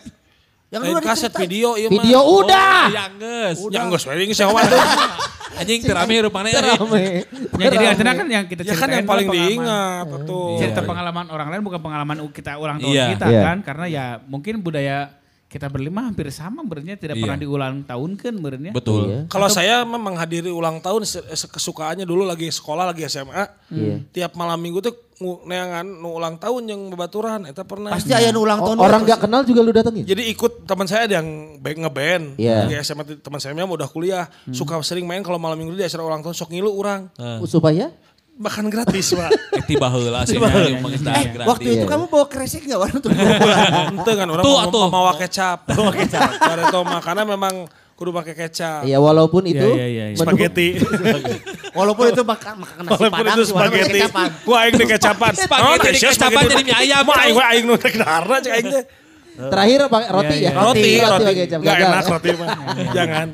Yang 0.67 0.83
Lain 0.83 0.95
udah 0.99 1.05
kaset 1.07 1.33
video 1.39 1.69
iya 1.79 1.87
Video 1.87 2.21
udah. 2.43 2.81
Ya 2.91 3.05
geus. 3.15 3.59
Ya 3.71 3.87
enggak 3.87 4.01
sesuai 4.03 4.19
ini 4.19 4.35
siapa 4.35 4.61
tuh. 4.67 4.81
Anjing 5.57 5.81
terame 5.83 6.14
rupanya. 6.21 6.51
Rame. 6.55 7.05
Ya, 7.57 7.73
jadi 7.73 7.87
artinya 7.88 8.14
kan 8.14 8.27
yang 8.29 8.45
kita 8.45 8.62
Ya 8.62 8.73
kan 8.73 8.85
ceritain 8.85 8.97
yang 9.01 9.09
paling 9.09 9.27
pengalaman- 9.27 9.49
diingat 9.49 10.05
betul. 10.07 10.51
Cerita 10.61 10.81
pengalaman 10.83 11.27
orang 11.33 11.49
lain 11.49 11.62
bukan 11.62 11.81
pengalaman 11.81 12.16
kita 12.31 12.53
ulang 12.57 12.77
tahun 12.79 12.92
Iya. 12.92 13.07
kita 13.16 13.27
Iya. 13.27 13.40
kan. 13.42 13.57
Karena 13.64 13.87
ya 13.88 14.05
mungkin 14.23 14.61
budaya 14.61 15.16
kita 15.47 15.71
berlima 15.71 16.03
hampir 16.03 16.27
sama 16.29 16.61
berarti 16.61 16.99
tidak 16.99 17.17
Iya. 17.17 17.23
pernah 17.23 17.39
diulang 17.39 17.75
tahun 17.83 18.11
kan 18.15 18.35
berarti. 18.35 18.71
Betul. 18.71 19.03
Iya. 19.07 19.19
Kalau 19.27 19.47
saya 19.47 19.83
memang 19.83 20.13
menghadiri 20.13 20.51
ulang 20.51 20.79
tahun 20.79 21.07
se- 21.07 21.23
kesukaannya 21.25 22.03
dulu 22.03 22.27
lagi 22.27 22.51
sekolah 22.51 22.83
lagi 22.85 23.07
SMA. 23.07 23.47
Iya. 23.69 23.97
Tiap 24.11 24.35
malam 24.35 24.59
minggu 24.59 24.83
tuh 24.83 24.95
neangan 25.47 25.87
nu 25.87 26.13
ulang 26.13 26.37
tahun 26.37 26.67
yang 26.67 26.81
bebaturan 26.91 27.47
eta 27.47 27.63
pernah. 27.63 27.89
Pasti 27.91 28.11
aya 28.11 28.29
nu 28.29 28.43
ulang 28.43 28.59
tahun. 28.59 28.77
O- 28.77 28.83
Orang 28.83 29.07
nggak 29.07 29.23
kenal 29.23 29.43
juga 29.43 29.61
lu 29.61 29.71
datengin. 29.71 30.03
Jadi 30.03 30.29
ikut 30.29 30.67
teman 30.67 30.85
saya 30.85 31.07
ada 31.07 31.15
yang 31.17 31.29
baik 31.57 31.79
ngeband. 31.79 32.25
Iya. 32.37 32.67
Lagi 32.67 32.75
SMA 32.83 33.03
teman 33.17 33.39
saya 33.39 33.55
mah 33.55 33.71
udah 33.71 33.87
kuliah, 33.87 34.27
suka 34.51 34.77
sering 34.83 35.07
main 35.07 35.23
kalau 35.23 35.39
malam 35.39 35.55
minggu 35.55 35.73
di 35.73 35.83
acara 35.83 36.03
ulang 36.03 36.21
tahun 36.21 36.35
sok 36.35 36.51
ngilu 36.51 36.69
orang. 36.71 37.07
Supaya 37.45 37.95
Makan 38.37 38.68
gratis, 38.68 39.16
Pak. 39.16 39.33
Ti 39.64 39.75
baheula 39.75 40.20
sih 40.22 40.37
yang 40.37 40.85
mengistah 40.85 41.16
Eh, 41.16 41.33
gratis. 41.33 41.49
waktu 41.49 41.68
itu 41.72 41.81
Iya. 41.81 41.88
kamu 41.88 42.05
bawa 42.07 42.27
kresek 42.27 42.62
gak 42.62 42.77
Wan 42.77 42.92
untuk 42.92 43.09
Ente 43.09 44.12
kan 44.12 44.27
orang 44.29 44.44
Tuh, 44.44 44.55
mau, 44.55 44.68
mau 44.68 44.88
mawa 44.92 45.12
kecap. 45.16 45.64
Mawa 45.66 45.88
kecap. 45.90 46.31
Karena 46.37 46.62
itu 46.66 46.81
makanan 46.83 47.25
memang 47.27 47.55
kudu 47.96 48.12
pakai 48.12 48.37
kecap. 48.37 48.85
ya 48.85 49.01
walaupun 49.01 49.40
itu 49.42 49.57
iya, 49.57 49.87
iya, 49.88 50.05
iya. 50.12 50.14
menu- 50.14 50.20
Spaghetti. 50.20 50.68
Walaupun 51.77 52.05
itu 52.09 52.22
makan 52.22 52.55
makan 52.59 52.77
nasi 52.83 52.92
Walaupun 52.94 53.09
padang 53.11 53.35
itu 53.35 53.44
pakai 53.46 53.68
spaghetti. 53.68 53.99
kecapan. 53.99 54.29
Gua 54.42 54.57
aing 54.59 54.75
di 54.75 54.85
kecapan. 54.87 55.33
Spaghetti 55.42 55.88
di 55.88 56.01
kecapan 56.03 56.42
jadi 56.46 56.62
mie 56.62 56.77
ayam. 56.79 57.03
Mah 57.03 57.16
aing 57.18 57.37
aing 57.38 57.64
nu 57.64 57.75
teh 57.75 57.92
darah 57.94 58.38
cek 58.38 58.53
aing 58.55 58.68
teh. 58.70 58.85
Terakhir 59.38 59.79
pakai 59.87 60.09
roti 60.11 60.37
ya. 60.38 60.51
Roti, 60.55 60.90
roti. 60.99 61.25
pakai 61.25 61.35
kecap. 61.38 61.59
Enggak 61.59 61.77
enak 61.79 62.05
roti 62.07 62.29
mah. 62.35 62.49
Jangan. 62.96 63.27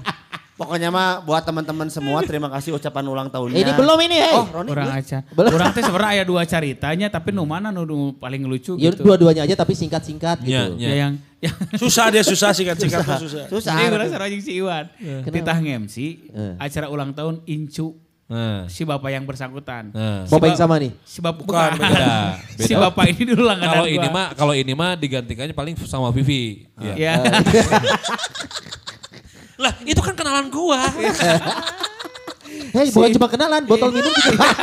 Pokoknya 0.62 0.88
mah 0.88 1.18
buat 1.20 1.42
teman-teman 1.42 1.90
semua 1.90 2.22
terima 2.22 2.46
kasih 2.46 2.78
ucapan 2.78 3.02
ulang 3.04 3.26
tahunnya. 3.26 3.58
Ini 3.58 3.72
belum 3.74 3.98
ini, 4.00 4.16
hei. 4.16 4.30
Oh, 4.32 4.46
Roni. 4.46 4.70
Orang 4.70 4.94
aja. 4.94 5.18
Belum. 5.28 5.50
Orang 5.50 5.74
teh 5.74 5.82
sebenarnya 5.82 6.22
ada 6.22 6.24
dua 6.24 6.42
ceritanya 6.46 7.06
tapi 7.10 7.34
nu 7.34 7.42
mana 7.42 7.68
nu, 7.68 7.82
nu 7.82 8.14
paling 8.14 8.46
lucu 8.46 8.78
Ya 8.78 8.94
gitu. 8.94 9.02
dua-duanya 9.02 9.42
aja 9.42 9.58
tapi 9.58 9.74
singkat-singkat 9.74 10.38
gitu. 10.40 10.54
Iya, 10.54 10.62
iya. 10.78 10.86
Ya 10.86 10.94
yang 10.96 11.12
yang 11.42 11.54
Susah 11.74 12.06
dia 12.08 12.22
susah 12.22 12.54
singkat-singkat 12.54 13.02
tuh 13.02 13.18
susah. 13.26 13.44
Susah. 13.50 13.74
Ini 13.74 13.90
berasa 13.90 14.14
rajin 14.14 14.38
si 14.38 14.54
Iwan. 14.54 14.86
Titah 15.26 15.58
MC 15.58 15.96
Eh. 16.30 16.54
acara 16.56 16.86
ulang 16.86 17.10
tahun 17.10 17.42
Incu 17.44 17.98
Nah. 18.32 18.64
si 18.64 18.86
bapak 18.86 19.12
yang 19.12 19.28
bersangkutan. 19.28 19.92
Nah. 19.92 20.24
Bapak 20.24 20.46
yang 20.48 20.56
sama 20.56 20.80
nih. 20.80 20.96
Si 21.04 21.20
bapak 21.20 21.44
Bukan, 21.44 21.76
bukan. 21.76 21.84
beda. 21.84 22.14
Si 22.64 22.72
Beda. 22.72 22.88
bapak 22.88 23.04
ini 23.10 23.22
dulu 23.28 23.42
langganan 23.44 23.74
Kalau 23.74 23.88
ini 23.90 24.08
mah 24.08 24.26
kalau 24.32 24.54
ini 24.56 24.72
mah 24.72 24.96
digantikannya 24.96 25.52
paling 25.52 25.74
sama 25.84 26.08
Vivi. 26.08 26.64
Iya. 26.80 26.94
Ya. 26.96 27.14
Lah, 29.62 29.72
itu 29.86 30.00
kan 30.02 30.14
kenalan 30.18 30.50
gua. 30.50 30.82
Hei, 32.74 32.88
bukan 32.90 33.10
cuma 33.14 33.28
kenalan, 33.30 33.62
botol 33.62 33.94
minum 33.94 34.10
juga. 34.10 34.48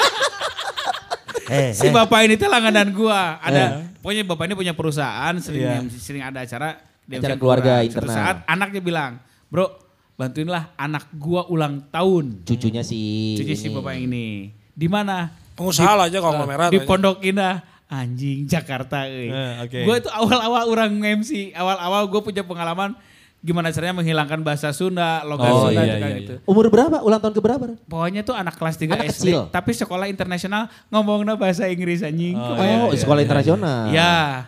Si 1.49 1.89
bapak 1.89 2.29
ini 2.29 2.37
teh 2.37 2.45
langganan 2.45 2.93
gua. 2.93 3.41
Ada 3.41 3.89
pokoknya 4.05 4.21
bapak 4.21 4.43
ini 4.45 4.53
punya 4.53 4.73
perusahaan 4.77 5.33
sering 5.41 5.65
Iya. 5.65 5.81
MC, 5.81 5.97
sering 5.97 6.21
ada 6.21 6.45
acara 6.45 6.77
di 7.09 7.17
Acara 7.17 7.41
keluarga. 7.41 7.81
Suatu 7.81 7.89
internal. 7.89 8.13
saat 8.13 8.37
anaknya 8.45 8.81
bilang, 8.85 9.11
"Bro, 9.49 9.65
bantuinlah 10.13 10.77
anak 10.77 11.09
gua 11.17 11.49
ulang 11.49 11.89
tahun." 11.89 12.45
Cucunya 12.45 12.85
si 12.85 13.33
Cucu 13.33 13.57
si 13.57 13.73
bapak 13.73 13.97
yang 13.97 14.13
ini. 14.13 14.53
Di 14.77 14.85
mana? 14.85 15.33
Pengusaha 15.57 15.97
lah 15.97 16.05
aja 16.05 16.21
konglomerat. 16.21 16.69
Di. 16.69 16.85
Pondok 16.85 17.25
Indah. 17.25 17.65
Anjing 17.89 18.45
Jakarta 18.45 19.09
euy. 19.09 19.33
Eh, 19.33 19.53
oke. 19.65 19.79
Gue 19.81 19.95
itu 19.97 20.09
awal-awal 20.13 20.69
orang 20.69 20.93
MC, 21.01 21.49
awal-awal 21.57 22.05
gue 22.05 22.21
punya 22.21 22.45
pengalaman 22.45 22.93
gimana 23.39 23.71
caranya 23.71 23.95
menghilangkan 23.95 24.39
bahasa 24.43 24.67
Sunda, 24.75 25.23
logat 25.23 25.47
Oh, 25.47 25.71
Sunda 25.71 25.81
iya, 25.87 25.95
juga 25.95 26.07
iya, 26.11 26.17
gitu. 26.19 26.33
Umur 26.43 26.67
berapa? 26.67 26.99
Ulang 26.99 27.23
tahun 27.23 27.33
ke 27.39 27.41
berapa? 27.41 27.63
Pokoknya 27.87 28.21
tuh 28.27 28.35
anak 28.35 28.59
kelas 28.59 28.75
3 28.75 28.99
Anak 28.99 29.07
SD, 29.15 29.31
kecil. 29.31 29.41
tapi 29.47 29.71
sekolah 29.71 30.11
internasional 30.11 30.67
ngomongnya 30.91 31.39
bahasa 31.39 31.63
Inggris 31.71 32.03
anjing. 32.03 32.35
Oh? 32.35 32.91
Oh, 32.91 32.91
sekolah 32.91 33.23
internasional. 33.23 33.95
Ya, 33.95 34.47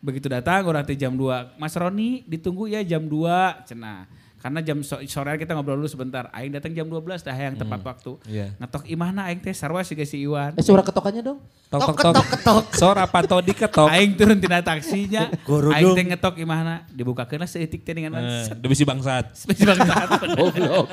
begitu 0.00 0.32
datang 0.32 0.64
orang 0.64 0.80
teh 0.88 0.96
jam 0.96 1.12
2. 1.12 1.60
Mas 1.60 1.76
Roni 1.76 2.24
ditunggu 2.24 2.64
ya 2.72 2.80
jam 2.80 3.04
2, 3.04 3.68
cenah. 3.68 4.08
Karena 4.40 4.64
jam 4.64 4.80
so- 4.80 5.04
sore 5.04 5.36
kita 5.36 5.52
ngobrol 5.52 5.76
dulu 5.76 5.84
sebentar. 5.84 6.32
Aing 6.32 6.50
datang 6.50 6.72
jam 6.72 6.88
12 6.88 7.20
dah 7.20 7.36
yang 7.36 7.54
tepat 7.54 7.80
waktu. 7.82 8.16
Iya. 8.24 8.56
Ngetok 8.56 8.88
imahna 8.88 9.28
aing 9.28 9.38
teh 9.38 9.52
sarwa 9.52 9.80
si 9.80 9.92
si 10.00 10.24
Iwan. 10.24 10.56
Eh 10.56 10.64
suara 10.64 10.80
ketokannya 10.80 11.20
dong. 11.20 11.38
Tok 11.68 11.92
tok 11.94 12.10
tok 12.10 12.26
ketok. 12.26 12.64
Sora 12.74 13.04
pato 13.04 13.36
diketok. 13.38 13.86
Aing 13.86 14.16
turun 14.16 14.40
tina 14.40 14.58
taksinya. 14.58 15.28
Aing 15.76 15.92
teh 15.92 16.04
ngetok 16.08 16.34
imahna 16.36 16.88
dibukakeun 16.88 17.36
lah 17.36 17.46
seetik 17.46 17.84
teh 17.84 17.92
dengan 17.92 18.16
Eh, 18.16 18.48
Demi 18.56 18.72
si 18.72 18.82
bangsat. 18.82 19.30
Spesies 19.44 19.68
bangsat. 19.68 20.08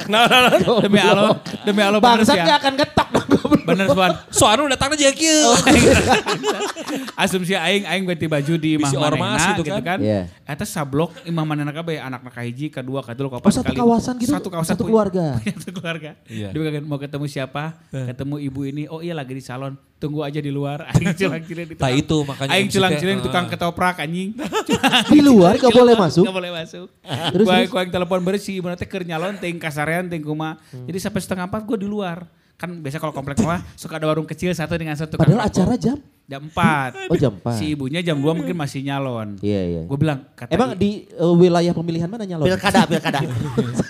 Nah, 0.06 0.28
nah, 0.28 0.40
nah. 0.52 0.80
Demi 0.84 1.00
Allah, 1.00 1.40
demi 1.64 1.82
Allah 1.82 1.98
bener 1.98 2.22
Bangsat 2.22 2.36
ya. 2.38 2.60
akan 2.60 2.74
ketok 2.76 3.08
dong. 3.10 3.28
goblok. 3.28 3.64
Bener 3.64 3.88
Swan. 3.88 4.12
Soalnya 4.30 4.76
datangnya 4.76 5.08
jadi 5.08 5.16
kieu. 5.16 5.52
Asumsi 7.22 7.54
aing 7.54 7.84
aing 7.84 8.04
ganti 8.06 8.26
baju 8.26 8.54
di 8.56 8.78
imah 8.78 8.92
manehna 8.94 9.38
gitu 9.54 9.64
gitu 9.66 9.82
kan. 9.82 9.98
kan. 9.98 10.00
Iya. 10.00 10.22
Eta 10.44 10.64
sablok 10.64 11.12
imah 11.24 11.44
manehna 11.44 11.72
kabeh 11.72 11.98
anak-anak 11.98 12.34
kahiji, 12.34 12.70
kedua, 12.70 13.02
kedua, 13.02 13.28
Oh, 13.40 13.54
satu 13.54 13.72
kawasan 13.72 14.14
gitu? 14.18 14.32
Satu 14.32 14.50
kawasan 14.50 14.72
Satu 14.74 14.84
keluarga? 14.84 15.38
punya 15.38 15.54
Satu 15.60 15.72
keluarga. 15.74 16.10
Iya. 16.26 16.50
Dia 16.50 16.82
mau 16.82 16.98
ketemu 16.98 17.26
siapa? 17.26 17.78
Ketemu 17.90 18.36
ibu 18.42 18.60
ini. 18.64 18.84
Oh 18.88 19.00
iya 19.00 19.14
lagi 19.14 19.34
di 19.34 19.42
salon. 19.42 19.78
Tunggu 19.98 20.22
aja 20.22 20.38
di 20.38 20.50
luar. 20.50 20.86
Aing 20.94 21.12
cilang-ciling 21.12 21.68
di 21.68 21.74
tukang- 21.74 21.96
itu, 21.96 22.18
makanya 22.22 22.52
Aing 22.54 22.68
MC 22.68 22.74
cilang-ciling 22.74 23.18
teh, 23.18 23.26
tukang 23.26 23.46
ketoprak 23.48 23.98
anjing. 23.98 24.30
Di 25.10 25.20
luar 25.20 25.58
gak 25.58 25.74
boleh 25.74 25.98
masuk. 25.98 26.24
Gak 26.24 26.38
boleh 26.38 26.52
masuk. 26.54 26.88
Terus, 27.34 27.46
Gua 27.46 27.56
terus? 27.58 27.70
gua 27.70 27.82
yang 27.82 27.92
telepon 27.92 28.22
bersih, 28.22 28.58
berarti 28.60 28.86
keur 28.86 29.02
nyalon 29.02 29.38
ting 29.38 29.58
kasarean 29.58 30.06
ting 30.06 30.22
kumaha. 30.22 30.62
Hmm. 30.70 30.86
Jadi 30.86 30.98
sampai 31.00 31.18
setengah 31.18 31.50
empat 31.50 31.66
gue 31.66 31.78
di 31.82 31.90
luar. 31.90 32.30
Kan 32.58 32.78
biasa 32.78 32.98
kalau 32.98 33.14
komplek 33.14 33.38
mah 33.42 33.62
suka 33.74 33.98
ada 33.98 34.06
warung 34.06 34.26
kecil 34.26 34.50
satu 34.50 34.74
dengan 34.76 34.94
satu. 34.94 35.18
Padahal 35.18 35.42
rokok. 35.42 35.50
acara 35.50 35.74
jam. 35.78 35.98
Jam 36.28 36.44
4. 36.44 37.08
Oh 37.08 37.16
jam 37.16 37.34
4. 37.40 37.56
Si 37.56 37.66
ibunya 37.72 38.04
jam 38.04 38.20
2 38.20 38.28
mungkin 38.36 38.56
masih 38.60 38.84
nyalon. 38.84 39.40
Iya, 39.40 39.62
iya. 39.64 39.82
Gue 39.88 39.98
bilang 39.98 40.28
kata 40.36 40.52
Emang 40.52 40.76
di 40.76 41.08
eh, 41.08 41.34
wilayah 41.40 41.72
pemilihan 41.72 42.12
mana 42.12 42.28
nyalon? 42.28 42.52
Pilkada, 42.52 42.84
pilkada. 42.84 43.24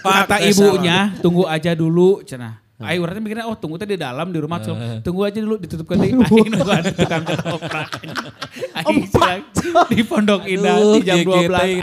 kata 0.05 0.37
ibunya 0.45 1.17
tunggu 1.19 1.49
aja 1.49 1.73
dulu 1.73 2.21
cenah. 2.21 2.66
Ayo 2.77 3.01
berarti 3.01 3.17
mikirnya 3.25 3.49
oh 3.49 3.57
tunggu 3.57 3.81
tadi 3.81 3.97
di 3.97 4.05
dalam 4.05 4.29
di 4.29 4.37
rumah 4.37 4.61
Cul. 4.61 5.01
tunggu 5.01 5.25
aja 5.25 5.41
dulu 5.41 5.57
ditutup 5.57 5.89
kali 5.89 6.13
aing 6.13 6.21
nunggu 6.21 6.69
ada 6.69 6.93
tukang 6.93 7.25
ketoprak 7.25 7.89
aing 8.85 9.09
cilang 9.09 9.41
di 9.89 10.05
Pondok 10.05 10.45
Indah 10.45 10.77
di 10.93 11.01
jam 11.01 11.17
GGT 11.25 11.49
12 11.49 11.57
aing 11.57 11.79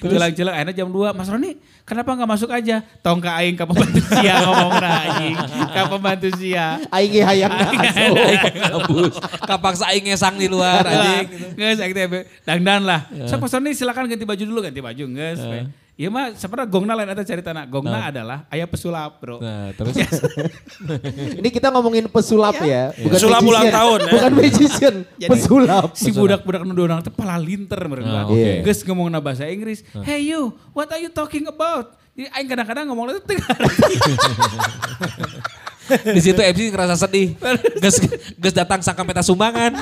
dengan 0.00 0.30
cilang 0.32 0.54
akhirnya 0.56 0.72
jam 0.72 0.88
2 0.88 1.12
Mas 1.12 1.28
Roni 1.28 1.60
kenapa 1.84 2.16
nggak 2.16 2.30
masuk 2.32 2.48
aja 2.48 2.80
tong 3.04 3.20
ka 3.20 3.36
aing 3.36 3.60
ka 3.60 3.68
pembantu 3.68 4.00
sia 4.08 4.34
ngomong 4.48 4.72
anjing 4.72 5.36
ka 5.52 5.82
pembantu 5.92 6.28
sia 6.40 6.66
Aing 6.88 7.10
ge 7.12 7.20
hayang 7.20 7.52
masuk. 7.76 8.16
Kabus. 8.56 9.14
Kapaksa 9.44 9.84
aing 9.92 10.08
ngesang 10.08 10.40
di 10.40 10.48
luar 10.48 10.80
anjing. 10.80 11.28
Nges, 11.60 11.78
aing 11.84 11.92
teh 11.92 12.06
dangdan 12.48 12.88
lah. 12.88 13.04
So 13.28 13.36
Mas 13.36 13.52
Roni 13.52 13.76
silakan 13.76 14.08
ganti 14.08 14.24
baju 14.24 14.44
dulu, 14.48 14.64
ganti 14.64 14.80
baju 14.80 15.04
nges. 15.12 15.40
Iya 15.94 16.10
mah 16.10 16.34
sebenarnya 16.34 16.66
gongna 16.66 16.98
lain 16.98 17.06
eta 17.14 17.22
cerita 17.22 17.54
na. 17.54 17.70
Gongna 17.70 18.10
adalah 18.10 18.50
ayah 18.50 18.66
pesulap, 18.66 19.22
Bro. 19.22 19.38
Nah, 19.38 19.70
terus 19.78 19.94
Ini 21.38 21.48
kita 21.54 21.70
ngomongin 21.70 22.10
pesulap 22.10 22.58
ya. 22.66 22.90
Bukan 22.98 23.14
Pesulap 23.14 23.38
magician. 23.38 23.54
ulang 23.54 23.66
tahun, 23.70 23.98
ya. 24.02 24.10
Bukan 24.10 24.32
magician, 24.34 24.94
Jadi, 25.22 25.30
pesulap. 25.30 25.88
Si 25.94 26.10
budak-budak 26.10 26.66
nu 26.66 26.74
donang 26.74 26.98
teh 26.98 27.14
pala 27.14 27.38
linter 27.38 27.78
mereka. 27.86 28.10
Ah, 28.10 28.26
oke. 28.26 28.34
Okay. 28.34 28.66
Geus 28.66 28.82
ngomongna 28.82 29.22
bahasa 29.22 29.46
Inggris. 29.46 29.86
Hey 30.02 30.26
you, 30.34 30.58
what 30.74 30.90
are 30.90 30.98
you 30.98 31.14
talking 31.14 31.46
about? 31.46 31.94
Jadi 32.18 32.26
aing 32.26 32.48
kadang-kadang 32.50 32.90
ngomong 32.90 33.14
itu 33.14 33.22
teu 33.22 33.38
ngarti. 33.38 33.94
di 35.86 36.20
situ 36.20 36.40
MC 36.40 36.72
ngerasa 36.72 36.94
sedih. 36.96 37.36
Ges 37.78 37.96
ges 38.36 38.54
datang 38.54 38.80
sangka 38.80 39.04
peta 39.04 39.20
sumbangan. 39.20 39.72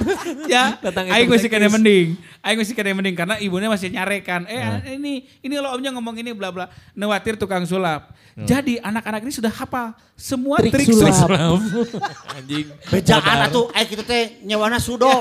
ya, 0.50 0.78
Datang 0.82 1.10
aing 1.10 1.26
itu 1.26 1.32
masih 1.34 1.48
kena 1.48 1.68
mending. 1.70 2.18
Aing 2.42 2.58
masih 2.58 2.74
kena 2.74 2.90
mending 2.92 3.14
karena 3.14 3.34
ibunya 3.38 3.70
masih 3.70 3.88
nyarekan. 3.88 4.44
Eh 4.50 4.98
ini 4.98 5.26
ini 5.40 5.54
lo 5.56 5.70
omnya 5.70 5.94
ngomong 5.94 6.18
ini 6.18 6.34
bla 6.34 6.50
bla. 6.50 6.66
Newatir 6.92 7.38
tukang 7.38 7.62
sulap. 7.62 8.10
Jadi 8.32 8.80
anak-anak 8.80 9.28
ini 9.28 9.32
sudah 9.32 9.52
hafal 9.52 9.92
semua 10.16 10.56
Trik 10.56 10.72
trik, 10.72 10.88
sulap. 10.88 11.12
sulap. 11.12 11.60
Anjing. 12.40 12.64
Bejaan 12.88 13.38
atuh 13.44 13.68
eh 13.76 13.84
kitu 13.84 14.00
teh 14.02 14.40
nyewana 14.42 14.80
sudong. 14.80 15.20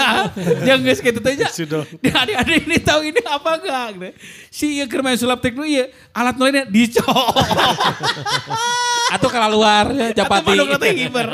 Yang 0.64 0.80
geus 0.88 1.00
gitu 1.04 1.20
teh. 1.20 1.36
Dia 1.36 2.14
adik-adik 2.24 2.72
ini 2.72 2.78
tahu 2.80 3.04
ini 3.04 3.20
apa 3.28 3.60
enggak? 3.60 3.88
gitu. 4.00 4.10
Si 4.48 4.80
ieu 4.80 4.88
keur 4.88 5.04
main 5.04 5.20
sulap 5.20 5.44
trik 5.44 5.60
nu 5.60 5.68
ieu 5.68 5.92
alat 6.16 6.40
nu 6.40 6.48
lainnya 6.48 6.64
dicok. 6.72 7.36
Atau 9.12 9.28
kalau 9.28 9.60
luar 9.60 9.92
ya, 9.92 10.24
Atau 10.24 10.56
Teh 10.78 10.94
hiber. 10.96 11.28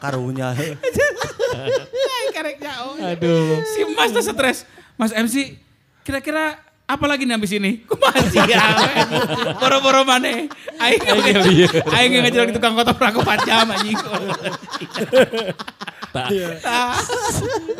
Karunya. 0.00 0.52
Ay, 0.54 2.26
karek 2.32 2.60
jauh. 2.60 2.96
Aduh. 3.00 3.60
Si 3.64 3.84
Mas 3.96 4.12
tuh 4.12 4.22
stres. 4.22 4.68
Mas 4.94 5.10
MC, 5.10 5.58
kira-kira 6.06 6.60
apa 6.84 7.04
lagi 7.08 7.24
nih 7.24 7.34
habis 7.40 7.56
ini? 7.56 7.80
Kumaha 7.88 8.20
sih 8.28 8.44
ya? 8.44 8.76
Boro-boro 9.56 10.04
mana? 10.04 10.44
Aing 10.76 11.00
Aing 11.96 12.10
ngejelak 12.20 12.52
di 12.52 12.54
tukang 12.60 12.76
kotor 12.76 12.92
aku 13.00 13.24
4 13.24 13.48
jam 13.48 13.72
anjing. 13.72 13.96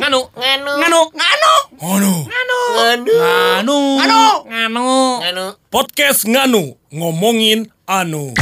Nganu. 0.01 0.21
Nganu. 0.33 0.73
Nganu. 0.81 1.01
Nganu. 1.13 1.55
Ngono. 1.79 2.15
Nganu. 2.25 2.59
Nganu. 3.21 3.79
Nganu. 4.49 4.89
Nganu. 5.21 5.47
Podcast 5.69 6.25
Nganu 6.25 6.75
ngomongin 6.89 7.69
anu. 7.85 8.33